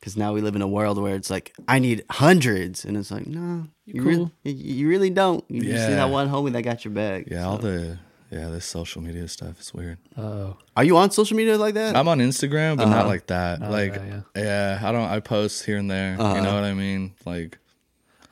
Because 0.00 0.16
now 0.18 0.34
we 0.34 0.42
live 0.42 0.54
in 0.54 0.60
a 0.60 0.68
world 0.68 0.98
where 1.00 1.14
it's 1.14 1.30
like 1.30 1.54
I 1.66 1.78
need 1.78 2.04
hundreds, 2.10 2.84
and 2.84 2.94
it's 2.96 3.10
like 3.10 3.26
no, 3.26 3.68
you, 3.86 4.02
really, 4.02 4.16
cool. 4.16 4.32
you, 4.42 4.52
you 4.52 4.88
really 4.88 5.08
don't. 5.08 5.42
You 5.48 5.62
just 5.62 5.86
see 5.86 5.94
that 5.94 6.10
one 6.10 6.28
homie 6.28 6.52
that 6.52 6.60
got 6.62 6.84
your 6.84 6.92
bag. 6.92 7.28
yeah. 7.30 7.46
All 7.46 7.56
the 7.56 7.98
yeah, 8.34 8.48
this 8.48 8.64
social 8.66 9.00
media 9.00 9.28
stuff 9.28 9.60
is 9.60 9.72
weird. 9.72 9.98
Oh. 10.18 10.56
Are 10.76 10.82
you 10.84 10.96
on 10.96 11.10
social 11.10 11.36
media 11.36 11.56
like 11.56 11.74
that? 11.74 11.94
I'm 11.96 12.08
on 12.08 12.18
Instagram, 12.18 12.76
but 12.76 12.86
not 12.86 13.00
Uh-huh. 13.00 13.08
like 13.08 13.26
that. 13.28 13.60
Oh, 13.62 13.70
like, 13.70 13.94
yeah, 13.94 14.20
yeah, 14.36 14.80
I 14.82 14.90
don't. 14.92 15.08
I 15.08 15.20
post 15.20 15.64
here 15.64 15.76
and 15.78 15.88
there. 15.90 16.16
Uh-huh. 16.18 16.34
You 16.36 16.42
know 16.42 16.54
what 16.54 16.64
I 16.64 16.74
mean? 16.74 17.14
Like, 17.24 17.58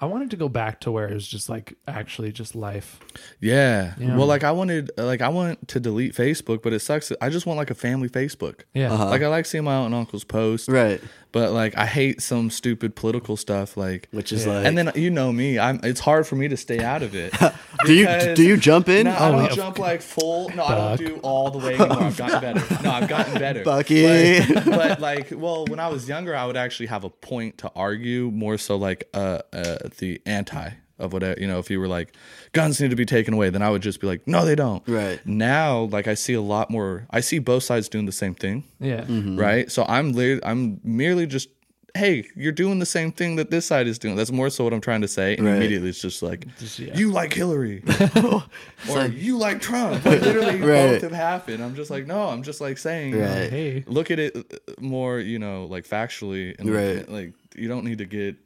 I 0.03 0.07
wanted 0.07 0.31
to 0.33 0.37
go 0.37 0.49
back 0.49 0.81
to 0.81 0.91
where 0.91 1.07
it 1.09 1.15
was 1.15 1.29
just 1.29 1.49
like 1.49 1.75
actually 1.87 2.33
just 2.33 2.57
life. 2.57 2.99
Yeah. 3.41 3.95
Yeah. 3.99 4.17
Well, 4.17 4.27
like 4.27 4.43
I 4.43 4.51
wanted, 4.51 4.91
like 4.97 5.21
I 5.23 5.29
want 5.29 5.69
to 5.69 5.79
delete 5.79 6.13
Facebook, 6.15 6.61
but 6.61 6.73
it 6.73 6.81
sucks. 6.81 7.13
I 7.21 7.29
just 7.31 7.47
want 7.47 7.57
like 7.59 7.71
a 7.71 7.75
family 7.77 8.09
Facebook. 8.09 8.63
Yeah. 8.75 8.93
Uh-huh. 8.93 9.07
Like 9.11 9.23
I 9.23 9.29
like 9.29 9.47
seeing 9.47 9.63
my 9.63 9.75
aunt 9.75 9.87
and 9.87 9.95
uncles 9.95 10.25
post, 10.25 10.69
Right. 10.69 11.01
but 11.31 11.53
like 11.53 11.79
I 11.79 11.87
hate 11.87 12.21
some 12.21 12.51
stupid 12.51 12.97
political 12.97 13.37
stuff. 13.37 13.77
Like, 13.77 14.09
Which 14.11 14.33
is 14.33 14.45
Yeah. 14.45 14.55
like 14.57 14.67
and 14.67 14.77
then 14.77 14.91
you 14.97 15.09
know 15.11 15.33
me, 15.33 15.61
I'm. 15.61 15.79
It's 15.85 16.01
hard 16.01 16.27
for 16.27 16.35
me 16.35 16.49
to 16.49 16.57
stay 16.57 16.81
out 16.83 17.03
of 17.05 17.15
it. 17.15 17.33
do 17.87 17.95
you 17.95 18.35
do 18.35 18.43
you 18.43 18.57
jump 18.57 18.89
in? 18.89 19.05
No, 19.05 19.13
I 19.13 19.29
Oh, 19.29 19.33
don't 19.33 19.45
yeah. 19.45 19.49
jump 19.55 19.79
like 19.79 20.03
full. 20.03 20.49
No, 20.49 20.65
I 20.65 20.97
don't 20.97 20.97
do 21.09 21.21
all 21.23 21.51
the 21.53 21.59
way 21.59 21.77
anymore. 21.77 22.03
I've 22.03 22.17
gotten 22.17 22.41
better. 22.41 22.83
No, 22.83 22.91
I've 22.91 23.09
gotten 23.09 23.35
better. 23.35 23.63
Bucky. 23.73 24.41
But, 24.53 24.65
but, 24.65 25.01
like, 25.01 25.29
well, 25.33 25.65
when 25.67 25.79
I 25.79 25.87
was 25.89 26.09
younger, 26.09 26.35
I 26.35 26.45
would 26.47 26.57
actually 26.57 26.87
have 26.87 27.05
a 27.05 27.11
point 27.11 27.59
to 27.59 27.71
argue 27.77 28.33
more 28.33 28.59
so 28.59 28.75
like 28.77 29.09
uh, 29.15 29.39
uh 29.53 29.77
the 29.99 30.21
anti 30.27 30.71
of 30.99 31.13
whatever 31.13 31.41
you 31.41 31.47
know. 31.47 31.59
If 31.59 31.71
you 31.71 31.81
were 31.81 31.89
like 31.89 32.15
guns 32.53 32.81
need 32.81 32.91
to 32.91 32.97
be 32.97 33.07
taken 33.07 33.35
away, 33.35 33.51
then 33.51 33.63
I 33.63 33.71
would 33.71 33.83
just 33.83 34.01
be 34.01 34.07
like, 34.07 34.27
no, 34.27 34.45
they 34.45 34.55
don't. 34.55 34.87
Right. 34.89 35.25
Now, 35.27 35.83
like 35.85 36.07
I 36.07 36.15
see 36.15 36.35
a 36.35 36.41
lot 36.43 36.71
more. 36.71 37.07
I 37.11 37.21
see 37.21 37.39
both 37.39 37.63
sides 37.65 37.89
doing 37.89 38.07
the 38.07 38.13
same 38.13 38.35
thing. 38.35 38.65
Yeah. 38.81 39.05
Right. 39.09 39.71
So 39.71 39.85
I'm 39.89 40.15
I'm 40.45 40.81
merely 40.85 41.27
just. 41.27 41.49
Hey, 41.95 42.27
you're 42.35 42.53
doing 42.53 42.79
the 42.79 42.87
same 42.87 43.13
thing 43.13 43.37
that 43.37 43.51
this 43.51 43.67
side 43.67 43.87
is 43.87 43.99
doing. 43.99 44.17
That's 44.17 44.33
more 44.33 44.49
so 44.49 44.65
what 44.65 44.73
I'm 44.73 44.81
trying 44.81 45.03
to 45.03 45.09
say. 45.09 45.37
And 45.37 45.47
Right. 45.47 45.57
immediately 45.57 45.91
it's 45.91 46.01
just 46.01 46.23
like, 46.23 46.47
Just, 46.59 46.79
yeah. 46.79 46.97
you 46.97 47.11
like 47.13 47.35
Hillary 47.35 47.85
or 48.89 49.07
you 49.09 49.37
like 49.37 49.61
Trump. 49.61 50.03
Like, 50.05 50.23
literally, 50.23 50.59
Right. 50.63 50.93
both 50.93 51.03
have 51.03 51.13
happened. 51.13 51.63
I'm 51.63 51.75
just 51.75 51.91
like, 51.91 52.07
no, 52.07 52.29
I'm 52.29 52.43
just 52.43 52.63
like 52.63 52.79
saying, 52.79 53.19
Right. 53.19 53.51
Hey. 53.51 53.85
look 53.87 54.11
at 54.11 54.19
it 54.19 54.35
uh, 54.37 54.73
more, 54.81 55.19
you 55.21 55.39
know, 55.39 55.67
like 55.67 55.87
factually, 55.87 56.59
and 56.59 56.71
Right. 56.71 57.07
like 57.11 57.35
you 57.57 57.69
don't 57.69 57.85
need 57.85 57.99
to 57.99 58.07
get, 58.07 58.37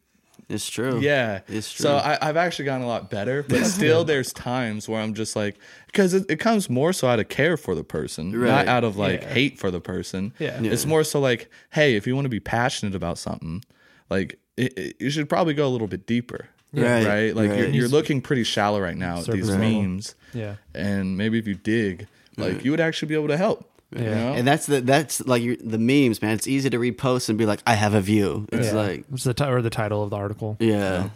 It's 0.49 0.69
true. 0.69 1.01
yeah, 1.01 1.41
It's 1.49 1.73
true. 1.73 1.83
So 1.85 1.97
I, 1.97 2.19
I've 2.23 2.37
actually 2.37 2.67
gotten 2.67 2.83
a 2.83 2.87
lot 2.87 3.11
better, 3.11 3.43
but 3.43 3.65
still, 3.67 4.05
there's 4.05 4.33
times 4.33 4.89
where 4.89 5.01
I'm 5.01 5.13
just 5.15 5.35
like, 5.35 5.57
because 5.87 6.15
it, 6.15 6.25
it 6.31 6.37
comes 6.37 6.71
more 6.71 6.93
so 6.93 7.09
out 7.09 7.19
of 7.19 7.29
care 7.29 7.57
for 7.57 7.75
the 7.75 7.83
person, 7.83 8.31
not 8.31 8.69
out 8.69 8.85
of 8.85 8.97
like 8.97 9.23
Yeah. 9.23 9.29
hate 9.35 9.59
for 9.59 9.71
the 9.73 9.81
person. 9.81 10.33
Yeah. 10.39 10.61
it's 10.63 10.87
more 10.87 11.03
so 11.05 11.19
like, 11.21 11.51
hey, 11.71 11.97
if 11.97 12.07
you 12.07 12.15
want 12.15 12.27
to 12.27 12.31
be 12.31 12.39
passionate 12.41 12.95
about 12.95 13.19
something, 13.19 13.65
like 14.09 14.39
it, 14.57 14.73
it, 14.79 14.97
you 15.01 15.11
should 15.11 15.29
probably 15.29 15.55
go 15.55 15.67
a 15.67 15.71
little 15.71 15.89
bit 15.89 16.07
deeper. 16.07 16.49
Right, 16.73 17.07
Right, 17.07 17.35
like 17.37 17.49
You're, 17.49 17.69
you're 17.69 17.89
looking 17.89 18.21
pretty 18.21 18.45
shallow 18.45 18.81
right 18.81 18.97
now 18.97 19.19
at 19.21 19.27
these 19.27 19.47
Surface 19.47 19.57
memes 19.57 20.15
Yeah. 20.35 20.57
and 20.75 21.17
maybe 21.17 21.39
if 21.39 21.47
you 21.49 21.55
dig, 21.55 22.07
like 22.37 22.65
you 22.65 22.71
would 22.71 22.81
actually 22.81 23.09
be 23.09 23.15
able 23.15 23.29
to 23.29 23.37
help. 23.37 23.76
You 23.97 24.05
Yeah. 24.05 24.15
know? 24.15 24.33
And 24.35 24.47
that's 24.47 24.67
the 24.67 24.81
that's 24.81 25.25
like 25.27 25.43
your, 25.43 25.57
the 25.57 25.79
memes, 25.79 26.21
man. 26.23 26.33
It's 26.33 26.47
easy 26.47 26.71
to 26.71 26.79
repost 26.79 27.29
and 27.29 27.37
be 27.39 27.47
like, 27.47 27.61
I 27.67 27.75
have 27.75 27.95
a 27.95 28.01
view. 28.01 28.47
It's 28.53 28.69
yeah. 28.69 28.75
like, 28.75 29.05
What's 29.09 29.25
the 29.25 29.35
ti- 29.35 29.45
or 29.45 29.63
the 29.63 29.71
title 29.71 30.03
of 30.03 30.11
the 30.11 30.17
article? 30.17 30.57
yeah, 30.61 31.09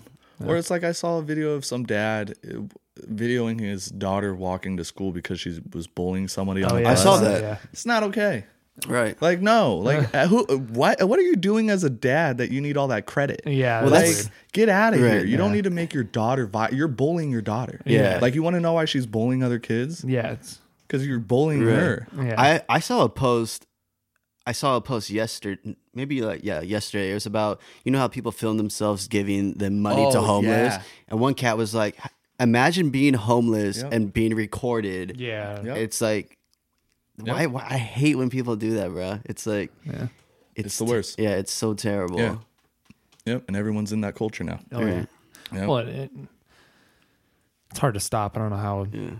Or 0.45 0.57
it's 0.57 0.71
like 0.71 0.85
I 0.85 0.93
saw 0.93 1.19
a 1.19 1.23
video 1.23 1.51
of 1.53 1.65
some 1.65 1.85
dad 1.85 2.35
uh, 2.49 2.61
videoing 3.07 3.61
his 3.61 3.87
daughter 3.87 4.35
walking 4.35 4.77
to 4.77 4.85
school 4.85 5.13
because 5.13 5.41
she 5.41 5.61
was 5.73 5.87
bullying 5.87 6.29
somebody 6.29 6.63
on 6.63 6.73
Oh 6.73 6.75
the 6.77 6.83
yeah. 6.83 6.89
bus. 6.91 7.03
saw 7.03 7.17
that. 7.19 7.43
Yeah. 7.43 7.57
It's 7.73 7.87
not 7.87 8.03
okay. 8.05 8.45
right. 8.89 9.21
Like 9.21 9.41
no, 9.43 9.77
like 9.77 10.15
uh, 10.15 10.27
who? 10.27 10.45
What? 10.73 11.03
What 11.07 11.19
are 11.19 11.23
you 11.23 11.37
doing 11.37 11.69
as 11.71 11.85
a 11.85 11.91
dad 11.91 12.39
that 12.39 12.51
you 12.51 12.61
need 12.63 12.77
all 12.79 12.89
that 12.89 13.05
credit? 13.05 13.43
Yeah. 13.45 13.83
Well, 13.83 13.91
that's 13.91 14.07
Like, 14.09 14.17
that's- 14.17 14.31
get 14.53 14.69
out 14.71 14.95
of 14.95 15.01
here. 15.01 15.19
Right, 15.19 15.27
You 15.27 15.37
don't 15.37 15.53
need 15.53 15.65
to 15.65 15.71
make 15.71 15.93
your 15.93 16.05
daughter. 16.05 16.47
Vi- 16.47 16.71
you're 16.73 16.89
bullying 16.89 17.31
your 17.31 17.43
daughter. 17.43 17.81
Yeah. 17.85 18.19
Like 18.23 18.35
you 18.35 18.43
want 18.43 18.55
to 18.57 18.61
know 18.61 18.73
why 18.75 18.87
she's 18.87 19.05
bullying 19.07 19.43
other 19.43 19.59
kids? 19.59 20.03
yeah. 20.07 20.33
It's 20.33 20.59
Because 20.91 21.07
you're 21.07 21.21
bullying 21.21 21.65
Right. 21.65 21.77
her. 21.77 22.07
yeah. 22.21 22.35
I 22.37 22.63
I 22.69 22.81
saw 22.81 23.05
a 23.05 23.09
post. 23.09 23.67
I 24.47 24.53
saw 24.53 24.75
a 24.77 24.81
post 24.81 25.09
yesterday, 25.11 25.77
maybe 25.95 26.23
like 26.23 26.41
yeah, 26.43 26.61
yesterday. 26.63 27.11
It 27.13 27.15
was 27.15 27.27
about 27.27 27.61
you 27.85 27.93
know 27.93 27.99
how 27.99 28.09
people 28.09 28.33
film 28.33 28.57
themselves 28.57 29.07
giving 29.07 29.53
them 29.55 29.81
money 29.81 30.11
to 30.11 30.19
Oh, 30.19 30.23
homeless, 30.23 30.75
yeah. 30.75 30.83
and 31.09 31.21
one 31.21 31.35
cat 31.35 31.57
was 31.57 31.75
like, 31.75 31.97
"Imagine 32.41 32.91
being 32.91 33.15
homeless 33.15 33.77
Yep. 33.83 33.93
and 33.93 34.13
being 34.13 34.35
recorded." 34.35 35.21
yeah. 35.21 35.63
Yep. 35.63 35.77
It's 35.77 36.01
like, 36.01 36.39
why, 37.17 37.47
why? 37.47 37.65
I 37.69 37.77
hate 37.79 38.17
when 38.17 38.31
people 38.31 38.57
do 38.57 38.75
that, 38.75 38.91
bro. 38.91 39.21
It's 39.27 39.47
like, 39.47 39.71
Yeah. 39.85 40.09
It's 40.57 40.77
the 40.79 40.85
worst. 40.85 41.19
Yeah, 41.21 41.37
it's 41.37 41.53
so 41.53 41.75
terrible. 41.75 42.19
Yeah. 42.19 42.37
Yep. 43.27 43.45
And 43.47 43.57
everyone's 43.57 43.93
in 43.93 44.01
that 44.01 44.15
culture 44.17 44.43
now. 44.43 44.59
Oh 44.73 44.81
yeah. 44.81 44.87
Right. 44.97 45.09
Yep. 45.53 45.69
Well, 45.69 45.79
it, 45.79 46.11
it's 47.71 47.79
hard 47.79 47.95
to 47.95 48.01
stop. 48.01 48.37
I 48.37 48.41
don't 48.41 48.51
know 48.51 48.57
how. 48.57 48.87
Yeah. 48.91 49.11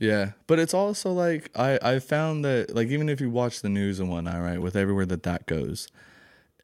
Yeah, 0.00 0.32
but 0.46 0.58
it's 0.58 0.72
also 0.74 1.12
like 1.12 1.50
I 1.54 1.78
I 1.82 1.98
found 1.98 2.44
that 2.46 2.74
like 2.74 2.88
even 2.88 3.08
if 3.08 3.20
you 3.20 3.30
watch 3.30 3.60
the 3.60 3.68
news 3.68 4.00
and 4.00 4.08
whatnot, 4.10 4.40
right, 4.40 4.60
with 4.60 4.74
everywhere 4.74 5.04
that 5.06 5.22
that 5.24 5.46
goes, 5.46 5.88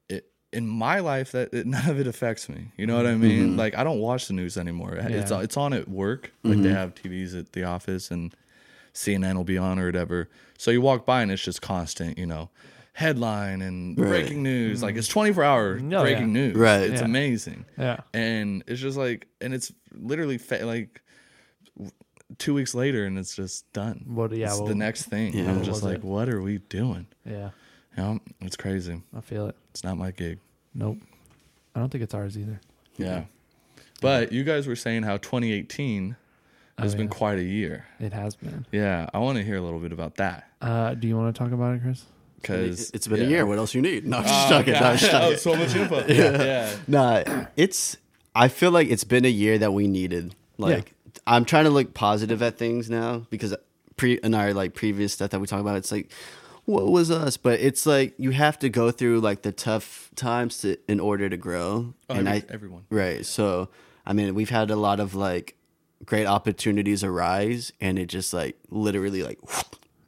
it 0.09 0.31
in 0.55 0.67
my 0.67 1.01
life 1.01 1.33
that 1.33 1.53
it, 1.53 1.67
none 1.77 1.89
of 1.89 2.01
it 2.01 2.07
affects 2.07 2.49
me. 2.49 2.73
You 2.79 2.87
know 2.87 2.97
what 2.97 3.07
I 3.07 3.15
mean? 3.15 3.51
Mm-hmm. 3.51 3.59
Like 3.59 3.77
I 3.77 3.85
don't 3.85 4.01
watch 4.01 4.27
the 4.27 4.33
news 4.33 4.57
anymore. 4.57 4.95
It's 4.95 5.31
Yeah. 5.31 5.41
it's 5.41 5.57
on 5.59 5.75
at 5.75 5.87
work. 5.87 6.33
Like 6.43 6.57
they 6.63 6.69
mm-hmm. 6.69 6.75
have 6.77 6.95
TVs 6.95 7.39
at 7.39 7.53
the 7.53 7.65
office 7.65 8.11
and 8.11 8.35
CNN 8.95 9.37
will 9.37 9.45
be 9.45 9.59
on 9.59 9.79
or 9.79 9.85
whatever. 9.85 10.31
So 10.57 10.71
you 10.71 10.81
walk 10.81 11.05
by 11.05 11.21
and 11.21 11.31
it's 11.31 11.45
just 11.45 11.61
constant, 11.61 12.17
you 12.17 12.25
know, 12.25 12.49
headline 12.95 13.61
and 13.61 13.99
Right. 14.01 14.09
breaking 14.09 14.43
news. 14.43 14.83
Like 14.83 14.93
mm-hmm. 14.93 15.01
it's 15.01 15.09
twenty 15.09 15.35
four 15.35 15.45
hour 15.45 15.79
Oh, 15.79 16.01
breaking 16.01 16.29
yeah. 16.35 16.41
news. 16.43 16.57
Right. 16.57 16.89
It's 16.91 17.01
Yeah. 17.01 17.05
amazing 17.05 17.67
Yeah. 17.77 17.99
and 18.15 18.65
it's 18.67 18.81
just 18.81 18.97
like 18.97 19.27
and 19.43 19.53
it's 19.53 19.71
literally 19.93 20.39
fa- 20.39 20.65
like 20.65 21.03
two 22.39 22.55
weeks 22.55 22.75
later 22.75 23.05
and 23.07 23.19
it's 23.19 23.35
just 23.37 23.71
done 23.73 24.05
What- 24.07 24.33
yeah, 24.33 24.47
it's 24.49 24.59
well, 24.59 24.67
the 24.67 24.75
next 24.75 25.03
thing 25.05 25.33
yeah, 25.33 25.49
i'm 25.51 25.63
just 25.63 25.83
like 25.83 25.97
it? 25.99 26.05
what 26.05 26.29
are 26.29 26.43
we 26.43 26.59
doing 26.59 27.07
Yeah. 27.25 27.51
you 27.97 28.03
know 28.03 28.19
it's 28.41 28.57
crazy 28.57 29.01
I 29.17 29.21
feel 29.21 29.47
it. 29.49 29.57
it's 29.71 29.85
not 29.85 29.97
my 29.97 30.11
gig 30.11 30.39
Nope. 30.75 30.99
I 31.75 31.81
don't 31.81 31.89
think 31.91 32.03
it's 32.03 32.15
ours 32.15 32.37
either. 32.37 32.61
yeah 32.97 33.25
but 34.01 34.33
you 34.33 34.45
guys 34.45 34.67
were 34.67 34.77
saying 34.77 35.05
how 35.05 35.17
2018 35.19 36.17
has 36.79 36.93
Oh, 36.95 36.97
been 36.99 37.07
yeah. 37.07 37.13
quite 37.13 37.39
a 37.39 37.45
year 37.45 37.87
It 38.01 38.13
has 38.13 38.35
been. 38.37 38.67
yeah 38.73 39.09
i 39.15 39.19
want 39.19 39.39
to 39.39 39.45
hear 39.45 39.57
a 39.57 39.63
little 39.63 39.81
bit 39.81 39.93
about 39.93 40.17
that 40.17 40.49
Uh, 40.61 40.95
do 40.95 41.07
you 41.09 41.17
want 41.17 41.35
to 41.35 41.39
talk 41.39 41.53
about 41.53 41.77
it, 41.77 41.83
Chris? 41.83 42.05
because 42.43 42.91
it's 42.91 43.07
been 43.09 43.23
a 43.23 43.25
year. 43.29 43.45
What 43.47 43.59
else 43.59 43.75
you 43.75 43.81
need? 43.83 44.07
No, 44.07 44.19
I'm 44.19 44.23
just 44.25 44.47
oh, 44.47 44.59
joking. 44.59 44.73
No, 44.75 44.79
I'm 44.81 44.97
just 44.99 45.13
oh, 45.15 45.21
joking. 45.21 45.39
so 45.39 45.57
much 45.57 45.75
info 45.75 46.07
yeah 46.09 46.43
yeah 46.45 46.77
Nah, 46.87 47.45
it's. 47.57 47.97
I 48.35 48.49
feel 48.49 48.71
like 48.71 48.89
it's 48.89 49.05
been 49.05 49.25
a 49.25 49.31
year 49.31 49.59
that 49.59 49.73
we 49.73 49.89
needed. 49.89 50.35
Like, 50.59 50.95
I'm 51.27 51.45
trying 51.45 51.65
to 51.65 51.71
look 51.71 51.95
positive 51.95 52.43
at 52.43 52.57
things 52.59 52.89
now 52.89 53.27
because 53.31 53.55
pre 53.97 54.15
in 54.23 54.35
our 54.35 54.55
like 54.55 54.75
previous 54.75 55.13
stuff 55.13 55.31
that 55.31 55.41
we 55.41 55.47
talk 55.47 55.61
about, 55.61 55.77
it's 55.77 55.91
like, 55.93 56.13
what 56.65 56.87
was 56.87 57.11
us? 57.11 57.37
But 57.37 57.61
it's 57.61 57.87
like 57.87 58.15
you 58.19 58.31
have 58.31 58.59
to 58.61 58.69
go 58.69 58.91
through 58.91 59.21
like 59.21 59.43
the 59.43 59.53
tough 59.53 60.11
times 60.15 60.59
to 60.59 60.77
in 60.89 61.01
order 61.01 61.29
to 61.29 61.37
grow. 61.37 61.95
Oh, 62.11 62.15
and 62.15 62.29
every- 62.29 62.49
I 62.49 62.53
everyone 62.53 62.85
right. 62.91 63.25
So 63.27 63.69
I 64.05 64.13
mean, 64.13 64.35
we've 64.35 64.51
had 64.51 64.71
a 64.71 64.77
lot 64.77 65.01
of 65.01 65.15
like 65.15 65.57
great 66.05 66.27
opportunities 66.27 67.03
arise, 67.03 67.73
and 67.81 67.99
it 67.99 68.07
just 68.07 68.33
like 68.33 68.57
literally 68.71 69.23
like 69.23 69.39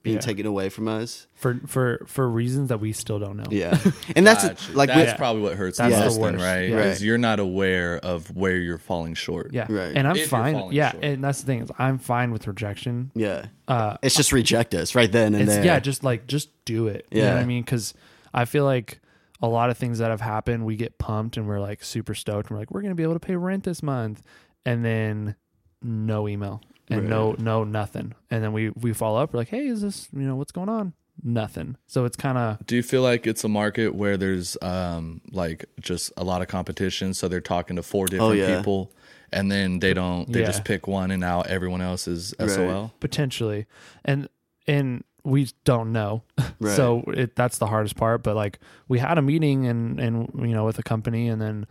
being 0.03 0.17
Yeah. 0.17 0.21
taken 0.21 0.47
away 0.47 0.69
from 0.69 0.87
us. 0.89 1.27
For 1.35 1.61
for 1.67 2.03
for 2.07 2.29
reasons 2.29 2.69
that 2.69 2.79
we 2.81 2.93
still 2.93 3.19
don't 3.19 3.37
know. 3.37 3.47
Yeah, 3.51 3.79
and 4.17 4.27
that's 4.27 4.47
Gotcha. 4.47 4.73
like 4.73 4.89
that's 4.89 5.11
with- 5.13 5.17
probably 5.19 5.43
what 5.43 5.55
hurts 5.57 5.79
That's 5.79 5.93
the 5.95 5.99
the 5.99 6.05
most 6.07 6.15
then 6.21 6.33
worst. 6.35 6.45
right 6.45 6.61
Yeah. 6.69 6.77
because 6.77 6.93
Right. 6.93 7.01
you're 7.03 7.19
not 7.19 7.41
aware 7.41 7.99
of 7.99 8.35
where 8.37 8.57
you're 8.57 8.79
falling 8.79 9.15
short 9.15 9.53
Yeah. 9.53 9.67
Right. 9.69 9.93
And 9.97 10.07
I'm 10.09 10.17
If 10.17 10.29
fine. 10.29 10.73
Yeah. 10.73 10.93
short. 10.93 11.05
And 11.05 11.23
that's 11.25 11.41
the 11.41 11.47
thing 11.47 11.63
is 11.63 11.71
I'm 11.79 11.99
fine 11.99 12.31
with 12.33 12.47
rejection. 12.47 13.11
yeah. 13.15 13.47
Uh, 13.67 13.97
It's 14.03 14.15
just 14.15 14.33
reject 14.33 14.75
us 14.75 14.95
right 14.95 15.11
then 15.11 15.35
and 15.35 15.43
it's 15.45 15.55
there. 15.55 15.65
yeah, 15.65 15.81
just 15.81 16.05
like 16.05 16.27
just 16.27 16.51
do 16.65 16.87
it. 16.87 17.07
You 17.11 17.23
know 17.23 17.29
what 17.29 17.35
Yeah. 17.37 17.41
I 17.41 17.45
mean? 17.45 17.63
Because 17.63 17.93
I 18.33 18.45
feel 18.45 18.65
like 18.65 19.01
a 19.41 19.49
lot 19.49 19.71
of 19.71 19.79
things 19.79 19.99
that 19.99 20.11
have 20.11 20.21
happened, 20.21 20.65
we 20.65 20.75
get 20.77 20.99
pumped 20.99 21.37
and 21.37 21.47
we're 21.47 21.61
like 21.61 21.83
super 21.85 22.15
stoked. 22.15 22.49
And 22.51 22.57
we're 22.57 22.61
like, 22.63 22.71
we're 22.71 22.83
gonna 22.83 22.95
be 22.95 23.03
able 23.05 23.15
to 23.15 23.21
pay 23.21 23.37
rent 23.37 23.65
this 23.65 23.83
month, 23.83 24.23
and 24.67 24.85
then 24.85 25.37
no 25.83 26.27
email 26.29 26.61
and 26.91 27.09
no 27.09 27.35
no 27.39 27.65
nothing. 27.65 28.15
And 28.31 28.43
then 28.43 28.53
we 28.53 28.71
we 28.71 28.93
follow 28.93 29.23
up. 29.23 29.33
We're 29.33 29.39
like, 29.41 29.49
hey, 29.49 29.67
is 29.67 29.83
this 29.83 30.09
you 30.13 30.23
know 30.23 30.37
what's 30.37 30.53
going 30.53 30.69
on? 30.69 30.93
Nothing. 31.23 31.77
So 31.87 32.05
it's 32.05 32.17
kind 32.17 32.39
of 32.39 32.65
Do 32.67 32.77
you 32.77 32.83
feel 32.83 33.03
like 33.03 33.27
it's 33.27 33.43
a 33.43 33.49
market 33.49 33.95
where 33.95 34.17
there's 34.17 34.57
um 34.63 35.21
like 35.33 35.65
just 35.81 36.13
a 36.17 36.25
lot 36.25 36.43
of 36.43 36.49
competition, 36.49 37.13
so 37.15 37.27
they're 37.29 37.41
talking 37.41 37.77
to 37.77 37.83
four 37.83 38.07
different 38.07 38.31
Oh, 38.31 38.33
yeah. 38.35 38.57
people, 38.57 38.93
and 39.33 39.51
then 39.51 39.81
they 39.81 39.95
don't 39.95 40.31
they 40.33 40.41
Yeah. 40.41 40.47
just 40.47 40.65
pick 40.65 40.87
one, 40.87 41.11
and 41.11 41.21
now 41.21 41.41
everyone 41.43 41.81
else 41.83 42.07
is 42.07 42.35
SOL. 42.39 42.93
potentially, 43.01 43.67
and 44.05 44.29
and 44.67 45.03
we 45.25 45.49
don't 45.65 45.93
know. 45.93 46.23
Right. 46.61 46.75
So 46.77 47.05
it 47.09 47.37
that's 47.37 47.59
the 47.59 47.67
hardest 47.67 47.97
part. 47.97 48.23
But 48.25 48.35
like 48.37 48.59
we 48.89 48.99
had 48.99 49.17
a 49.19 49.23
meeting 49.23 49.67
and 49.67 50.01
and 50.01 50.29
you 50.35 50.55
know 50.55 50.65
with 50.65 50.79
a 50.79 50.83
company 50.83 51.29
and 51.29 51.41
then 51.43 51.67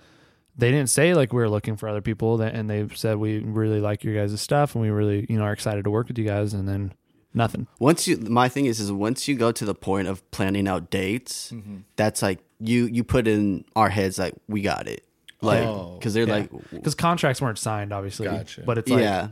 they 0.58 0.72
didn't 0.72 0.90
say 0.90 1.14
like 1.14 1.32
we 1.34 1.40
were 1.42 1.50
looking 1.50 1.78
for 1.78 1.88
other 1.88 2.02
people 2.02 2.38
that, 2.38 2.54
and 2.56 2.70
they 2.70 2.88
said 2.96 3.18
we 3.18 3.40
really 3.40 3.80
like 3.80 4.04
your 4.04 4.16
guys' 4.16 4.40
stuff 4.42 4.76
and 4.76 4.82
we 4.82 4.90
really 4.90 5.26
you 5.30 5.38
know 5.38 5.44
are 5.44 5.54
excited 5.54 5.84
to 5.84 5.92
work 5.92 6.08
with 6.08 6.18
you 6.18 6.26
guys 6.26 6.54
and 6.54 6.68
then 6.68 6.94
nothing. 7.34 7.68
once 7.80 8.08
you 8.08 8.18
my 8.18 8.50
thing 8.50 8.66
is 8.66 8.80
is 8.80 8.92
once 8.92 9.28
you 9.28 9.36
go 9.36 9.52
to 9.52 9.66
the 9.66 9.76
point 9.76 10.08
of 10.08 10.30
planning 10.32 10.68
out 10.68 10.90
dates 10.90 11.52
Mm-hmm. 11.54 11.78
that's 11.96 12.22
like 12.22 12.40
you 12.60 12.86
you 12.88 13.04
put 13.04 13.28
in 13.28 13.66
our 13.76 13.90
heads 13.90 14.18
like 14.18 14.34
we 14.48 14.62
got 14.62 14.88
it 14.88 15.06
like 15.42 15.64
Oh, 15.64 15.98
because 16.00 16.16
they're 16.16 16.26
like 16.26 16.50
because 16.72 16.96
contracts 16.96 17.40
weren't 17.42 17.60
signed 17.60 17.94
obviously, 17.94 18.26
Gotcha. 18.28 18.62
but 18.66 18.80
it's 18.80 18.90
like 18.90 19.02
yeah 19.02 19.28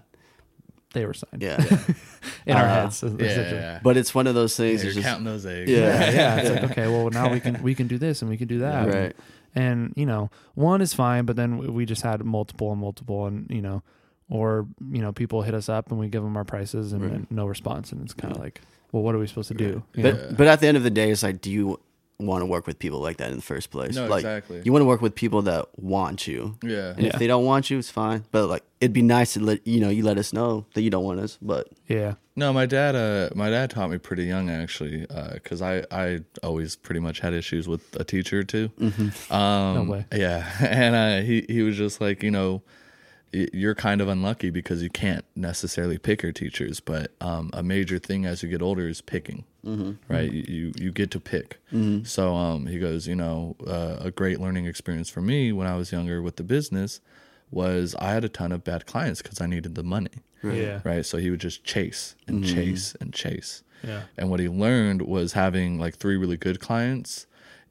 they 0.94 1.06
were 1.06 1.14
signed 1.16 1.42
yeah 1.42 1.58
in 2.46 2.56
our 2.56 2.64
Uh, 2.64 2.82
heads. 2.84 3.02
Yeah, 3.04 3.10
essentially. 3.26 3.60
yeah. 3.60 3.80
but 3.84 3.98
it's 3.98 4.14
one 4.14 4.28
of 4.28 4.36
those 4.36 4.56
things 4.56 4.82
You're 4.84 4.90
it's 4.92 4.96
just 4.98 5.08
counting 5.08 5.26
those 5.26 5.46
eggs. 5.48 5.70
yeah 5.72 5.80
yeah, 5.80 6.12
yeah. 6.12 6.36
It's 6.38 6.50
like 6.52 6.64
okay, 6.72 6.88
well 6.88 7.10
now 7.10 7.32
we 7.32 7.40
can 7.40 7.62
we 7.64 7.74
can 7.74 7.88
do 7.88 7.98
this 7.98 8.22
and 8.22 8.30
we 8.30 8.38
can 8.38 8.48
do 8.48 8.60
that, 8.60 8.86
right 8.88 8.96
And 8.96 9.14
you 9.96 10.06
know, 10.06 10.30
one 10.54 10.82
is 10.82 10.94
fine, 10.94 11.26
but 11.26 11.36
then 11.36 11.74
we 11.74 11.86
just 11.86 12.02
had 12.02 12.24
multiple 12.24 12.72
and 12.72 12.82
multiple, 12.82 13.26
and 13.26 13.50
you 13.50 13.62
know, 13.62 13.84
or 14.30 14.68
you 14.92 15.02
know, 15.02 15.12
people 15.14 15.42
hit 15.44 15.54
us 15.54 15.70
up 15.70 15.90
and 15.92 16.00
we 16.00 16.08
give 16.08 16.24
them 16.24 16.36
our 16.36 16.44
prices 16.44 16.94
and, 16.94 17.02
Right. 17.04 17.12
and 17.14 17.28
no 17.32 17.46
response, 17.46 17.92
and 17.92 18.02
it's 18.02 18.14
kind 18.14 18.34
of 18.36 18.40
like, 18.42 18.62
well, 18.92 19.04
what 19.04 19.16
are 19.16 19.20
we 19.20 19.28
supposed 19.28 19.48
to 19.50 19.54
do? 19.54 19.84
But 19.96 20.16
know? 20.16 20.36
but 20.38 20.48
at 20.48 20.60
the 20.62 20.68
end 20.68 20.78
of 20.78 20.84
the 20.84 20.90
day, 20.90 21.10
it's 21.12 21.24
like, 21.24 21.42
do 21.42 21.52
you 21.52 21.80
want 22.20 22.42
to 22.42 22.46
work 22.46 22.66
with 22.68 22.80
people 22.80 23.00
like 23.00 23.18
that 23.18 23.30
in 23.32 23.36
the 23.36 23.42
first 23.42 23.72
place? 23.72 23.96
No, 23.96 24.08
like, 24.08 24.20
exactly. 24.20 24.62
You 24.64 24.72
want 24.72 24.82
to 24.82 24.86
work 24.88 25.02
with 25.02 25.16
people 25.16 25.42
that 25.44 25.68
want 25.78 26.28
you. 26.28 26.58
Yeah. 26.64 26.92
And 26.96 27.04
Yeah. 27.04 27.12
if 27.14 27.20
they 27.20 27.28
don't 27.28 27.46
want 27.46 27.70
you, 27.70 27.78
it's 27.78 27.90
fine. 27.90 28.24
But 28.32 28.48
like, 28.48 28.64
it'd 28.80 28.94
be 28.94 29.02
nice 29.02 29.34
to 29.34 29.40
let 29.40 29.66
you 29.68 29.80
know 29.80 29.90
you 29.90 30.04
let 30.04 30.18
us 30.18 30.32
know 30.34 30.66
that 30.74 30.82
you 30.82 30.90
don't 30.90 31.04
want 31.04 31.20
us. 31.20 31.38
But 31.42 31.68
yeah, 31.88 32.14
No, 32.38 32.52
my 32.54 32.66
dad. 32.66 32.96
Uh, 32.96 33.30
my 33.36 33.50
dad 33.50 33.70
taught 33.70 33.90
me 33.90 33.98
pretty 33.98 34.26
young 34.26 34.50
actually, 34.50 35.06
because 35.34 35.62
I 35.62 35.84
I 35.92 36.20
always 36.44 36.76
pretty 36.76 37.00
much 37.02 37.20
had 37.22 37.34
issues 37.34 37.68
with 37.68 37.82
a 38.00 38.04
teacher 38.04 38.44
too. 38.44 38.70
Um, 39.30 39.76
No 39.76 39.86
way. 39.90 40.06
Yeah, 40.14 40.46
and 40.62 40.96
uh, 40.96 41.26
he 41.26 41.46
he 41.50 41.62
was 41.64 41.78
just 41.78 42.02
like, 42.02 42.24
you 42.24 42.32
know, 42.32 42.62
y- 42.62 42.62
you're 43.54 43.76
kind 43.76 44.02
of 44.02 44.08
unlucky 44.08 44.50
because 44.50 44.82
you 44.82 44.90
can't 44.90 45.26
necessarily 45.36 45.98
pick 45.98 46.24
your 46.24 46.32
teachers, 46.32 46.80
but 46.80 47.12
um, 47.22 47.50
a 47.54 47.62
major 47.64 48.00
thing 48.00 48.26
as 48.26 48.42
you 48.44 48.50
get 48.50 48.62
older 48.62 48.88
is 48.88 49.02
picking. 49.02 49.44
Right, 50.08 50.32
you, 50.32 50.44
you 50.48 50.74
you 50.78 50.92
get 50.92 51.10
to 51.12 51.20
pick. 51.20 51.60
So 52.04 52.36
um, 52.36 52.68
he 52.68 52.78
goes, 52.80 53.08
you 53.08 53.16
know, 53.16 53.56
uh, 53.66 53.98
a 54.00 54.12
great 54.12 54.40
learning 54.40 54.66
experience 54.68 55.10
for 55.10 55.22
me 55.22 55.52
when 55.52 55.66
I 55.68 55.76
was 55.76 55.92
younger 55.92 56.22
with 56.22 56.36
the 56.36 56.44
business 56.44 57.02
was 57.52 57.96
I 58.00 58.12
had 58.12 58.24
a 58.24 58.30
ton 58.30 58.52
of 58.52 58.64
bad 58.64 58.86
clients 58.86 59.22
because 59.22 59.40
I 59.42 59.46
needed 59.48 59.76
the 59.76 59.84
money 59.84 60.24
yeah, 60.58 60.82
right? 60.84 61.06
So 61.06 61.18
he 61.18 61.30
would 61.32 61.40
just 61.40 61.64
chase 61.64 62.16
and 62.28 62.44
chase 62.46 62.96
and 63.02 63.14
chase. 63.14 63.64
yeah, 63.84 64.04
And 64.18 64.30
what 64.30 64.40
he 64.40 64.50
learned 64.50 65.02
was 65.04 65.34
having 65.34 65.80
like 65.80 65.96
three 65.98 66.18
really 66.18 66.38
good 66.38 66.60
clients 66.60 67.26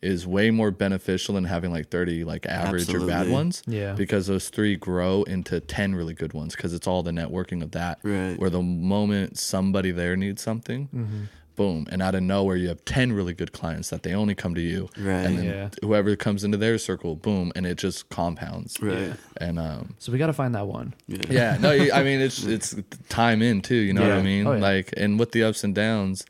is 0.05 0.27
way 0.27 0.51
more 0.51 0.71
beneficial 0.71 1.35
than 1.35 1.45
having 1.45 1.73
like 1.73 1.89
30 1.89 2.25
like 2.25 2.47
average 2.47 2.93
or 2.95 3.07
bad 3.07 3.29
ones. 3.31 3.63
Yeah. 3.67 3.95
Because 3.95 4.27
those 4.27 4.49
three 4.51 4.77
grow 4.77 5.23
into 5.25 5.61
10 5.61 5.95
really 5.95 6.15
good 6.15 6.33
ones 6.35 6.55
because 6.55 6.73
it's 6.75 6.87
all 6.87 7.03
the 7.03 7.11
networking 7.11 7.63
of 7.63 7.71
that. 7.73 7.99
Right. 8.03 8.39
Where 8.39 8.51
the 8.51 8.63
moment 8.63 9.39
somebody 9.39 9.91
there 9.91 10.17
needs 10.17 10.43
something, 10.43 10.89
Mm-hmm. 10.95 11.23
boom. 11.57 11.87
And 11.91 12.03
out 12.03 12.15
of 12.17 12.23
nowhere, 12.23 12.57
you 12.57 12.69
have 12.69 12.85
10 12.85 13.13
really 13.13 13.33
good 13.33 13.53
clients 13.53 13.89
that 13.91 14.03
they 14.03 14.13
only 14.13 14.35
come 14.35 14.55
to 14.57 14.61
you. 14.61 14.89
Right. 14.99 15.25
And 15.25 15.39
then 15.39 15.45
Yeah. 15.45 15.69
whoever 15.83 16.17
comes 16.17 16.43
into 16.45 16.59
their 16.59 16.79
circle, 16.79 17.15
boom. 17.17 17.53
And 17.57 17.65
it 17.65 17.79
just 17.79 18.09
compounds. 18.11 18.77
Right. 18.83 19.15
And, 19.41 19.59
um, 19.59 19.95
So 20.01 20.11
we 20.13 20.19
got 20.19 20.27
to 20.27 20.33
find 20.33 20.55
that 20.55 20.67
one. 20.67 20.95
yeah, 21.07 21.19
yeah 21.31 21.57
no, 21.61 21.71
I 21.71 22.03
mean 22.09 22.21
it's 22.21 22.43
it's 22.45 22.75
time 23.09 23.41
in 23.41 23.63
too. 23.63 23.77
You 23.77 23.93
know 23.95 24.03
what 24.03 24.13
I 24.13 24.23
mean? 24.23 24.47
Oh, 24.47 24.53
yeah. 24.55 24.61
Like, 24.61 24.93
and 24.97 25.19
with 25.19 25.31
the 25.33 25.45
ups 25.45 25.63
and 25.65 25.75
downs, 25.75 26.25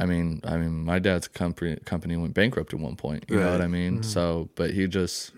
I 0.00 0.06
mean, 0.06 0.40
I 0.44 0.56
mean, 0.56 0.84
my 0.84 0.98
dad's 0.98 1.28
company 1.28 1.76
company 1.84 2.16
went 2.16 2.34
bankrupt 2.34 2.72
at 2.74 2.80
one 2.80 2.96
point. 2.96 3.24
You 3.28 3.38
know 3.40 3.52
what 3.52 3.60
I 3.60 3.66
mean? 3.68 3.94
Mm-hmm. 3.94 4.02
So, 4.02 4.48
but 4.54 4.70
he 4.70 4.86
just 4.88 5.32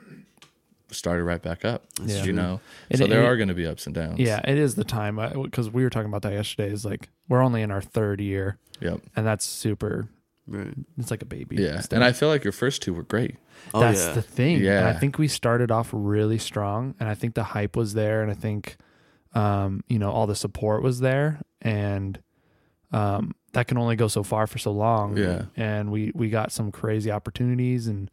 started 0.91 1.25
right 1.25 1.41
back 1.43 1.65
up. 1.65 1.85
Yeah. 2.05 2.23
You 2.23 2.33
know, 2.33 2.61
And 2.91 2.99
so 2.99 3.05
it- 3.07 3.09
there 3.09 3.23
it- 3.23 3.27
are 3.27 3.37
going 3.37 3.49
to 3.49 3.55
be 3.55 3.67
ups 3.67 3.87
and 3.87 3.95
downs. 3.95 4.19
Yeah, 4.19 4.41
it 4.45 4.59
is 4.59 4.75
the 4.75 4.85
time 4.85 5.17
because 5.43 5.71
we 5.71 5.83
were 5.85 5.91
talking 5.91 6.09
about 6.09 6.23
that 6.23 6.33
yesterday. 6.35 6.71
Is 6.71 6.85
like 6.85 7.09
we're 7.29 7.43
only 7.43 7.63
in 7.63 7.71
our 7.71 7.81
third 7.83 8.21
year, 8.21 8.59
Yep. 8.81 9.01
and 9.17 9.27
that's 9.27 9.45
super. 9.45 10.09
right. 10.47 10.75
It's 10.99 11.11
like 11.11 11.23
a 11.23 11.27
baby. 11.27 11.57
Yeah. 11.57 11.81
still. 11.81 11.97
And 11.97 12.05
I 12.05 12.13
feel 12.13 12.29
like 12.29 12.45
your 12.45 12.53
first 12.53 12.83
two 12.83 12.93
were 12.93 13.05
great. 13.05 13.37
Oh, 13.73 13.81
that's 13.81 14.05
yeah. 14.07 14.13
the 14.13 14.23
thing. 14.23 14.67
And 14.67 14.87
I 14.87 14.93
think 14.93 15.17
we 15.19 15.29
started 15.29 15.71
off 15.71 15.89
really 15.93 16.39
strong, 16.39 16.95
and 17.01 17.09
I 17.09 17.15
think 17.15 17.35
the 17.35 17.45
hype 17.45 17.75
was 17.77 17.95
there, 17.95 18.21
and 18.23 18.31
I 18.31 18.35
think, 18.35 18.77
um, 19.35 19.83
you 19.89 19.99
know, 19.99 20.11
all 20.11 20.27
the 20.27 20.35
support 20.35 20.83
was 20.83 20.99
there, 21.01 21.41
and 21.63 22.19
um, 22.93 23.35
that 23.53 23.69
can 23.69 23.77
only 23.79 23.97
go 23.97 24.09
so 24.09 24.23
far 24.23 24.47
for 24.47 24.59
so 24.59 24.73
long. 24.73 25.17
Yeah. 25.17 25.45
and 25.57 25.91
we 25.93 26.13
we 26.15 26.31
got 26.31 26.53
some 26.53 26.71
crazy 26.73 27.11
opportunities 27.11 27.87
and 27.87 28.11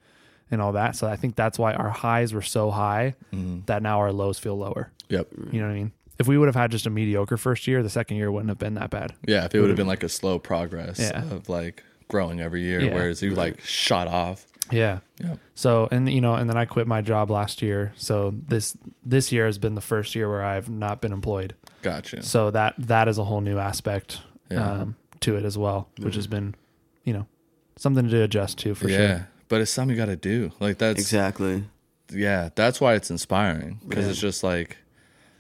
and 0.52 0.62
all 0.62 0.72
that. 0.74 0.96
So 0.96 1.08
I 1.08 1.16
think 1.16 1.36
that's 1.36 1.60
why 1.60 1.74
our 1.74 1.90
highs 1.90 2.34
were 2.34 2.42
so 2.42 2.72
high 2.72 3.14
Mhm. 3.32 3.66
that 3.68 3.84
now 3.84 4.00
our 4.00 4.12
lows 4.12 4.40
feel 4.40 4.58
lower. 4.58 4.92
Yep. 5.10 5.28
You 5.52 5.62
know 5.62 5.68
what 5.68 5.74
I 5.74 5.78
mean? 5.78 5.92
If 6.18 6.28
we 6.28 6.38
would 6.38 6.48
have 6.48 6.56
had 6.56 6.72
just 6.72 6.86
a 6.86 6.90
mediocre 6.90 7.38
first 7.38 7.68
year, 7.68 7.82
the 7.84 7.90
second 7.90 8.18
year 8.18 8.32
wouldn't 8.32 8.50
have 8.50 8.58
been 8.58 8.74
that 8.74 8.90
bad. 8.90 9.14
Yeah. 9.26 9.46
If 9.46 9.54
it 9.56 9.62
would 9.62 9.70
have 9.70 9.78
been 9.78 9.88
like 9.88 10.04
a 10.04 10.10
slow 10.10 10.40
progress 10.40 11.00
Yeah. 11.00 11.24
of 11.32 11.48
like 11.50 11.84
growing 12.10 12.42
every 12.42 12.64
year, 12.64 12.82
Yeah. 12.82 12.96
whereas 12.96 13.22
you 13.22 13.36
like 13.36 13.62
shot 13.62 14.08
off. 14.08 14.46
Yeah. 14.72 15.00
Yeah. 15.20 15.36
So 15.56 15.88
and 15.92 16.10
you 16.12 16.20
know, 16.22 16.34
and 16.36 16.50
then 16.50 16.58
I 16.58 16.66
quit 16.66 16.88
my 16.88 17.02
job 17.02 17.30
last 17.30 17.62
year. 17.62 17.94
So 17.96 18.34
this 18.48 18.76
this 19.06 19.32
year 19.32 19.46
has 19.46 19.58
been 19.60 19.76
the 19.76 19.82
first 19.82 20.16
year 20.16 20.28
where 20.30 20.44
I've 20.44 20.70
not 20.70 21.00
been 21.00 21.14
employed. 21.14 21.54
Gotcha. 21.84 22.24
So 22.24 22.52
that 22.52 22.74
that 22.80 23.08
is 23.08 23.18
a 23.20 23.24
whole 23.24 23.42
new 23.42 23.58
aspect 23.60 24.22
Yeah. 24.52 24.68
um, 24.82 24.96
to 25.22 25.36
it 25.36 25.46
as 25.46 25.58
well, 25.58 25.90
which 26.00 26.16
has 26.16 26.28
mm. 26.28 26.32
been, 26.32 26.56
you 27.04 27.14
know, 27.14 27.28
something 27.76 28.08
to 28.10 28.22
adjust 28.24 28.58
to 28.60 28.76
for 28.76 28.90
yeah. 28.90 28.98
sure. 28.98 29.28
But 29.48 29.62
it's 29.62 29.72
something 29.72 29.96
you 29.96 30.02
got 30.02 30.08
to 30.12 30.16
do. 30.16 30.52
Like 30.60 30.78
that's 30.78 31.00
Exactly. 31.00 31.64
yeah, 32.12 32.50
that's 32.56 32.80
why 32.80 32.94
it's 32.96 33.10
inspiring 33.10 33.80
because 33.88 34.06
Yeah. 34.06 34.12
it's 34.12 34.20
just 34.20 34.44
like 34.44 34.78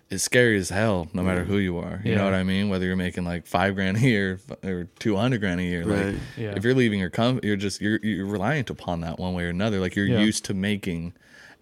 it's 0.09 0.23
scary 0.23 0.57
as 0.57 0.69
hell, 0.69 1.07
no 1.13 1.21
matter 1.21 1.43
who 1.43 1.57
you 1.59 1.77
are. 1.77 2.01
You 2.03 2.15
know 2.15 2.23
what 2.23 2.33
I 2.33 2.41
mean? 2.41 2.69
Whether 2.69 2.87
you're 2.87 2.95
making 2.95 3.25
like 3.25 3.45
five 3.45 3.75
grand 3.75 3.97
a 3.97 3.99
year 3.99 4.39
or 4.63 4.87
two 4.97 5.15
hundred 5.15 5.39
grand 5.41 5.59
a 5.59 5.63
year, 5.63 5.83
Right. 5.85 6.05
like 6.07 6.15
Yeah. 6.35 6.53
if 6.55 6.63
you're 6.63 6.73
leaving 6.73 6.99
your 6.99 7.11
company, 7.11 7.47
you're 7.47 7.57
just 7.57 7.79
you're 7.79 7.99
you're 8.01 8.25
reliant 8.25 8.71
upon 8.71 9.01
that 9.01 9.19
one 9.19 9.33
way 9.35 9.43
or 9.45 9.49
another. 9.49 9.79
Like 9.79 9.95
you're 9.95 10.07
Yeah. 10.07 10.19
used 10.21 10.43
to 10.45 10.55
making 10.55 11.13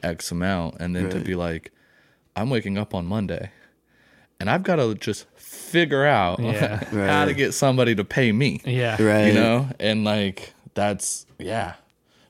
X 0.01 0.31
amount, 0.31 0.75
and 0.79 0.95
then 0.95 1.09
to 1.09 1.19
be 1.19 1.35
like, 1.35 1.71
I'm 2.37 2.49
waking 2.49 2.77
up 2.77 2.93
on 2.95 3.05
Monday, 3.05 3.51
and 4.39 4.49
I've 4.49 4.63
got 4.63 4.77
to 4.77 4.95
just 4.95 5.25
figure 5.57 6.05
out 6.05 6.39
Yeah. 6.39 6.83
how 6.91 7.25
to 7.25 7.33
get 7.33 7.53
somebody 7.53 7.95
to 7.95 8.03
pay 8.03 8.31
me 8.31 8.61
Yeah. 8.65 9.01
Right. 9.01 9.27
you 9.27 9.33
know 9.33 9.67
and 9.79 10.03
like 10.03 10.53
that's 10.73 11.25
yeah 11.39 11.73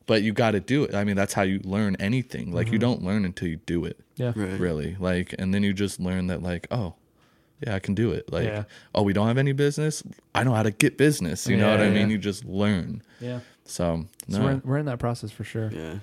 but 0.06 0.24
you 0.24 0.32
got 0.34 0.52
to 0.52 0.60
do 0.60 0.84
it 0.86 0.96
i 0.96 1.04
mean 1.04 1.16
that's 1.16 1.34
how 1.34 1.42
you 1.44 1.60
learn 1.64 1.96
anything 2.00 2.52
like 2.54 2.68
Mm-hmm. 2.68 2.74
you 2.74 2.80
don't 2.80 3.04
learn 3.04 3.26
until 3.26 3.48
you 3.50 3.58
do 3.66 3.86
it 3.86 4.00
Yeah. 4.16 4.34
Right. 4.36 4.60
really 4.60 4.96
like 5.00 5.36
and 5.38 5.54
then 5.54 5.64
you 5.64 5.74
just 5.74 6.00
learn 6.00 6.28
that 6.28 6.42
like 6.42 6.68
oh 6.72 6.94
yeah 7.66 7.76
i 7.76 7.80
can 7.80 7.94
do 7.96 8.12
it 8.12 8.32
like 8.32 8.46
Yeah. 8.46 8.64
oh 8.96 9.02
we 9.04 9.14
don't 9.14 9.28
have 9.28 9.38
any 9.38 9.52
business 9.52 10.04
i 10.34 10.44
know 10.44 10.54
how 10.54 10.64
to 10.64 10.72
get 10.72 10.98
business 10.98 11.48
you 11.48 11.58
know 11.58 11.70
what 11.72 11.82
i 11.82 11.90
mean 11.90 12.08
yeah. 12.08 12.14
you 12.14 12.18
just 12.18 12.46
learn 12.46 13.02
Yeah. 13.20 13.40
so 13.66 14.06
So 14.30 14.42
we're 14.42 14.52
in, 14.52 14.62
we're 14.64 14.78
in 14.78 14.86
that 14.86 15.00
process 15.00 15.32
for 15.32 15.44
sure. 15.44 15.70
Yeah. 15.74 15.96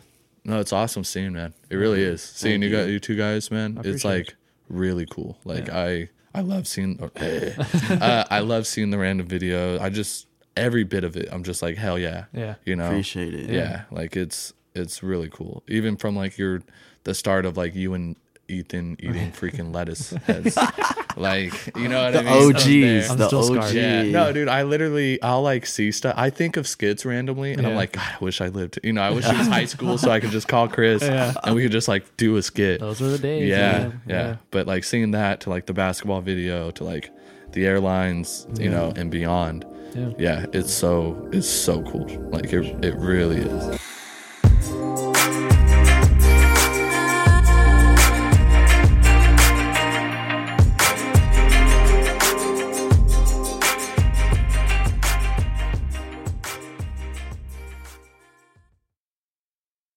no 0.45 0.61
it's 0.61 0.73
awesome 0.73 1.05
seeing 1.05 1.33
man 1.33 1.55
it 1.71 1.77
really 1.77 2.03
is 2.03 2.21
seeing 2.23 2.61
you, 2.63 2.69
you. 2.69 2.77
guys 2.77 2.89
you 2.91 3.01
two 3.01 3.17
guys 3.17 3.51
man 3.51 3.79
it's 3.79 4.05
appreciate 4.05 4.05
like 4.11 4.35
really 4.69 5.07
cool 5.07 5.39
like 5.45 5.69
Yeah. 5.69 5.79
i 5.81 6.09
i 6.35 6.41
love 6.41 6.67
seeing 6.67 6.99
or, 7.01 7.11
uh, 7.21 8.25
i 8.31 8.41
love 8.41 8.67
seeing 8.67 8.91
the 8.91 8.99
random 8.99 9.27
video 9.27 9.79
i 9.81 9.89
just 9.89 10.27
every 10.57 10.85
bit 10.85 11.05
of 11.05 11.17
it 11.17 11.29
i'm 11.33 11.43
just 11.45 11.63
like 11.63 11.77
hell 11.77 11.99
yeah 11.99 12.25
Yeah. 12.33 12.55
you 12.65 12.77
know 12.77 12.87
Appreciate 12.87 13.35
it. 13.35 13.51
yeah. 13.51 13.83
like 13.91 14.17
it's 14.17 14.53
it's 14.75 15.03
really 15.03 15.29
cool 15.29 15.63
even 15.69 15.97
from 15.97 16.17
like 16.17 16.37
your 16.39 16.63
the 17.05 17.15
start 17.15 17.45
of 17.47 17.57
like 17.57 17.75
you 17.75 17.95
and 17.95 18.17
ethan 18.49 18.97
eating 19.01 19.31
freaking 19.41 19.75
lettuce 19.75 20.11
heads 20.27 20.57
like 21.17 21.53
you 21.77 21.89
know 21.89 22.05
what 22.05 22.13
The 22.13 22.21
i 22.21 22.23
mean 22.25 22.55
OGs. 22.55 23.11
I'm 23.11 23.19
The 23.19 23.27
still 23.29 23.39
OG. 23.41 23.45
scarred. 23.69 23.75
yeah 23.75 24.03
no 24.05 24.33
dude 24.33 24.49
i 24.49 24.63
literally 24.63 25.21
i'll 25.23 25.43
like 25.43 25.65
see 25.67 25.93
stuff 25.93 26.15
i 26.17 26.31
think 26.31 26.57
of 26.57 26.67
skits 26.69 27.05
randomly 27.05 27.53
and 27.53 27.67
i'm 27.67 27.75
like 27.75 27.93
god 27.93 28.05
i 28.21 28.25
wish 28.25 28.41
i 28.41 28.49
lived 28.49 28.79
you 28.83 28.93
know 28.93 29.03
i 29.03 29.11
wish 29.11 29.25
it 29.27 29.37
was 29.39 29.47
high 29.59 29.65
school 29.65 29.97
so 29.99 30.11
i 30.11 30.21
could 30.21 30.31
just 30.31 30.49
call 30.49 30.69
chris 30.69 31.03
Yeah. 31.03 31.35
and 31.45 31.55
we 31.55 31.63
could 31.63 31.73
just 31.73 31.89
like 31.89 32.17
do 32.17 32.37
a 32.37 32.43
skit 32.43 32.81
Those 32.81 33.01
were 33.01 33.09
the 33.09 33.19
days. 33.19 33.49
yeah, 33.49 33.79
man. 33.79 34.01
yeah, 34.07 34.37
But 34.51 34.67
like 34.67 34.85
seeing 34.85 35.13
that 35.13 35.41
to 35.43 35.51
like 35.51 35.67
the 35.67 35.73
basketball 35.75 36.21
video 36.21 36.71
to 36.73 36.85
like 36.85 37.11
the 37.53 37.67
airlines, 37.67 38.47
you 38.59 38.69
know, 38.69 38.93
and 38.97 39.11
beyond. 39.13 39.65
Yeah. 39.95 40.11
Yeah, 40.19 40.47
it's 40.53 40.75
so 40.75 41.29
it's 41.33 41.49
so 41.49 41.83
cool. 41.85 42.07
Like 42.33 42.53
it 42.53 42.65
it 42.85 42.97
really 42.97 43.43
is. 43.43 43.81